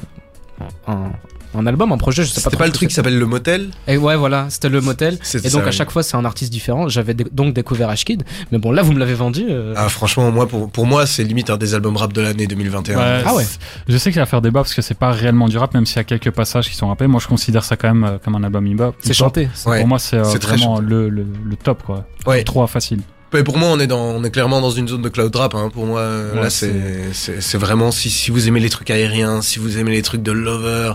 un, 0.89 1.13
un 1.55 1.67
album, 1.67 1.93
un 1.93 1.99
projet. 1.99 2.23
Je 2.25 2.29
sais 2.29 2.35
pas. 2.41 2.41
C'était 2.51 2.57
pas 2.57 2.65
le 2.67 2.71
que 2.71 2.77
truc 2.77 2.89
qui 2.89 2.95
s'appelle 2.95 3.19
Le 3.19 3.27
Motel 3.27 3.69
Et 3.87 3.97
ouais, 3.97 4.17
voilà, 4.17 4.47
c'était 4.51 4.69
le 4.69 4.81
motel. 4.81 5.19
C'est 5.23 5.39
Et 5.45 5.51
donc 5.51 5.61
ça, 5.63 5.67
à 5.67 5.71
oui. 5.71 5.73
chaque 5.73 5.91
fois, 5.91 6.03
c'est 6.03 6.17
un 6.17 6.25
artiste 6.25 6.53
différent. 6.53 6.89
J'avais 6.89 7.15
dé- 7.15 7.27
donc 7.33 7.55
découvert 7.55 7.89
Ashkid, 7.91 8.23
mais 8.51 8.59
bon, 8.59 8.73
là, 8.73 8.83
vous 8.83 8.93
me 8.93 8.99
l'avez 8.99 9.15
vendu. 9.15 9.47
euh, 9.51 9.75
Ah, 9.77 9.89
franchement, 9.89 10.31
moi, 10.31 10.47
pour, 10.49 10.71
pour 10.71 10.87
moi, 10.87 11.07
c'est 11.07 11.25
limite 11.25 11.51
un 11.51 11.57
des 11.57 11.75
albums 11.75 11.97
rap 11.97 12.13
de 12.13 12.21
l'année 12.21 12.47
2021. 12.47 12.97
Ouais, 12.99 13.23
Ah 13.27 13.35
ouais. 13.35 13.45
c'est- 13.45 13.59
Je 13.89 13.97
sais 13.99 14.11
qu'il 14.11 14.21
va 14.21 14.27
faire 14.27 14.41
débat 14.43 14.61
parce 14.61 14.75
que 14.75 14.83
c'est 14.83 14.95
pas 14.99 15.11
réellement 15.13 15.49
du 15.49 15.59
rap, 15.59 15.75
même 15.75 15.87
s'il 15.87 15.97
y 15.97 16.01
a 16.01 16.05
quelques 16.05 16.31
passages 16.31 16.69
qui 16.69 16.75
sont 16.77 16.89
rappés. 16.89 17.07
Moi, 17.07 17.21
je 17.23 17.29
considère 17.29 17.65
ça 17.65 17.77
quand 17.77 17.89
même 17.93 18.05
euh, 18.05 18.19
comme 18.25 18.35
un 18.35 18.43
album 18.45 18.67
hip-hop. 18.67 18.95
c'est 19.01 19.13
chanté. 19.15 19.49
Ouais. 19.67 19.79
Pour 19.81 19.89
moi, 19.89 19.99
c'est 19.99 20.17
euh, 20.17 20.23
vraiment 20.23 20.81
le, 20.81 21.09
le, 21.09 21.25
le 21.45 21.57
top, 21.57 21.83
quoi. 21.83 22.07
Ouais. 22.27 22.43
Trop 22.45 22.67
facile. 22.67 23.01
Mais 23.33 23.43
pour 23.43 23.57
moi, 23.57 23.69
on 23.71 23.79
est 23.79 23.87
dans, 23.87 24.03
on 24.03 24.23
est 24.25 24.31
clairement 24.31 24.61
dans 24.61 24.71
une 24.71 24.89
zone 24.89 25.03
de 25.03 25.09
cloud 25.09 25.35
rap. 25.35 25.55
Hein. 25.55 25.71
Pour 25.73 25.87
moi, 25.87 26.01
euh, 26.01 26.35
Ouais, 26.35 26.43
là, 26.43 26.51
c'est, 26.51 27.13
c'est, 27.13 27.41
c'est 27.41 27.59
vraiment 27.59 27.91
si, 27.91 28.11
si 28.11 28.31
vous 28.31 28.49
aimez 28.49 28.61
les 28.61 28.69
trucs 28.71 28.91
aériens, 28.91 29.43
si 29.43 29.59
vous 29.59 29.79
aimez 29.79 29.93
les 29.93 30.03
trucs 30.03 30.23
de 30.23 30.33
lover, 30.33 30.93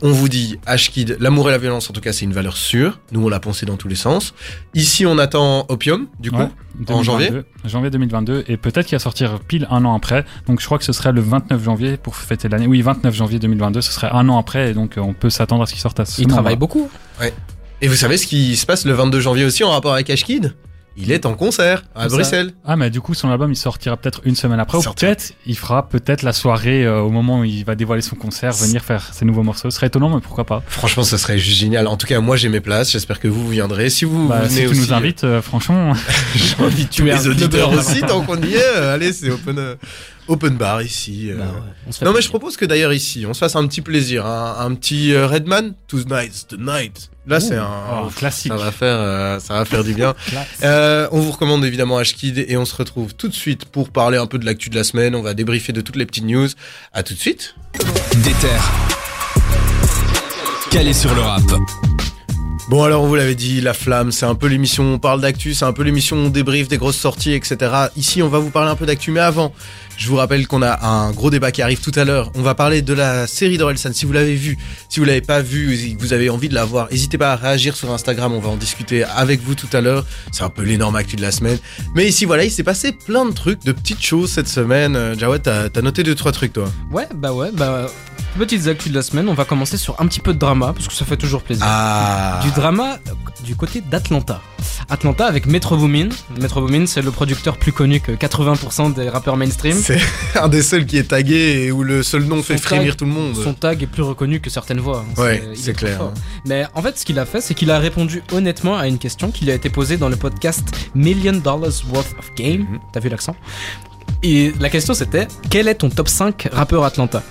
on 0.00 0.10
vous 0.12 0.28
dit 0.28 0.58
Ashkid, 0.66 1.16
l'amour 1.20 1.48
et 1.48 1.52
la 1.52 1.58
violence, 1.58 1.90
en 1.90 1.92
tout 1.92 2.00
cas, 2.00 2.12
c'est 2.12 2.24
une 2.24 2.32
valeur 2.32 2.56
sûre. 2.56 3.00
Nous, 3.10 3.24
on 3.24 3.28
l'a 3.28 3.40
pensé 3.40 3.66
dans 3.66 3.76
tous 3.76 3.88
les 3.88 3.96
sens. 3.96 4.34
Ici, 4.74 5.06
on 5.06 5.18
attend 5.18 5.66
Opium, 5.68 6.06
du 6.20 6.30
coup. 6.30 6.38
Ouais. 6.38 6.48
En 6.88 7.02
2022, 7.02 7.04
janvier 7.04 7.42
Janvier 7.64 7.90
2022. 7.90 8.44
Et 8.48 8.56
peut-être 8.56 8.86
qu'il 8.86 8.96
va 8.96 9.00
sortir 9.00 9.40
pile 9.40 9.66
un 9.70 9.84
an 9.84 9.94
après. 9.94 10.24
Donc, 10.46 10.60
je 10.60 10.66
crois 10.66 10.78
que 10.78 10.84
ce 10.84 10.92
serait 10.92 11.12
le 11.12 11.20
29 11.20 11.62
janvier 11.62 11.96
pour 11.96 12.16
fêter 12.16 12.48
l'année. 12.48 12.66
Oui, 12.66 12.80
29 12.82 13.14
janvier 13.14 13.38
2022. 13.38 13.80
Ce 13.80 13.92
serait 13.92 14.10
un 14.10 14.28
an 14.28 14.38
après. 14.38 14.70
Et 14.70 14.74
donc, 14.74 14.96
euh, 14.96 15.02
on 15.02 15.12
peut 15.12 15.30
s'attendre 15.30 15.62
à 15.62 15.66
ce 15.66 15.72
qu'il 15.72 15.80
sorte 15.82 16.00
à 16.00 16.04
ce 16.04 16.20
Il 16.20 16.28
travaille 16.28 16.56
beaucoup. 16.56 16.88
Et 17.80 17.88
vous 17.88 17.96
savez 17.96 18.16
ce 18.16 18.26
qui 18.26 18.56
se 18.56 18.64
passe 18.64 18.84
le 18.84 18.92
22 18.92 19.20
janvier 19.20 19.44
aussi 19.44 19.64
en 19.64 19.70
rapport 19.70 19.92
avec 19.92 20.08
Ashkid 20.08 20.54
Il 20.96 21.10
est 21.10 21.24
en 21.24 21.34
concert 21.34 21.84
à 21.94 22.02
ça 22.02 22.08
Bruxelles. 22.16 22.52
Ah, 22.66 22.76
mais 22.76 22.90
du 22.90 23.00
coup, 23.00 23.14
son 23.14 23.30
album, 23.30 23.50
il 23.50 23.56
sortira 23.56 23.96
peut-être 23.96 24.20
une 24.24 24.36
semaine 24.36 24.60
après. 24.60 24.76
Il 24.76 24.80
Ou 24.80 24.82
sortira. 24.84 25.08
peut-être, 25.12 25.32
il 25.46 25.56
fera 25.56 25.88
peut-être 25.88 26.22
la 26.22 26.32
soirée 26.34 26.84
euh, 26.84 27.00
au 27.00 27.10
moment 27.10 27.40
où 27.40 27.44
il 27.44 27.64
va 27.64 27.74
dévoiler 27.74 28.02
son 28.02 28.14
concert, 28.16 28.52
venir 28.52 28.82
faire 28.84 29.12
ses 29.14 29.24
nouveaux 29.24 29.42
morceaux. 29.42 29.70
Ce 29.70 29.76
serait 29.76 29.86
étonnant, 29.86 30.14
mais 30.14 30.20
pourquoi 30.20 30.44
pas. 30.44 30.62
Franchement, 30.66 31.02
ça 31.02 31.16
serait 31.16 31.38
juste 31.38 31.58
génial. 31.58 31.86
En 31.86 31.96
tout 31.96 32.06
cas, 32.06 32.20
moi, 32.20 32.36
j'ai 32.36 32.48
mes 32.50 32.60
places. 32.60 32.90
J'espère 32.92 33.20
que 33.20 33.28
vous, 33.28 33.42
vous 33.44 33.50
viendrez. 33.50 33.88
Si 33.88 34.04
vous, 34.04 34.28
Bah, 34.28 34.40
vous 34.42 34.48
si 34.50 34.54
venez 34.56 34.66
tu 34.66 34.70
aussi, 34.72 34.80
nous 34.80 34.92
invites, 34.92 35.24
euh, 35.24 35.40
franchement. 35.40 35.94
J'invite 36.34 36.90
tous 36.90 36.96
Tu 36.96 37.08
es 37.08 37.12
un 37.12 37.16
les 37.18 37.28
auditeurs 37.28 37.72
aussi, 37.72 38.00
tant 38.02 38.20
qu'on 38.22 38.40
y 38.42 38.54
est. 38.54 38.76
Euh, 38.76 38.94
Allez, 38.94 39.12
c'est 39.14 39.30
open, 39.30 39.58
euh, 39.58 39.74
open 40.28 40.56
bar 40.56 40.82
ici. 40.82 41.30
euh. 41.30 41.36
Bah 41.38 41.44
ouais, 41.86 42.04
Non, 42.06 42.12
mais 42.12 42.20
je 42.20 42.28
propose 42.28 42.56
que 42.58 42.64
d'ailleurs 42.66 42.92
ici, 42.92 43.24
on 43.26 43.32
se 43.32 43.38
fasse 43.38 43.56
un 43.56 43.66
petit 43.66 43.80
plaisir. 43.80 44.26
Un, 44.26 44.56
un 44.58 44.74
petit 44.74 45.16
Redman, 45.16 45.72
Tonight's 45.88 46.46
the 46.48 46.58
Night. 46.58 47.08
Là, 47.26 47.38
c'est 47.38 47.56
un. 47.56 47.68
Oh, 47.92 48.08
classique. 48.10 48.50
Ça 48.50 48.58
va 48.58 48.72
faire, 48.72 48.96
euh, 48.98 49.38
ça 49.38 49.54
va 49.54 49.64
faire 49.64 49.84
du 49.84 49.94
bien. 49.94 50.14
Euh, 50.62 51.08
on 51.10 51.20
vous 51.20 51.32
recommande 51.32 51.64
évidemment 51.64 51.98
Ashkid 51.98 52.38
et 52.38 52.56
on 52.56 52.64
se 52.64 52.76
retrouve 52.76 53.14
tout 53.14 53.26
de 53.28 53.34
suite 53.34 53.64
pour 53.64 53.90
parler 53.90 54.16
un 54.16 54.26
peu 54.26 54.38
de 54.38 54.44
l'actu 54.44 54.70
de 54.70 54.76
la 54.76 54.84
semaine. 54.84 55.14
On 55.14 55.22
va 55.22 55.34
débriefer 55.34 55.72
de 55.72 55.80
toutes 55.80 55.96
les 55.96 56.06
petites 56.06 56.24
news. 56.24 56.48
À 56.92 57.02
tout 57.02 57.14
de 57.14 57.18
suite. 57.18 57.54
Déter. 58.18 58.48
Calé 60.70 60.92
sur 60.92 61.14
le 61.14 61.20
rap. 61.20 61.42
Bon 62.68 62.84
alors 62.84 63.02
on 63.02 63.06
vous 63.08 63.16
l'avait 63.16 63.34
dit, 63.34 63.60
La 63.60 63.74
Flamme, 63.74 64.12
c'est 64.12 64.24
un 64.24 64.34
peu 64.34 64.46
l'émission 64.46 64.84
où 64.84 64.94
on 64.94 64.98
parle 64.98 65.20
d'actu, 65.20 65.52
c'est 65.52 65.64
un 65.64 65.72
peu 65.72 65.82
l'émission 65.82 66.16
où 66.16 66.20
on 66.20 66.28
débriefe 66.28 66.68
des 66.68 66.78
grosses 66.78 66.96
sorties, 66.96 67.32
etc. 67.32 67.56
Ici 67.96 68.22
on 68.22 68.28
va 68.28 68.38
vous 68.38 68.50
parler 68.50 68.70
un 68.70 68.76
peu 68.76 68.86
d'actu, 68.86 69.10
mais 69.10 69.20
avant, 69.20 69.52
je 70.02 70.08
vous 70.08 70.16
rappelle 70.16 70.48
qu'on 70.48 70.62
a 70.62 70.84
un 70.84 71.12
gros 71.12 71.30
débat 71.30 71.52
qui 71.52 71.62
arrive 71.62 71.80
tout 71.80 71.92
à 71.94 72.02
l'heure. 72.02 72.32
On 72.34 72.42
va 72.42 72.56
parler 72.56 72.82
de 72.82 72.92
la 72.92 73.28
série 73.28 73.56
d'Orelsan. 73.56 73.92
Si 73.92 74.04
vous 74.04 74.12
l'avez 74.12 74.34
vu, 74.34 74.58
si 74.88 74.98
vous 74.98 75.06
l'avez 75.06 75.20
pas 75.20 75.42
vu, 75.42 75.74
et 75.74 75.94
que 75.94 76.00
vous 76.00 76.12
avez 76.12 76.28
envie 76.28 76.48
de 76.48 76.54
la 76.54 76.64
voir, 76.64 76.88
n'hésitez 76.90 77.18
pas 77.18 77.32
à 77.32 77.36
réagir 77.36 77.76
sur 77.76 77.92
Instagram, 77.92 78.32
on 78.32 78.40
va 78.40 78.48
en 78.48 78.56
discuter 78.56 79.04
avec 79.04 79.40
vous 79.42 79.54
tout 79.54 79.68
à 79.72 79.80
l'heure. 79.80 80.04
C'est 80.32 80.42
un 80.42 80.48
peu 80.48 80.62
l'énorme 80.62 80.96
actu 80.96 81.14
de 81.14 81.22
la 81.22 81.30
semaine. 81.30 81.58
Mais 81.94 82.08
ici 82.08 82.24
voilà, 82.24 82.42
il 82.42 82.50
s'est 82.50 82.64
passé 82.64 82.90
plein 82.90 83.24
de 83.26 83.30
trucs, 83.30 83.62
de 83.64 83.70
petites 83.70 84.02
choses 84.02 84.32
cette 84.32 84.48
semaine. 84.48 84.96
Euh, 84.96 85.16
Jawed, 85.16 85.42
t'as 85.42 85.68
t'as 85.68 85.82
noté 85.82 86.02
deux 86.02 86.16
trois 86.16 86.32
trucs 86.32 86.52
toi? 86.52 86.64
Ouais, 86.90 87.06
bah 87.14 87.32
ouais, 87.32 87.52
bah. 87.52 87.86
Petites 88.38 88.66
actus 88.66 88.90
de 88.90 88.96
la 88.96 89.02
semaine, 89.02 89.28
on 89.28 89.34
va 89.34 89.44
commencer 89.44 89.76
sur 89.76 90.00
un 90.00 90.06
petit 90.06 90.20
peu 90.20 90.32
de 90.32 90.38
drama, 90.38 90.72
parce 90.72 90.88
que 90.88 90.94
ça 90.94 91.04
fait 91.04 91.18
toujours 91.18 91.42
plaisir. 91.42 91.66
Ah. 91.68 92.40
Du 92.42 92.50
drama 92.52 92.98
euh, 93.06 93.12
du 93.44 93.54
côté 93.56 93.82
d'Atlanta. 93.82 94.40
Atlanta 94.88 95.26
avec 95.26 95.46
Metro 95.46 95.76
Boomin. 95.76 96.08
Metro 96.40 96.62
Boomin, 96.62 96.86
c'est 96.86 97.02
le 97.02 97.10
producteur 97.10 97.58
plus 97.58 97.72
connu 97.72 98.00
que 98.00 98.12
80% 98.12 98.94
des 98.94 99.10
rappeurs 99.10 99.36
mainstream. 99.36 99.76
C'est 100.32 100.38
un 100.40 100.48
des 100.48 100.62
seuls 100.62 100.86
qui 100.86 100.96
est 100.98 101.04
tagué 101.08 101.64
et 101.66 101.72
où 101.72 101.82
le 101.82 102.02
seul 102.02 102.24
nom 102.24 102.36
Son 102.36 102.42
fait 102.42 102.54
tag- 102.54 102.62
frémir 102.62 102.96
tout 102.96 103.04
le 103.04 103.10
monde. 103.10 103.34
Son 103.36 103.54
tag 103.54 103.82
est 103.82 103.86
plus 103.86 104.02
reconnu 104.02 104.40
que 104.40 104.50
certaines 104.50 104.80
voix. 104.80 105.04
hein. 105.16 105.20
Ouais, 105.22 105.42
c'est 105.54 105.74
clair. 105.74 106.10
Mais 106.46 106.64
en 106.74 106.82
fait, 106.82 106.98
ce 106.98 107.04
qu'il 107.04 107.18
a 107.18 107.26
fait, 107.26 107.40
c'est 107.40 107.54
qu'il 107.54 107.70
a 107.70 107.78
répondu 107.78 108.22
honnêtement 108.32 108.76
à 108.76 108.86
une 108.88 108.98
question 108.98 109.30
qui 109.30 109.44
lui 109.44 109.52
a 109.52 109.54
été 109.54 109.68
posée 109.70 109.96
dans 109.96 110.08
le 110.08 110.16
podcast 110.16 110.64
Million 110.94 111.32
Dollars 111.32 111.72
Worth 111.92 112.14
of 112.18 112.30
Game. 112.36 112.60
Mhm. 112.60 112.78
T'as 112.92 113.00
vu 113.00 113.08
l'accent? 113.08 113.36
Et 114.24 114.52
la 114.60 114.68
question 114.70 114.94
c'était 114.94 115.26
quel 115.50 115.66
est 115.66 115.74
ton 115.74 115.88
top 115.90 116.08
5 116.08 116.48
rappeur 116.52 116.84
Atlanta? 116.84 117.22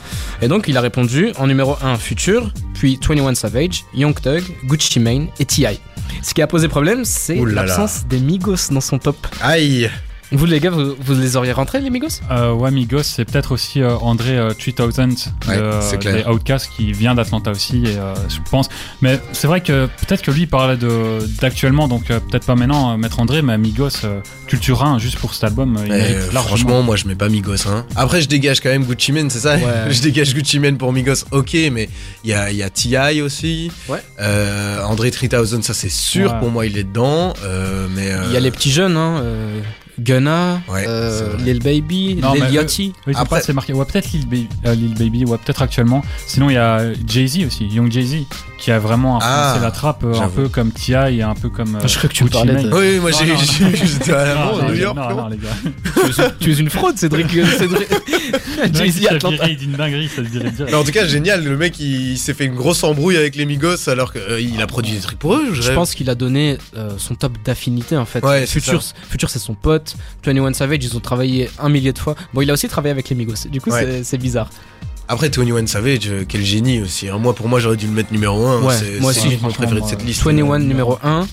Et 0.41 0.47
donc 0.50 0.67
il 0.67 0.76
a 0.76 0.82
répondu 0.82 1.32
en 1.38 1.47
numéro 1.47 1.78
1 1.82 1.95
Future, 1.97 2.52
puis 2.74 3.00
21 3.02 3.34
Savage, 3.36 3.86
Young 3.93 4.13
Thug, 4.19 4.43
Gucci 4.65 5.00
Mane 5.00 5.28
et 5.39 5.45
T.I. 5.45 5.80
Ce 6.21 6.34
qui 6.34 6.41
a 6.41 6.47
posé 6.47 6.67
problème, 6.67 7.06
c'est 7.06 7.36
l'absence 7.36 8.06
des 8.10 8.19
Migos 8.19 8.71
dans 8.71 8.82
son 8.82 8.97
top. 9.00 9.15
Aïe. 9.41 9.89
Vous 10.34 10.46
les 10.46 10.60
gars, 10.62 10.70
vous, 10.70 10.96
vous 10.98 11.13
les 11.13 11.36
auriez 11.36 11.52
rentrés 11.52 11.82
les 11.82 11.89
Migos? 11.89 12.22
Euh, 12.32 12.54
ouais, 12.54 12.72
Migos, 12.72 13.04
c'est 13.04 13.26
peut-être 13.26 13.52
aussi 13.52 13.82
euh, 13.82 13.96
André 13.98 14.38
euh, 14.38 14.54
3000 14.54 15.15
Ouais, 15.48 15.58
de, 15.58 15.72
c'est 15.82 15.98
clair. 16.00 16.15
des 16.15 16.24
Outcasts 16.24 16.70
qui 16.76 16.94
vient 16.94 17.13
d'Atlanta 17.15 17.52
aussi, 17.52 17.84
et, 17.86 17.98
euh, 17.98 18.13
je 18.30 18.38
pense. 18.50 18.70
Mais 19.02 19.20
c'est 19.34 19.48
vrai 19.48 19.60
que 19.62 19.88
peut-être 19.88 20.22
que 20.22 20.32
lui 20.32 20.44
il 20.44 20.48
parlait 20.48 20.78
d'actuellement, 21.41 21.89
donc 21.89 22.10
euh, 22.12 22.20
peut-être 22.22 22.46
pas 22.46 22.56
maintenant 22.56 22.94
euh, 22.94 22.98
Maître 22.98 23.20
André, 23.20 23.41
mais 23.41 23.58
Migos, 23.58 23.89
euh, 24.06 24.22
Culture 24.48 24.84
1, 24.84 25.00
juste 25.00 25.17
pour 25.20 25.34
cet 25.34 25.44
album, 25.44 25.76
euh, 25.78 25.82
il 25.86 25.91
Mais, 25.91 25.98
mérite 25.98 26.15
euh, 26.15 26.32
largement. 26.32 26.44
franchement, 26.44 26.84
moi 26.84 26.96
je 26.96 27.08
mets 27.08 27.15
pas 27.15 27.28
Migos. 27.28 27.67
Hein. 27.67 27.86
Après, 27.98 28.22
je 28.22 28.30
dégage 28.30 28.62
quand 28.62 28.70
même 28.70 28.86
Gucci 28.86 29.12
Mane, 29.12 29.30
c'est 29.30 29.39
ça? 29.39 29.56
Ouais. 29.56 29.62
Je 29.91 30.02
dégage 30.02 30.34
Gucci 30.34 30.60
Mane 30.60 30.78
pour 30.78 30.94
Migos, 30.94 31.26
ok, 31.32 31.56
mais 31.74 31.89
il 32.24 32.30
y 32.30 32.34
a, 32.34 32.50
il 32.52 32.56
y 32.58 32.63
a 32.63 32.70
T.I. 32.70 33.22
aussi. 33.22 33.70
Ouais. 33.89 34.02
Euh, 34.22 34.82
André 34.84 35.12
3000, 35.12 35.62
ça 35.63 35.74
c'est 35.74 35.89
sûr, 35.89 36.32
Ouais. 36.32 36.39
pour 36.39 36.52
moi 36.52 36.65
il 36.65 36.78
est 36.78 36.84
dedans. 36.86 37.34
Euh, 37.44 37.88
mais 37.94 38.12
euh, 38.12 38.24
Il 38.28 38.34
y 38.34 38.38
a 38.38 38.39
les 38.39 38.52
petits 38.52 38.72
jeunes, 38.72 38.96
hein, 38.96 39.20
euh, 39.24 39.60
Gunna, 40.04 40.62
Ouais, 40.68 40.86
euh. 40.88 41.36
Lil 41.38 41.60
Baby, 41.60 42.16
Non, 42.22 42.34
Lil 42.34 42.44
eux- 42.44 42.52
Yachty. 42.52 42.94
Oui, 43.08 43.14
Après- 43.16 43.42
c'est 43.42 43.54
marqué. 43.54 43.74
Ouais, 43.74 43.86
peut-être 43.86 44.12
Lil 44.12 44.26
Baby, 44.28 44.48
euh, 44.66 44.74
Lil 44.76 44.94
Baby, 44.96 45.26
ouais, 45.26 45.38
peut-être 45.38 45.62
actuellement. 45.62 46.04
Sinon, 46.28 46.50
il 46.50 46.54
y 46.54 46.58
a 46.58 46.92
Jay-Z 47.08 47.46
aussi, 47.48 47.68
Young 47.68 47.92
Jay-Z, 47.92 48.18
qui 48.58 48.72
a 48.72 48.80
vraiment 48.80 49.18
influencé 49.18 49.58
Ah, 49.58 49.60
la 49.62 49.72
trappe, 49.72 50.04
euh, 50.04 50.14
un 50.20 50.30
peu 50.30 50.48
comme 50.50 50.72
T.I. 50.72 51.20
et 51.20 51.22
un 51.24 51.34
peu 51.36 51.50
comme. 51.50 51.76
euh, 51.76 51.88
Je 51.88 51.98
crois 51.98 52.10
que 52.10 52.14
tu 52.16 52.24
Gucci 52.24 52.34
parlais 52.38 52.64
de- 52.64 52.72
Oui, 52.72 53.00
moi 53.00 53.12
j'ai 53.12 53.36
j'étais 53.88 54.14
à 54.14 54.36
Non, 54.36 54.58
New 54.64 54.68
non, 54.70 54.74
York. 54.76 54.98
non, 54.98 55.28
les 55.28 55.38
gars. 55.38 56.30
tu 56.40 56.52
es 56.52 56.56
une 56.56 56.70
fraude, 56.70 56.98
Cédric. 56.98 57.28
Cédric. 57.58 57.88
Jay-Z 58.74 59.08
Atlanta. 59.08 59.48
une 59.50 59.72
dinguerie, 59.74 60.08
ça 60.08 60.18
se 60.24 60.30
dirait 60.30 60.52
direct. 60.52 60.74
En 60.74 60.84
tout 60.84 60.92
cas, 60.92 61.06
génial, 61.08 61.44
le 61.44 61.58
mec 61.58 61.80
il, 61.80 62.18
s'est 62.18 62.34
fait 62.34 62.46
une 62.46 62.56
grosse 62.56 62.84
embrouille 62.84 63.18
avec 63.18 63.36
les 63.36 63.46
Migos 63.46 63.90
alors 63.90 64.14
qu'il 64.14 64.62
a 64.62 64.68
produit 64.68 64.94
des 64.94 65.00
trucs 65.00 65.20
pour 65.20 65.36
eux. 65.36 65.54
Je 65.54 65.72
pense 65.72 65.96
qu'il 65.96 66.10
a 66.10 66.16
donné 66.16 66.58
euh, 66.78 66.92
son 66.98 67.16
top 67.16 67.34
d'affinité 67.44 67.98
en 67.98 68.06
fait. 68.06 68.24
Ouais, 68.24 68.42
c'est 68.46 68.60
Future, 68.60 68.82
Future 69.10 69.30
c'est 69.30 69.40
son 69.40 69.54
pote. 69.56 69.91
21 70.26 70.54
Savage, 70.54 70.80
ils 70.84 70.96
ont 70.96 71.00
travaillé 71.00 71.50
un 71.60 71.70
millier 71.70 71.94
de 71.94 72.00
fois. 72.00 72.16
Bon, 72.34 72.42
il 72.42 72.50
a 72.50 72.54
aussi 72.54 72.68
travaillé 72.68 72.92
avec 72.92 73.10
les 73.10 73.16
Migos. 73.16 73.48
Du 73.50 73.62
coup, 73.62 73.72
Ouais. 73.72 74.02
c'est- 74.04 74.18
bizarre. 74.18 74.50
Après, 75.08 75.30
Tony 75.30 75.52
One 75.52 75.68
Savage, 75.68 76.08
euh, 76.08 76.24
quel 76.28 76.44
génie 76.44 76.82
aussi. 76.82 77.10
hein. 77.10 77.18
Moi, 77.18 77.34
pour 77.34 77.50
moi, 77.50 77.60
j'aurais 77.60 77.76
dû 77.76 77.86
le 77.88 77.92
mettre 77.92 78.14
numéro 78.14 78.46
1. 78.48 78.62
Ouais, 78.62 78.74
c'est 78.78 79.00
moi 79.02 79.12
aussi, 79.12 79.38
mon 79.42 79.50
préféré 79.52 79.82
de 79.82 79.86
cette 79.86 80.06
liste. 80.06 80.24
21 80.24 80.62
Euh, 80.62 80.66
numéro 80.66 80.98
1. 81.04 81.28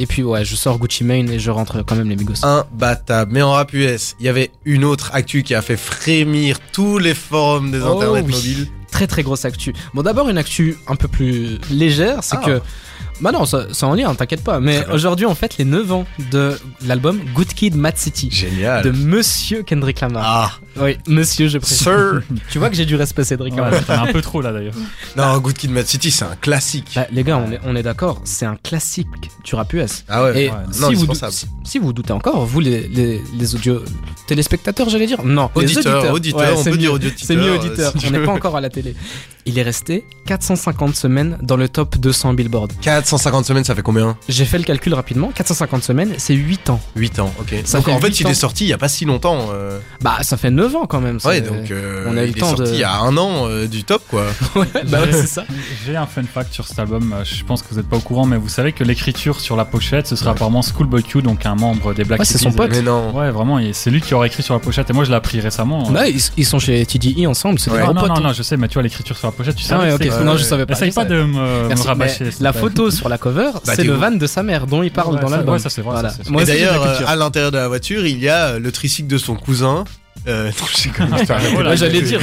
Et 0.00 0.06
puis 0.06 0.22
ouais, 0.24 0.44
je 0.44 0.56
sors 0.56 0.78
Gucci 0.78 1.04
Mane 1.04 1.30
et 1.30 1.38
je 1.38 1.50
rentre 1.50 1.82
quand 1.84 1.94
même 1.96 2.08
les 2.08 2.16
Migos. 2.16 2.44
imbattable. 2.44 3.32
Mais 3.32 3.42
en 3.42 3.52
rap 3.52 3.72
US, 3.72 4.16
il 4.20 4.26
y 4.26 4.28
avait 4.28 4.50
une 4.64 4.84
autre 4.84 5.10
actu 5.14 5.42
qui 5.44 5.54
a 5.54 5.62
fait 5.62 5.76
frémir 5.76 6.58
tous 6.72 6.98
les 6.98 7.14
forums 7.14 7.70
des 7.70 7.80
Oh 7.80 7.96
internets 7.98 8.20
oui. 8.22 8.32
mobiles. 8.32 8.68
Très 8.90 9.06
très 9.08 9.22
grosse 9.22 9.44
actu. 9.44 9.72
Bon, 9.94 10.02
d'abord 10.02 10.28
une 10.28 10.38
actu 10.38 10.76
un 10.88 10.94
peu 10.96 11.08
plus 11.08 11.58
légère, 11.70 12.18
c'est 12.22 12.36
Ah. 12.40 12.44
que 12.46 12.60
Bah 13.20 13.30
non, 13.32 13.44
ça, 13.46 13.66
ça 13.72 13.86
en 13.86 13.94
lien, 13.94 14.12
t'inquiète 14.14 14.42
pas. 14.42 14.58
Mais 14.60 14.84
aujourd'hui, 14.92 15.24
on 15.26 15.34
fête 15.34 15.56
les 15.58 15.64
9 15.64 15.92
ans 15.92 16.04
de 16.32 16.58
l'album 16.84 17.20
Good 17.34 17.48
Kid, 17.54 17.76
Mad 17.76 17.96
City. 17.96 18.28
Génial. 18.30 18.82
De 18.84 18.90
Monsieur 18.90 19.62
Kendrick 19.62 20.00
Lamar. 20.00 20.60
Ah, 20.76 20.82
Oui, 20.82 20.96
Monsieur, 21.06 21.46
je 21.48 21.58
précise. 21.58 21.78
sir. 21.78 22.22
Tu 22.50 22.58
vois 22.58 22.70
que 22.70 22.76
j'ai 22.76 22.86
du 22.86 22.96
respect, 22.96 23.24
Cédric. 23.24 23.54
quand 23.54 23.70
Ouais, 23.70 23.80
t'en 23.82 23.92
as 23.94 24.00
un 24.08 24.12
peu 24.12 24.20
trop 24.20 24.40
là 24.42 24.52
d'ailleurs. 24.52 24.74
non, 25.16 25.38
Good 25.38 25.54
Kid, 25.56 25.70
Mad 25.70 25.86
City, 25.86 26.10
c'est 26.10 26.24
un 26.24 26.36
classique. 26.40 26.92
Bah, 26.96 27.06
les 27.12 27.22
gars, 27.22 27.38
on 27.38 27.52
est, 27.52 27.60
on 27.64 27.76
est 27.76 27.82
d'accord, 27.84 28.20
c'est 28.24 28.46
un 28.46 28.56
classique 28.56 29.06
du 29.44 29.54
rap 29.54 29.72
US. 29.72 30.04
ah 30.08 30.24
ouais. 30.24 30.44
Et 30.44 30.50
ouais, 30.50 30.56
si, 30.72 30.80
non, 30.80 30.88
vous, 30.88 30.94
indispensable. 30.94 31.32
si, 31.32 31.46
si 31.64 31.78
vous 31.78 31.92
doutez 31.92 32.12
encore, 32.12 32.44
vous 32.44 32.60
les, 32.60 32.88
les, 32.88 33.22
les 33.38 33.54
audio 33.54 33.80
téléspectateurs, 34.26 34.88
j'allais 34.88 35.06
dire 35.06 35.22
Non, 35.24 35.50
les 35.56 35.62
Auditeur, 35.64 35.94
auditeurs. 35.94 36.14
auditeur, 36.14 36.40
Ouais, 36.40 36.54
on 36.56 36.62
c'est 36.62 36.70
peut 36.70 36.76
dire 36.78 36.90
mieux. 36.90 36.94
auditeur. 36.96 37.18
C'est 37.26 37.36
mieux 37.36 37.50
euh, 37.52 37.58
auditeur. 37.58 37.92
si 37.96 38.06
on 38.06 38.10
n'est 38.10 38.24
pas 38.24 38.32
encore 38.32 38.56
à 38.56 38.60
la 38.60 38.70
télé. 38.70 38.94
Il 39.46 39.58
est 39.58 39.62
resté 39.62 40.04
450 40.26 40.96
semaines 40.96 41.38
dans 41.42 41.56
le 41.58 41.68
top 41.68 41.96
200 41.98 42.32
Billboard. 42.34 42.72
450 43.04 43.44
semaines, 43.44 43.64
ça 43.64 43.74
fait 43.74 43.82
combien 43.82 44.16
J'ai 44.28 44.44
fait 44.46 44.56
le 44.58 44.64
calcul 44.64 44.94
rapidement. 44.94 45.30
450 45.34 45.82
semaines, 45.84 46.14
c'est 46.16 46.32
8 46.34 46.70
ans. 46.70 46.80
8 46.96 47.18
ans, 47.20 47.32
ok. 47.38 47.54
Ça 47.64 47.78
donc 47.78 47.86
fait 47.86 47.92
en 47.92 48.00
fait, 48.00 48.18
il 48.20 48.26
ans. 48.26 48.30
est 48.30 48.34
sorti 48.34 48.64
il 48.64 48.68
y 48.68 48.72
a 48.72 48.78
pas 48.78 48.88
si 48.88 49.04
longtemps. 49.04 49.48
euh. 49.52 49.78
Bah, 50.00 50.16
ça 50.22 50.36
fait 50.38 50.50
9 50.50 50.74
ans 50.76 50.86
quand 50.86 51.00
même. 51.00 51.18
Ouais, 51.24 51.40
donc 51.42 51.70
euh, 51.70 52.06
on 52.08 52.16
a 52.16 52.24
eu 52.24 52.28
il 52.28 52.32
le 52.32 52.36
est 52.38 52.40
temps 52.40 52.56
sorti 52.56 52.70
de- 52.70 52.74
il 52.76 52.80
y 52.80 52.84
a 52.84 52.94
un 53.00 53.14
an 53.18 53.46
euh, 53.48 53.66
du 53.66 53.84
top, 53.84 54.02
quoi. 54.08 54.24
Ouais, 54.56 54.66
bah 54.88 55.00
ouais, 55.02 55.12
c'est 55.12 55.26
ça. 55.26 55.44
J'ai 55.84 55.96
un 55.96 56.06
fun 56.06 56.22
fact 56.32 56.52
sur 56.54 56.66
cet 56.66 56.78
album, 56.78 57.12
euh, 57.12 57.24
je 57.24 57.44
pense 57.44 57.62
que 57.62 57.68
vous 57.70 57.76
n'êtes 57.76 57.88
pas 57.88 57.96
au 57.96 58.00
courant, 58.00 58.24
mais 58.24 58.36
vous 58.38 58.48
savez 58.48 58.72
que 58.72 58.84
l'écriture 58.84 59.40
sur 59.40 59.56
la 59.56 59.64
pochette, 59.66 60.06
ce 60.06 60.16
sera 60.16 60.30
Ouais. 60.30 60.36
apparemment 60.36 60.62
Schoolboy 60.62 61.02
Q, 61.02 61.20
donc 61.22 61.44
un 61.44 61.54
membre 61.56 61.92
des 61.92 62.04
Black 62.04 62.20
Ouais, 62.20 62.24
c'est 62.24 62.38
Keys. 62.38 62.44
son 62.44 62.52
pote. 62.52 62.70
Mais 62.70 62.80
non. 62.82 63.12
Ouais, 63.14 63.30
vraiment, 63.30 63.58
et 63.58 63.72
c'est 63.74 63.90
lui 63.90 64.00
qui 64.00 64.14
aurait 64.14 64.28
écrit 64.28 64.42
sur 64.42 64.54
la 64.54 64.60
pochette, 64.60 64.88
et 64.88 64.92
moi 64.94 65.04
je 65.04 65.10
l'ai 65.10 65.16
appris 65.16 65.40
récemment. 65.40 65.90
Bah, 65.90 66.08
ils, 66.08 66.20
ils 66.38 66.46
sont 66.46 66.58
chez 66.58 66.84
TDI 66.86 67.26
ensemble, 67.26 67.58
c'est 67.58 67.70
Ouais. 67.70 67.78
des 67.78 67.82
Ah, 67.82 67.92
gros 67.92 67.94
non, 67.94 68.06
non, 68.14 68.14
hein. 68.16 68.20
non, 68.28 68.32
je 68.32 68.42
sais, 68.42 68.56
mais 68.56 68.68
tu 68.68 68.74
vois 68.74 68.82
l'écriture 68.82 69.16
sur 69.18 69.26
la 69.28 69.32
pochette, 69.32 69.56
tu 69.56 69.64
Ah 69.70 69.78
ouais, 69.80 69.92
ok. 69.92 70.00
Ouais, 70.00 70.24
non, 70.24 70.36
je 70.36 70.44
savais 70.44 70.64
pas. 70.66 70.72
Essaye 70.74 70.90
Je 70.90 70.94
pas 70.94 71.02
savais. 71.02 71.16
de 71.16 71.22
me, 71.24 71.62
me 71.62 71.68
Merci, 71.68 71.86
rabâcher. 71.86 72.24
mais 72.24 72.30
s'il 72.30 72.38
te 72.38 72.44
la 72.44 72.52
plaît. 72.52 72.60
photo 72.60 72.90
sur 72.94 73.08
la 73.08 73.18
cover, 73.18 73.50
Bah, 73.66 73.72
c'est 73.76 73.84
le 73.84 73.92
van 73.94 74.10
de 74.12 74.26
sa 74.26 74.42
mère 74.42 74.66
dont 74.66 74.82
il 74.82 74.90
parle 74.92 75.14
Ouais, 75.16 75.20
dans 75.20 75.28
l'album. 75.28 75.54
ouais, 75.54 75.58
ça, 75.60 75.68
c'est 75.70 75.82
vrai, 75.82 75.92
Voilà. 75.94 76.10
ça. 76.10 76.18
Moi 76.28 76.44
d'ailleurs, 76.44 76.82
euh, 76.82 77.00
à 77.06 77.16
l'intérieur 77.16 77.50
de 77.52 77.58
la 77.58 77.68
voiture, 77.68 78.06
il 78.06 78.18
y 78.18 78.28
a 78.28 78.58
le 78.58 78.72
tricycle 78.72 79.08
de 79.08 79.18
son 79.18 79.34
cousin. 79.36 79.84
Euh. 80.26 80.50
Voilà, 81.54 81.70
Ouais, 81.70 81.76
j'allais 81.76 82.00
dire. 82.00 82.20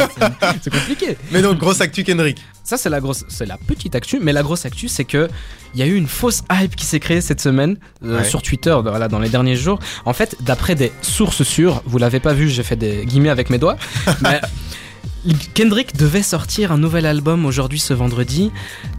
c'est 0.62 0.72
compliqué. 0.72 1.16
Mais 1.30 1.42
donc, 1.42 1.58
grosse 1.58 1.80
actu 1.80 2.04
Kendrick. 2.04 2.38
Ça, 2.62 2.78
c'est 2.78 2.88
la 2.88 3.00
grosse, 3.00 3.24
c'est 3.28 3.44
la 3.44 3.58
petite 3.58 3.94
actu, 3.94 4.18
mais 4.22 4.32
la 4.32 4.42
grosse 4.42 4.64
actu, 4.64 4.88
c'est 4.88 5.04
que 5.04 5.28
il 5.74 5.80
y 5.80 5.82
a 5.82 5.86
eu 5.86 5.94
une 5.96 6.06
fausse 6.06 6.42
hype 6.50 6.74
qui 6.76 6.86
s'est 6.86 7.00
créée 7.00 7.20
cette 7.20 7.40
semaine 7.40 7.76
euh, 8.04 8.18
Ouais. 8.20 8.24
sur 8.24 8.40
Twitter, 8.40 8.74
voilà, 8.82 9.08
dans 9.08 9.18
les 9.18 9.28
derniers 9.28 9.56
jours. 9.56 9.78
En 10.06 10.14
fait, 10.14 10.36
d'après 10.40 10.74
des 10.74 10.90
sources 11.02 11.42
sûres, 11.42 11.82
vous 11.84 11.98
l'avez 11.98 12.20
pas 12.20 12.32
vu, 12.32 12.48
j'ai 12.48 12.62
fait 12.62 12.76
des 12.76 13.04
guillemets 13.04 13.28
avec 13.28 13.50
mes 13.50 13.58
doigts, 13.58 13.76
mais 14.22 14.40
Kendrick 15.54 15.96
devait 15.96 16.22
sortir 16.22 16.72
un 16.72 16.78
nouvel 16.78 17.06
album 17.06 17.46
aujourd'hui 17.46 17.78
ce 17.78 17.94
vendredi. 17.94 18.50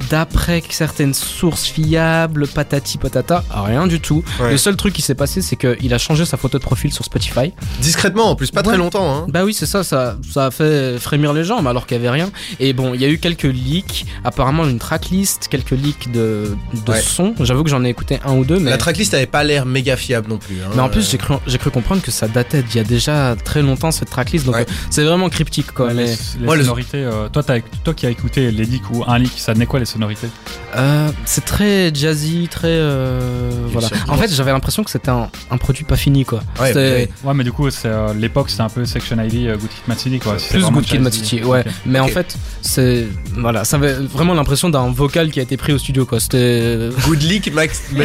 D'après 0.10 0.64
certaines 0.70 1.14
sources 1.14 1.66
fiables, 1.66 2.48
patati 2.48 2.98
patata, 2.98 3.44
rien 3.52 3.88
du 3.88 4.00
tout. 4.00 4.24
Ouais. 4.40 4.52
Le 4.52 4.58
seul 4.58 4.76
truc 4.76 4.94
qui 4.94 5.02
s'est 5.02 5.16
passé, 5.16 5.42
c'est 5.42 5.56
qu'il 5.56 5.94
a 5.94 5.98
changé 5.98 6.26
sa 6.26 6.38
photo 6.38 6.58
de 6.58 6.64
profil 6.64 6.92
sur 6.94 7.06
Spotify. 7.06 7.54
Discrètement, 7.82 8.30
en 8.32 8.36
plus, 8.36 8.52
pas 8.52 8.64
très 8.64 8.78
longtemps. 8.78 9.16
Hein. 9.16 9.26
Bah 9.30 9.44
oui, 9.46 9.54
c'est 9.54 9.66
ça, 9.66 9.84
ça, 9.84 10.18
ça 10.32 10.48
a 10.48 10.52
fait 10.52 10.98
frémir 11.00 11.34
les 11.34 11.44
jambes 11.44 11.68
alors 11.68 11.86
qu'il 11.86 11.98
y 11.98 12.00
avait 12.00 12.10
rien. 12.10 12.32
Et 12.60 12.74
bon, 12.74 12.94
il 12.94 13.02
y 13.02 13.06
a 13.06 13.10
eu 13.10 13.18
quelques 13.20 13.44
leaks, 13.44 14.06
apparemment 14.24 14.66
une 14.66 14.80
tracklist, 14.80 15.48
quelques 15.50 15.72
leaks 15.72 16.12
de, 16.12 16.56
de 16.86 16.92
Ouais. 16.92 17.02
sons. 17.02 17.34
J'avoue 17.42 17.64
que 17.64 17.70
j'en 17.70 17.84
ai 17.84 17.90
écouté 17.90 18.20
un 18.26 18.34
ou 18.36 18.46
deux, 18.46 18.60
mais, 18.60 18.70
La 18.70 18.78
tracklist 18.78 19.14
avait 19.14 19.26
pas 19.26 19.44
l'air 19.44 19.66
méga 19.66 19.96
fiable 19.98 20.30
non 20.30 20.38
plus. 20.38 20.56
hein. 20.64 20.70
mais 20.76 20.82
en 20.82 20.90
plus 20.90 21.10
j'ai 21.10 21.18
cru, 21.18 21.36
j'ai 21.48 21.58
cru 21.58 21.72
comprendre 21.72 22.02
que 22.02 22.12
ça 22.12 22.28
datait 22.28 22.62
d'il 22.64 22.78
y 22.78 22.80
a 22.80 22.84
déjà 22.84 23.36
très 23.44 23.62
longtemps 23.62 23.92
cette 23.92 24.10
tracklist, 24.10 24.46
donc 24.46 24.56
Ouais. 24.56 24.62
euh, 24.62 24.74
c'est 24.90 25.04
vraiment 25.04 25.30
cryptique 25.30 25.72
quoi. 25.72 25.94
Mais 25.94 26.15
les, 26.40 26.64
sonorités, 26.64 27.04
euh, 27.04 27.30
toi, 27.30 27.44
t'as- 27.44 27.60
toi 27.84 27.94
qui 27.94 28.06
as 28.06 28.10
écouté 28.10 28.52
les 28.52 28.66
leaks 28.66 28.90
ou 28.92 29.04
un 29.08 29.18
leak, 29.18 29.34
ça 29.38 29.54
donnait 29.54 29.66
quoi 29.66 29.80
les 29.80 29.86
sonorités? 29.86 30.28
Euh, 30.76 31.10
c'est 31.26 31.46
très 31.46 31.94
jazzy, 31.94 32.48
très 32.50 32.68
euh, 32.70 33.50
voilà. 33.72 33.88
sûr. 33.88 33.98
En 34.08 34.18
fait, 34.18 34.34
j'avais 34.34 34.52
l'impression 34.52 34.84
que 34.84 34.92
c'était 34.92 35.10
un, 35.10 35.30
un 35.52 35.58
produit 35.58 35.84
pas 35.86 35.96
fini 35.96 36.26
quoi. 36.26 36.42
Ouais, 36.60 36.74
ouais. 36.74 37.10
Ouais, 37.24 37.34
mais 37.34 37.44
du 37.44 37.52
coup, 37.52 37.70
c'est 37.70 37.88
euh, 37.88 38.14
l'époque, 38.14 38.50
c'était 38.50 38.64
un 38.64 38.70
peu 38.70 38.86
Section 38.86 39.18
ID, 39.22 39.52
Good 39.52 39.60
Kid, 39.60 39.70
Mad 39.88 39.98
City, 40.00 40.20
quoi. 40.20 40.38
C'était 40.40 40.60
plus 40.60 40.72
Good 40.72 40.86
Kid. 40.86 41.14
City, 41.14 41.44
ouais. 41.44 41.64
Mais 41.86 42.00
en 42.00 42.08
fait, 42.08 42.38
c'est 42.62 43.08
voilà, 43.38 43.64
ça 43.64 43.78
avait 43.78 43.94
vraiment 43.94 44.34
l'impression 44.34 44.70
d'un 44.70 44.92
vocal 44.92 45.32
qui 45.32 45.40
a 45.40 45.44
été 45.44 45.58
pris 45.58 45.74
au 45.74 45.78
studio 45.78 46.06
quoi. 46.06 46.20
C'était 46.20 46.90
Good 47.06 47.22
leak, 47.22 47.52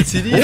City. 0.05 0.33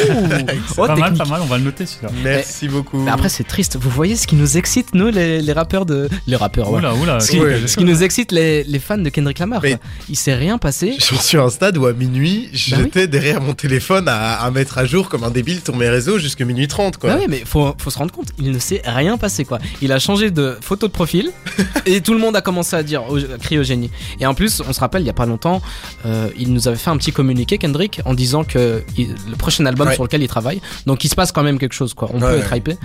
Oh, 0.79 0.87
pas 0.87 0.97
mal, 0.97 1.15
pas 1.15 1.25
mal, 1.25 1.41
on 1.43 1.47
va 1.47 1.59
le 1.59 1.65
noter 1.65 1.87
celui-là. 1.87 2.11
Merci 2.23 2.69
beaucoup. 2.69 2.99
Mais 2.99 3.11
après, 3.11 3.29
c'est 3.29 3.45
triste. 3.45 3.77
Vous 3.81 3.91
voyez 3.91 4.17
ce 4.17 4.27
qui 4.27 4.37
nous 4.37 4.57
excite, 4.57 4.95
nous, 4.95 5.09
les, 5.09 5.41
les 5.41 5.53
rappeurs 5.53 5.87
de. 5.87 6.09
Les 6.27 6.37
rappeurs, 6.37 6.71
ouais. 6.71 6.79
Oula, 6.79 6.95
oula. 6.95 7.21
Ce 7.21 7.31
qui, 7.31 7.39
Ce 7.67 7.77
qui 7.77 7.85
nous 7.85 8.03
excite, 8.03 8.33
les, 8.33 8.65
les 8.65 8.79
fans 8.79 8.99
de 8.99 9.09
Kendrick 9.09 9.39
Lamar. 9.39 9.61
Mais-. 9.63 9.79
Il 10.09 10.17
s'est 10.17 10.35
rien 10.35 10.59
passé. 10.59 10.97
J'en 10.99 11.19
suis 11.19 11.39
un 11.39 11.49
stade 11.51 11.77
où 11.79 11.87
à 11.87 11.93
minuit, 11.93 12.49
j'étais 12.53 13.07
derrière 13.07 13.41
mon 13.41 13.55
téléphone 13.55 14.09
à, 14.09 14.35
à 14.43 14.51
mettre 14.51 14.79
à 14.79 14.85
jour 14.85 15.09
comme 15.09 15.25
un 15.25 15.31
débile 15.31 15.61
sur 15.65 15.77
mes 15.77 15.89
réseaux 15.89 16.19
jusqu'à 16.19 16.45
minuit 16.45 16.69
30 16.69 16.97
quoi. 16.99 17.11
Bah 17.11 17.17
oui, 17.21 17.27
mais 17.29 17.43
faut, 17.45 17.75
faut 17.79 17.91
se 17.91 17.99
rendre 17.99 18.13
compte, 18.13 18.29
il 18.39 18.51
ne 18.51 18.59
s'est 18.59 18.83
rien 18.85 19.17
passé 19.19 19.45
quoi. 19.45 19.59
Il 19.83 19.93
a 19.93 19.99
changé 19.99 20.31
de 20.31 20.57
photo 20.61 20.87
de 20.87 20.93
profil 20.93 21.31
et 21.87 22.01
tout 22.01 22.13
le 22.13 22.19
monde 22.21 22.37
a 22.37 22.41
commencé 22.41 22.77
à 22.77 22.83
dire, 22.83 23.03
à 23.03 23.39
crier 23.39 23.61
au 23.61 23.65
génie. 23.65 23.91
Et 24.21 24.27
en 24.27 24.35
plus, 24.35 24.63
on 24.69 24.73
se 24.73 24.81
rappelle, 24.81 25.03
il 25.03 25.07
y 25.07 25.11
a 25.11 25.15
pas 25.15 25.27
longtemps, 25.27 25.63
euh, 26.05 26.29
il 26.39 26.53
nous 26.53 26.69
avait 26.69 26.77
fait 26.77 26.91
un 26.91 26.97
petit 26.97 27.13
communiqué, 27.13 27.59
Kendrick, 27.59 28.01
en 28.05 28.15
disant 28.15 28.45
que 28.45 28.83
il- 28.97 29.15
le 29.29 29.37
prochain 29.37 29.65
album 29.67 29.89
Ouais. 29.89 29.95
sur 29.95 30.03
lequel 30.05 30.23
il 30.23 30.29
travaille, 30.29 30.61
donc 30.87 31.05
il 31.05 31.09
se 31.09 31.15
passe 31.15 31.33
quand 31.33 31.43
même 31.43 31.59
quelque 31.59 31.75
chose 31.75 31.95
quoi. 31.95 32.11
On 32.13 32.21
Ouais, 32.21 32.29
peut 32.29 32.35
ouais. 32.35 32.39
être 32.41 32.57
hypé. 32.57 32.77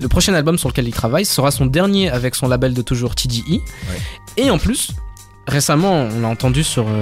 Le 0.00 0.08
prochain 0.08 0.34
album 0.34 0.58
sur 0.58 0.68
lequel 0.68 0.86
il 0.88 0.92
travaille 0.94 1.24
sera 1.24 1.50
son 1.50 1.66
dernier 1.66 2.10
avec 2.10 2.34
son 2.34 2.48
label 2.48 2.74
de 2.74 2.82
toujours 2.82 3.14
TDI. 3.14 3.60
Et 4.36 4.50
en 4.50 4.58
plus, 4.58 4.90
récemment, 5.46 6.08
on 6.12 6.20
l'a 6.20 6.28
entendu 6.28 6.64
sur, 6.64 6.88
euh, 6.88 7.00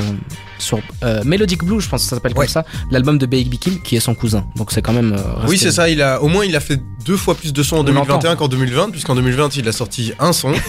sur 0.59 0.79
euh, 1.03 1.23
Melodic 1.25 1.65
Blue, 1.65 1.81
je 1.81 1.89
pense 1.89 2.03
que 2.03 2.09
ça 2.11 2.17
s'appelle 2.17 2.33
Ouais. 2.33 2.47
comme 2.47 2.53
ça, 2.53 2.65
l'album 2.91 3.17
de 3.19 3.27
Baby 3.27 3.59
Kim, 3.59 3.81
qui 3.81 3.97
est 3.97 4.01
son 4.01 4.15
cousin. 4.15 4.47
Donc 4.57 4.71
c'est 4.73 4.83
quand 4.83 4.93
même. 4.93 5.15
euh, 5.15 5.47
Oui, 5.49 5.57
c'est 5.59 5.73
ça. 5.73 5.89
Il 5.89 6.03
a, 6.03 6.21
au 6.23 6.29
moins, 6.29 6.45
il 6.45 6.55
a 6.55 6.61
fait 6.61 6.81
deux 7.07 7.17
fois 7.17 7.35
plus 7.35 7.53
de 7.53 7.63
sons 7.63 7.77
en 7.77 7.81
On 7.81 7.85
2021 7.85 8.15
l'entend. 8.31 8.37
qu'en 8.37 8.49
2020, 8.49 8.91
puisqu'en 8.91 9.15
2020, 9.15 9.57
il 9.57 9.69
a 9.69 9.73
sorti 9.73 10.13
un 10.19 10.33
son. 10.33 10.53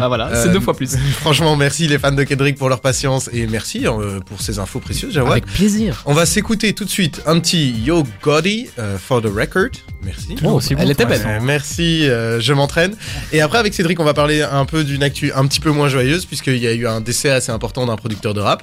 Ah 0.00 0.08
voilà, 0.08 0.34
c'est 0.42 0.50
deux 0.52 0.60
fois 0.60 0.74
plus. 0.74 0.96
Franchement, 1.20 1.56
merci 1.56 1.86
les 1.88 1.98
fans 1.98 2.12
de 2.12 2.22
Kendrick 2.24 2.56
pour 2.56 2.68
leur 2.68 2.80
patience 2.80 3.28
et 3.32 3.46
merci 3.46 3.84
pour 4.26 4.40
ces 4.40 4.58
infos 4.58 4.78
précieuses, 4.80 5.12
Jawad. 5.12 5.32
Avec 5.32 5.46
plaisir. 5.46 6.02
On 6.06 6.14
va 6.14 6.26
s'écouter 6.26 6.72
tout 6.74 6.84
de 6.84 6.90
suite 6.90 7.20
un 7.26 7.38
petit 7.40 7.72
Yo 7.84 8.04
Gotti 8.22 8.68
for 8.98 9.20
the 9.20 9.26
record. 9.26 9.70
Merci. 10.02 10.36
Oh, 10.44 10.52
aussi 10.52 10.74
Elle 10.78 10.90
était 10.90 11.04
belle. 11.04 11.20
Euh, 11.26 11.38
merci, 11.42 12.08
euh, 12.08 12.40
je 12.40 12.52
m'entraîne. 12.52 12.94
Et 13.32 13.40
après, 13.40 13.58
avec 13.58 13.74
Cédric, 13.74 14.00
on 14.00 14.04
va 14.04 14.14
parler 14.14 14.42
un 14.42 14.64
peu 14.64 14.84
d'une 14.84 15.02
actu 15.02 15.32
un 15.34 15.46
petit 15.46 15.60
peu 15.60 15.70
moins 15.70 15.88
joyeuse, 15.88 16.24
puisqu'il 16.24 16.56
y 16.58 16.66
a 16.66 16.72
eu 16.72 16.86
un 16.86 17.00
décès 17.00 17.30
assez 17.30 17.52
important 17.52 17.86
d'un 17.86 17.96
producteur 17.96 18.34
de 18.34 18.40
rap. 18.40 18.62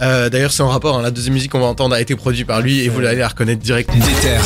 Euh, 0.00 0.28
D'ailleurs, 0.28 0.52
c'est 0.52 0.62
en 0.62 0.68
rapport, 0.68 0.98
hein, 0.98 1.02
la 1.02 1.10
deuxième 1.10 1.34
musique 1.34 1.52
qu'on 1.52 1.60
va 1.60 1.66
entendre 1.66 1.94
a 1.94 2.00
été 2.00 2.14
produite 2.14 2.46
par 2.46 2.60
lui, 2.60 2.80
et 2.80 2.88
vous 2.88 3.04
allez 3.04 3.18
la 3.18 3.28
reconnaître 3.28 3.62
direct. 3.62 3.90
Déter. 3.92 4.38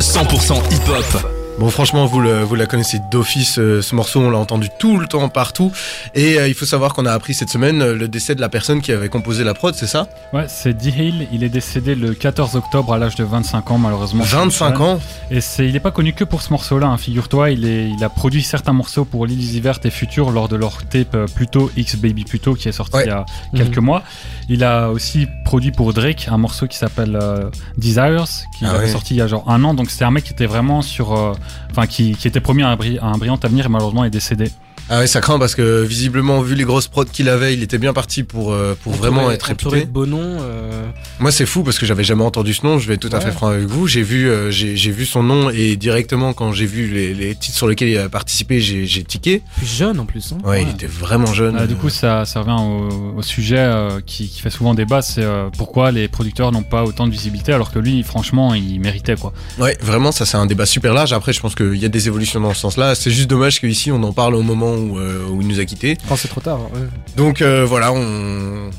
100% 0.00 0.62
hip-hop. 0.72 1.35
Bon, 1.58 1.70
franchement, 1.70 2.04
vous, 2.04 2.20
le, 2.20 2.42
vous 2.42 2.54
la 2.54 2.66
connaissez 2.66 3.00
d'office, 3.10 3.58
euh, 3.58 3.80
ce 3.80 3.94
morceau, 3.94 4.20
on 4.20 4.28
l'a 4.28 4.36
entendu 4.36 4.68
tout 4.78 4.98
le 4.98 5.06
temps, 5.06 5.26
partout. 5.30 5.72
Et 6.14 6.38
euh, 6.38 6.48
il 6.48 6.52
faut 6.54 6.66
savoir 6.66 6.92
qu'on 6.92 7.06
a 7.06 7.12
appris 7.12 7.32
cette 7.32 7.48
semaine 7.48 7.80
euh, 7.80 7.94
le 7.94 8.08
décès 8.08 8.34
de 8.34 8.42
la 8.42 8.50
personne 8.50 8.82
qui 8.82 8.92
avait 8.92 9.08
composé 9.08 9.42
la 9.42 9.54
prod, 9.54 9.74
c'est 9.74 9.86
ça? 9.86 10.06
Ouais, 10.34 10.44
c'est 10.48 10.74
D-Hill, 10.74 11.26
il 11.32 11.42
est 11.44 11.48
décédé 11.48 11.94
le 11.94 12.12
14 12.12 12.56
octobre 12.56 12.92
à 12.92 12.98
l'âge 12.98 13.14
de 13.14 13.24
25 13.24 13.70
ans, 13.70 13.78
malheureusement. 13.78 14.22
25 14.22 14.80
ans? 14.80 15.00
Et 15.30 15.40
c'est, 15.40 15.66
il 15.66 15.72
n'est 15.72 15.80
pas 15.80 15.92
connu 15.92 16.12
que 16.12 16.24
pour 16.24 16.42
ce 16.42 16.50
morceau-là, 16.50 16.88
hein, 16.88 16.98
figure-toi. 16.98 17.50
Il, 17.52 17.64
est, 17.64 17.88
il 17.88 18.04
a 18.04 18.10
produit 18.10 18.42
certains 18.42 18.74
morceaux 18.74 19.06
pour 19.06 19.24
Lil 19.24 19.38
Uzi 19.38 19.60
Vert 19.62 19.78
et 19.82 19.88
Future 19.90 20.32
lors 20.32 20.48
de 20.48 20.56
leur 20.56 20.84
tape 20.86 21.16
Pluto 21.34 21.70
X 21.78 21.96
Baby 21.96 22.24
Pluto 22.24 22.54
qui 22.54 22.68
est 22.68 22.72
sorti 22.72 22.96
Ouais. 22.98 23.04
il 23.04 23.08
y 23.08 23.12
a 23.12 23.24
quelques 23.64 23.78
mois. 23.78 24.02
Il 24.50 24.62
a 24.62 24.90
aussi 24.90 25.26
produit 25.46 25.72
pour 25.72 25.94
Drake 25.94 26.28
un 26.30 26.36
morceau 26.36 26.66
qui 26.66 26.76
s'appelle 26.76 27.18
euh, 27.20 27.48
Desires, 27.78 28.24
qui 28.58 28.64
Ah 28.66 28.72
avait 28.72 28.84
ouais. 28.84 28.92
sorti 28.92 29.14
il 29.14 29.16
y 29.16 29.22
a 29.22 29.26
genre 29.26 29.44
un 29.50 29.64
an. 29.64 29.72
Donc 29.72 29.90
c'était 29.90 30.04
un 30.04 30.10
mec 30.10 30.24
qui 30.24 30.32
était 30.34 30.44
vraiment 30.46 30.82
sur. 30.82 31.34
Enfin, 31.70 31.86
qui, 31.86 32.16
était 32.24 32.40
promis 32.40 32.62
à 32.62 32.70
un, 32.70 32.76
à 33.00 33.06
un 33.06 33.18
brillant 33.18 33.38
avenir 33.42 33.66
et 33.66 33.68
malheureusement 33.68 34.04
est 34.04 34.10
décédé. 34.10 34.50
Ah 34.88 35.00
ouais, 35.00 35.06
ça 35.08 35.20
craint 35.20 35.38
parce 35.40 35.54
que 35.56 35.82
visiblement, 35.82 36.40
vu 36.42 36.54
les 36.54 36.62
grosses 36.64 36.86
prods 36.86 37.04
qu'il 37.06 37.28
avait, 37.28 37.54
il 37.54 37.62
était 37.62 37.78
bien 37.78 37.92
parti 37.92 38.22
pour, 38.22 38.52
euh, 38.52 38.76
pour 38.84 38.92
vraiment 38.92 39.30
être 39.32 39.42
réputé. 39.42 39.80
de 39.80 39.86
beaux 39.86 40.06
noms. 40.06 40.38
euh, 40.40 40.86
Moi, 41.18 41.32
c'est 41.32 41.44
fou 41.46 41.64
parce 41.64 41.78
que 41.80 41.86
j'avais 41.86 42.04
jamais 42.04 42.22
entendu 42.22 42.54
ce 42.54 42.64
nom. 42.64 42.78
Je 42.78 42.86
vais 42.86 42.94
être 42.94 43.00
tout 43.08 43.14
à 43.16 43.20
fait 43.20 43.32
franc 43.32 43.48
avec 43.48 43.66
vous. 43.66 43.88
J'ai 43.88 44.02
vu, 44.02 44.28
euh, 44.30 44.50
j'ai 44.52 44.76
j'ai 44.76 44.92
vu 44.92 45.04
son 45.04 45.24
nom 45.24 45.50
et 45.50 45.74
directement 45.76 46.32
quand 46.34 46.52
j'ai 46.52 46.66
vu 46.66 46.86
les, 46.88 47.14
les 47.14 47.34
titres 47.34 47.56
sur 47.56 47.66
lesquels 47.66 47.88
il 47.88 47.98
a 47.98 48.08
participé, 48.08 48.60
j'ai 48.60 48.86
j'ai 48.86 49.02
tiqué. 49.02 49.42
plus 49.56 49.66
jeune 49.66 49.98
en 49.98 50.06
plus. 50.06 50.32
hein. 50.32 50.38
Ouais, 50.48 50.62
il 50.62 50.68
était 50.68 50.86
vraiment 50.86 51.32
jeune. 51.32 51.56
Ah, 51.58 51.66
du 51.66 51.74
coup, 51.74 51.88
ça, 51.88 52.24
ça 52.24 52.40
revient 52.42 52.56
au, 52.62 53.18
au 53.18 53.22
sujet 53.22 53.58
euh, 53.58 54.00
qui, 54.06 54.28
qui 54.28 54.40
fait 54.40 54.50
souvent 54.50 54.74
débat, 54.74 55.02
c'est 55.02 55.24
euh, 55.24 55.48
pourquoi 55.58 55.90
les 55.90 56.06
producteurs 56.06 56.52
n'ont 56.52 56.62
pas 56.62 56.84
autant 56.84 57.06
de 57.08 57.12
visibilité 57.12 57.52
alors 57.52 57.72
que 57.72 57.80
lui, 57.80 58.04
franchement, 58.04 58.54
il 58.54 58.78
méritait 58.80 59.16
quoi. 59.16 59.32
Ouais, 59.58 59.76
vraiment, 59.80 60.12
ça 60.12 60.26
c'est 60.26 60.36
un 60.36 60.46
débat 60.46 60.64
super 60.66 60.94
large. 60.94 61.12
Après, 61.12 61.32
je 61.32 61.40
pense 61.40 61.56
qu'il 61.56 61.74
y 61.76 61.84
a 61.84 61.88
des 61.88 62.06
évolutions 62.06 62.40
dans 62.40 62.54
ce 62.54 62.60
sens-là. 62.60 62.94
C'est 62.94 63.10
juste 63.10 63.28
dommage 63.28 63.58
qu'ici 63.60 63.90
on 63.90 64.02
en 64.04 64.12
parle 64.12 64.36
au 64.36 64.42
moment 64.42 64.75
où, 64.76 64.98
euh, 64.98 65.26
où 65.28 65.40
il 65.40 65.48
nous 65.48 65.60
a 65.60 65.64
quittés. 65.64 65.96
Quand 66.08 66.16
c'est 66.16 66.28
trop 66.28 66.40
tard. 66.40 66.60
ouais. 66.72 66.80
Donc 67.16 67.42
euh, 67.42 67.64
voilà, 67.64 67.92
on 67.92 68.70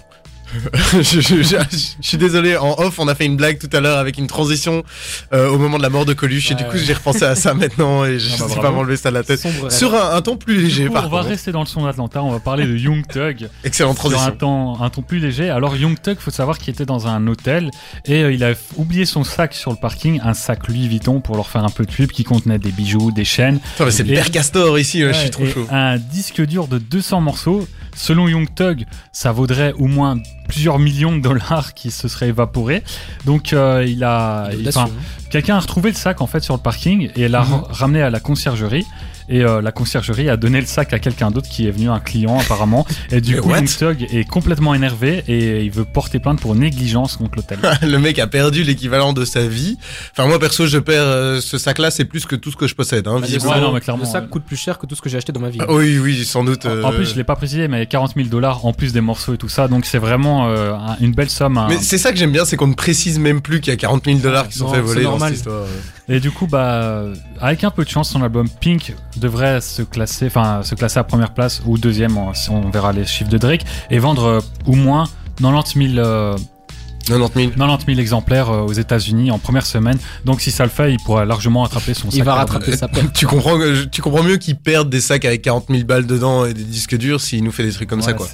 je, 0.94 1.02
je- 1.02 1.42
je- 1.44 1.56
je 2.02 2.08
suis 2.08 2.18
désolé, 2.18 2.56
en 2.58 2.74
off, 2.80 3.00
on 3.00 3.08
a 3.08 3.16
fait 3.16 3.26
une 3.26 3.36
blague 3.38 3.60
tout 3.60 3.70
à 3.76 3.80
l'heure 3.80 3.98
avec 3.98 4.18
une 4.18 4.28
transition 4.28 4.84
euh, 5.34 5.50
au 5.50 5.58
moment 5.58 5.78
de 5.78 5.84
la 5.84 5.90
mort 5.90 6.06
de 6.06 6.14
Coluche 6.14 6.52
et 6.52 6.56
du 6.56 6.64
coup 6.64 6.74
ouais. 6.74 6.84
j'ai 6.84 6.94
repensé 6.94 7.24
à 7.26 7.36
ça 7.36 7.54
maintenant 7.54 8.06
et 8.06 8.20
je 8.20 8.30
Ah 8.36 8.44
bah, 8.48 8.54
sais 8.54 8.60
pas 8.62 8.72
m'enlever 8.72 8.98
ça 8.98 9.10
de 9.10 9.16
la 9.16 9.24
tête. 9.24 9.40
Sombre. 9.40 9.72
Sur 9.72 9.94
un, 9.94 10.16
un 10.16 10.22
ton 10.22 10.38
plus 10.38 10.62
léger 10.62 10.88
coup, 10.88 10.94
par 10.94 11.06
on 11.08 11.10
va 11.10 11.22
rester 11.22 11.52
dans 11.52 11.60
le 11.62 11.66
son 11.66 11.84
d'Atlanta, 11.86 12.24
on 12.24 12.32
va 12.32 12.40
parler 12.40 12.66
de 12.66 12.78
Young 12.78 13.06
Thug. 13.08 13.50
Excellente 13.64 13.98
Sur 13.98 14.08
un 14.08 14.10
transition. 14.12 14.36
ton, 14.38 14.82
un 14.82 14.90
ton 14.90 15.02
plus 15.02 15.20
léger. 15.20 15.50
Alors 15.50 15.76
Young 15.76 15.98
Thug, 16.02 16.18
faut 16.20 16.32
savoir 16.32 16.58
qu'il 16.58 16.74
était 16.74 16.86
dans 16.86 17.08
un 17.08 17.28
hôtel 17.28 17.70
et 18.06 18.24
euh, 18.24 18.32
il 18.32 18.44
a 18.44 18.54
oublié 18.78 19.06
son 19.06 19.24
sac 19.24 19.54
sur 19.54 19.72
le 19.72 19.78
parking, 19.78 20.20
un 20.24 20.34
sac 20.34 20.68
Louis 20.68 20.88
Vuitton 20.88 21.20
pour 21.22 21.36
leur 21.36 21.50
faire 21.50 21.64
un 21.64 21.70
peu 21.70 21.86
de 21.86 21.92
pub 21.92 22.12
qui 22.12 22.24
contenait 22.24 22.60
des 22.60 22.72
bijoux, 22.72 23.12
des 23.12 23.26
chaînes, 23.26 23.60
c'est 23.90 24.04
le 24.04 24.14
père 24.14 24.32
Castor 24.32 24.80
ici, 24.80 25.04
ouais, 25.04 25.14
je 25.14 25.20
suis 25.20 25.30
trop 25.30 25.46
chaud. 25.46 25.68
un 25.72 25.98
disque 25.98 26.42
dur 26.46 26.68
de 26.68 26.78
200 26.78 27.22
morceaux. 27.22 27.68
Selon 27.96 28.28
Young 28.28 28.48
Thug, 28.54 28.86
ça 29.12 29.32
vaudrait 29.32 29.74
au 29.80 29.88
moins 29.88 30.18
plusieurs 30.48 30.80
millions 30.80 31.16
de 31.16 31.22
dollars 31.22 31.74
qui 31.74 31.92
se 31.92 32.08
seraient 32.08 32.30
évaporés. 32.30 32.84
Donc 33.26 33.54
euh, 33.54 33.84
il 33.88 34.04
a, 34.04 34.50
enfin, 34.68 34.88
quelqu'un 35.30 35.56
a 35.58 35.60
retrouvé 35.60 35.92
le 35.92 35.96
sac 35.96 36.22
en 36.22 36.28
fait 36.28 36.42
sur 36.44 36.56
le 36.56 36.62
parking 36.62 37.10
et 37.16 37.28
l'a 37.28 37.42
Mhm. 37.44 37.52
ra- 37.54 37.68
ramené 37.70 38.02
à 38.02 38.10
la 38.10 38.20
conciergerie. 38.20 38.86
Et 39.30 39.44
euh, 39.44 39.62
la 39.62 39.72
conciergerie 39.72 40.30
a 40.30 40.38
donné 40.38 40.60
le 40.62 40.66
sac 40.66 40.94
à 40.94 41.00
quelqu'un 41.00 41.32
d'autre 41.32 41.50
qui 41.50 41.68
est 41.68 41.72
venu, 41.72 41.90
un 41.90 42.00
client 42.00 42.40
apparemment. 42.40 42.86
Et 43.12 43.20
du 43.22 43.36
Mais 43.36 43.42
coup, 43.42 43.52
Thug 43.78 44.08
est 44.12 44.24
complètement 44.28 44.74
énervé 44.74 45.24
et 45.28 45.64
il 45.64 45.72
veut 45.72 45.84
porter 45.86 46.20
plainte 46.20 46.40
pour 46.40 46.56
négligence 46.56 47.18
contre 47.18 47.36
l'hôtel. 47.38 47.60
le 47.82 47.98
mec 48.00 48.20
a 48.20 48.28
perdu 48.28 48.64
l'équivalent 48.64 49.12
de 49.14 49.26
sa 49.26 49.46
vie. 49.48 49.78
Enfin 50.12 50.28
moi 50.28 50.40
perso 50.40 50.66
je 50.68 50.78
perds 50.78 51.02
euh, 51.04 51.42
ce 51.42 51.58
sac 51.58 51.78
là 51.80 51.92
c'est 51.92 52.06
plus 52.06 52.26
que 52.26 52.36
tout 52.36 52.52
ce 52.52 52.56
que 52.56 52.68
je 52.68 52.76
possède 52.76 53.08
hein, 53.08 53.20
Bah, 53.20 53.26
visiblement. 53.26 53.54
Ouais, 53.56 53.62
non, 53.62 53.74
mais 53.74 53.80
clairement, 53.82 54.04
le 54.04 54.10
sac 54.10 54.24
ouais. 54.24 54.30
coûte 54.30 54.44
plus 54.46 54.56
cher 54.58 54.78
que 54.80 54.86
tout 54.86 54.96
ce 54.96 55.02
que 55.02 55.10
j'ai 55.10 55.18
acheté 55.18 55.32
dans 55.34 55.40
ma 55.42 55.50
vie. 55.50 55.60
Ah, 55.62 55.66
Oui 55.74 56.00
oui 56.00 56.24
sans 56.26 56.44
doute. 56.44 56.66
En- 56.66 56.84
En 56.84 56.92
euh, 56.92 56.96
plus, 56.96 57.06
je 57.12 57.16
l'ai 57.16 57.24
pas 57.24 57.36
précisé, 57.36 57.68
mais 57.68 57.86
40 57.86 58.14
000 58.16 58.30
dollars 58.30 58.66
en 58.66 58.72
plus 58.74 58.94
des 58.94 59.02
morceaux 59.02 59.34
et 59.34 59.38
tout 59.38 59.50
ça, 59.50 59.68
donc 59.68 59.86
c'est 59.86 59.98
vraiment 60.00 60.48
euh, 60.48 60.74
un- 60.74 60.96
une 61.02 61.12
belle 61.12 61.30
somme. 61.30 61.58
hein. 61.58 61.68
Mais 61.70 61.78
c'est 61.82 61.98
ça 61.98 62.12
que 62.14 62.18
j'aime 62.18 62.32
bien, 62.32 62.46
c'est 62.46 62.56
qu'on 62.56 62.68
ne 62.68 62.74
précise 62.76 63.20
même 63.20 63.42
plus 63.42 63.60
qu'il 63.60 63.72
y 63.72 63.74
a 63.74 63.78
40 63.78 64.06
000 64.06 64.20
dollars 64.20 64.48
qui 64.48 64.58
sont 64.58 64.68
Non, 64.68 64.74
fait 64.74 64.82
voler 64.82 65.04
dans 65.04 65.20
cette 65.20 65.34
histoire. 65.36 65.64
Et 66.10 66.20
du 66.20 66.32
coup, 66.32 66.48
bah, 66.48 66.84
euh, 66.84 67.16
avec 67.42 67.64
un 67.64 67.70
peu 67.70 67.84
de 67.84 67.90
chance, 67.90 68.10
son 68.12 68.22
album 68.22 68.48
Pink 68.50 68.96
devrait 69.18 69.60
se 69.60 69.82
classer, 69.82 70.28
enfin, 70.28 70.64
se 70.64 70.74
classer 70.74 71.00
à 71.00 71.04
première 71.04 71.34
place 71.34 71.62
ou 71.66 71.78
deuxième, 71.78 72.18
on, 72.18 72.32
on 72.50 72.70
verra 72.70 72.94
les 72.94 73.06
chiffres 73.06 73.30
de 73.30 73.38
Drake, 73.38 73.66
et 73.90 74.00
vendre 74.00 74.24
euh, 74.24 74.40
au 74.66 74.76
moins 74.76 75.06
90 75.42 75.94
000, 75.96 76.06
euh, 76.06 76.38
90 77.08 77.34
000. 77.40 77.52
90 77.58 77.86
000 77.86 78.00
exemplaires 78.00 78.50
euh, 78.50 78.62
aux 78.62 78.74
États-Unis 78.74 79.32
en 79.32 79.40
première 79.40 79.66
semaine. 79.66 79.98
Donc, 80.26 80.42
si 80.42 80.52
ça 80.52 80.64
le 80.64 80.70
fait, 80.70 80.92
il 80.94 80.98
pourra 81.00 81.26
largement 81.26 81.64
attraper 81.64 81.94
son 81.94 82.10
sac. 82.12 82.16
Il 82.16 82.24
va 82.24 82.34
à- 82.34 82.36
rattraper 82.38 82.76
sa 82.76 82.88
perte. 82.90 83.14
Tu 83.14 83.26
comprends, 83.26 83.58
tu 83.92 84.02
comprends 84.02 84.24
mieux 84.24 84.38
qu'ils 84.38 84.56
perdent 84.58 84.90
des 84.90 85.02
sacs 85.02 85.26
avec 85.26 85.42
40 85.42 85.66
000 85.70 85.84
balles 85.84 86.06
dedans 86.06 86.46
et 86.46 86.54
des 86.54 86.64
disques 86.64 86.96
durs 86.98 87.22
s'il 87.22 87.44
nous 87.44 87.52
fait 87.52 87.64
des 87.64 87.72
trucs 87.72 87.90
comme 87.90 88.02
ça 88.02 88.14
quoi. 88.14 88.28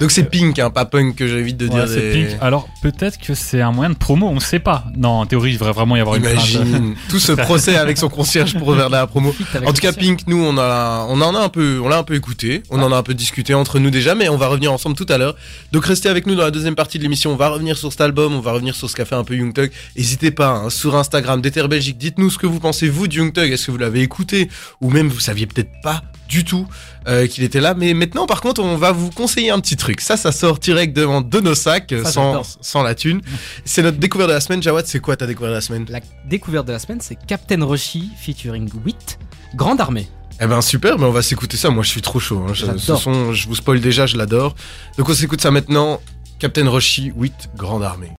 Donc 0.00 0.10
c'est 0.10 0.24
pink, 0.24 0.58
hein, 0.58 0.70
pas 0.70 0.84
punk 0.84 1.14
que 1.16 1.26
j'évite 1.26 1.56
de 1.56 1.66
ouais, 1.68 1.74
dire. 1.74 1.88
c'est 1.88 2.12
des- 2.12 2.26
Pink. 2.26 2.38
Alors, 2.40 2.68
peut-être 2.82 3.18
que 3.18 3.34
c'est 3.34 3.60
un 3.60 3.72
moyen 3.72 3.90
de 3.90 3.96
promo, 3.96 4.28
on 4.28 4.40
sait 4.40 4.58
pas. 4.58 4.84
Non, 4.96 5.20
en 5.20 5.26
théorie, 5.26 5.50
il 5.50 5.54
devrait 5.54 5.72
vraiment 5.72 5.96
y 5.96 6.00
avoir 6.00 6.16
une 6.16 6.22
plainte. 6.22 6.34
Imagine 6.34 6.94
tout 7.08 7.18
ce 7.20 7.32
procès 7.32 7.76
avec 7.76 7.98
son 7.98 8.08
concierge 8.08 8.56
pour 8.58 8.74
faire 8.74 8.86
de 8.88 8.92
la 8.92 9.06
promo. 9.06 9.34
En 9.66 9.72
tout 9.72 9.80
cas. 9.80 9.92
Pink, 9.92 10.20
nous, 10.26 10.42
on 10.42 10.56
a, 10.56 11.04
on 11.08 11.20
en 11.20 11.34
a 11.34 11.38
un 11.40 11.48
peu, 11.48 11.80
on 11.82 11.88
l'a 11.88 11.98
un 11.98 12.02
peu 12.04 12.14
écouté, 12.14 12.62
on 12.70 12.80
en 12.80 12.90
a 12.92 12.96
un 12.96 13.02
peu 13.02 13.12
discuté 13.12 13.54
entre 13.54 13.78
nous 13.78 13.90
déjà, 13.90 14.14
mais 14.14 14.28
on 14.28 14.36
va 14.36 14.46
revenir 14.46 14.72
ensemble 14.72 14.94
tout 14.96 15.06
à 15.08 15.18
l'heure. 15.18 15.34
Donc, 15.72 15.84
restez 15.84 16.08
avec 16.08 16.26
nous 16.26 16.34
dans 16.36 16.44
la 16.44 16.50
deuxième 16.50 16.74
partie 16.76 16.96
de 16.98 17.02
l'émission. 17.02 17.32
On 17.32 17.36
va 17.36 17.48
revenir 17.48 17.76
sur 17.76 17.90
cet 17.90 18.00
album, 18.00 18.19
on 18.28 18.40
va 18.40 18.52
revenir 18.52 18.74
sur 18.74 18.88
ce 18.90 18.96
qu'a 18.96 19.04
fait 19.04 19.14
un 19.14 19.24
peu 19.24 19.34
Young 19.36 19.52
Thug. 19.52 19.70
N'hésitez 19.96 20.30
pas, 20.30 20.50
hein, 20.50 20.70
sur 20.70 20.96
Instagram, 20.96 21.40
d'Ether 21.40 21.66
Belgique, 21.68 21.98
dites-nous 21.98 22.30
ce 22.30 22.38
que 22.38 22.46
vous 22.46 22.60
pensez, 22.60 22.88
vous, 22.88 23.08
de 23.08 23.14
Young 23.14 23.32
Thug. 23.32 23.50
Est-ce 23.52 23.66
que 23.66 23.70
vous 23.70 23.78
l'avez 23.78 24.00
écouté? 24.02 24.48
Ou 24.80 24.90
même, 24.90 25.08
vous 25.08 25.20
saviez 25.20 25.46
peut-être 25.46 25.70
pas 25.82 26.02
du 26.28 26.44
tout 26.44 26.66
euh, 27.08 27.26
qu'il 27.26 27.42
était 27.44 27.60
là. 27.60 27.74
Mais 27.74 27.92
maintenant, 27.94 28.26
par 28.26 28.40
contre, 28.40 28.62
on 28.62 28.76
va 28.76 28.92
vous 28.92 29.10
conseiller 29.10 29.50
un 29.50 29.58
petit 29.60 29.76
truc. 29.76 30.00
Ça, 30.00 30.16
ça 30.16 30.32
sort 30.32 30.58
direct 30.58 30.96
de 30.96 31.40
nos 31.40 31.54
sacs, 31.54 31.94
Ça, 32.04 32.42
sans, 32.60 32.82
la 32.82 32.94
thune. 32.94 33.20
C'est 33.64 33.82
notre 33.82 33.98
découverte 33.98 34.28
de 34.28 34.34
la 34.34 34.40
semaine. 34.40 34.62
Jawad, 34.62 34.86
c'est 34.86 35.00
quoi 35.00 35.16
ta 35.16 35.26
découverte 35.26 35.50
de 35.50 35.56
la 35.56 35.60
semaine? 35.60 35.86
La 35.88 36.00
découverte 36.28 36.66
de 36.66 36.72
la 36.72 36.78
semaine, 36.78 37.00
c'est 37.00 37.16
Captain 37.26 37.64
Roshi 37.64 38.10
featuring 38.20 38.70
Wit, 38.84 39.18
Grande 39.54 39.80
Armée. 39.80 40.08
Eh 40.42 40.46
ben 40.46 40.62
super, 40.62 40.98
mais 40.98 41.04
on 41.04 41.10
va 41.10 41.20
s'écouter 41.20 41.58
ça. 41.58 41.68
Moi, 41.68 41.82
je 41.82 41.90
suis 41.90 42.00
trop 42.00 42.18
chaud. 42.18 42.46
hein. 42.48 42.54
Je, 42.54 42.64
ce 42.78 42.96
son, 42.96 43.34
je 43.34 43.46
vous 43.46 43.56
spoil 43.56 43.78
déjà, 43.80 44.06
je 44.06 44.16
l'adore. 44.16 44.54
Donc 44.96 45.08
on 45.10 45.12
s'écoute 45.14 45.40
ça 45.42 45.50
maintenant. 45.50 46.00
Captain 46.40 46.66
Roshi, 46.70 47.12
8, 47.14 47.50
Grande 47.54 47.82
Armée. 47.82 48.08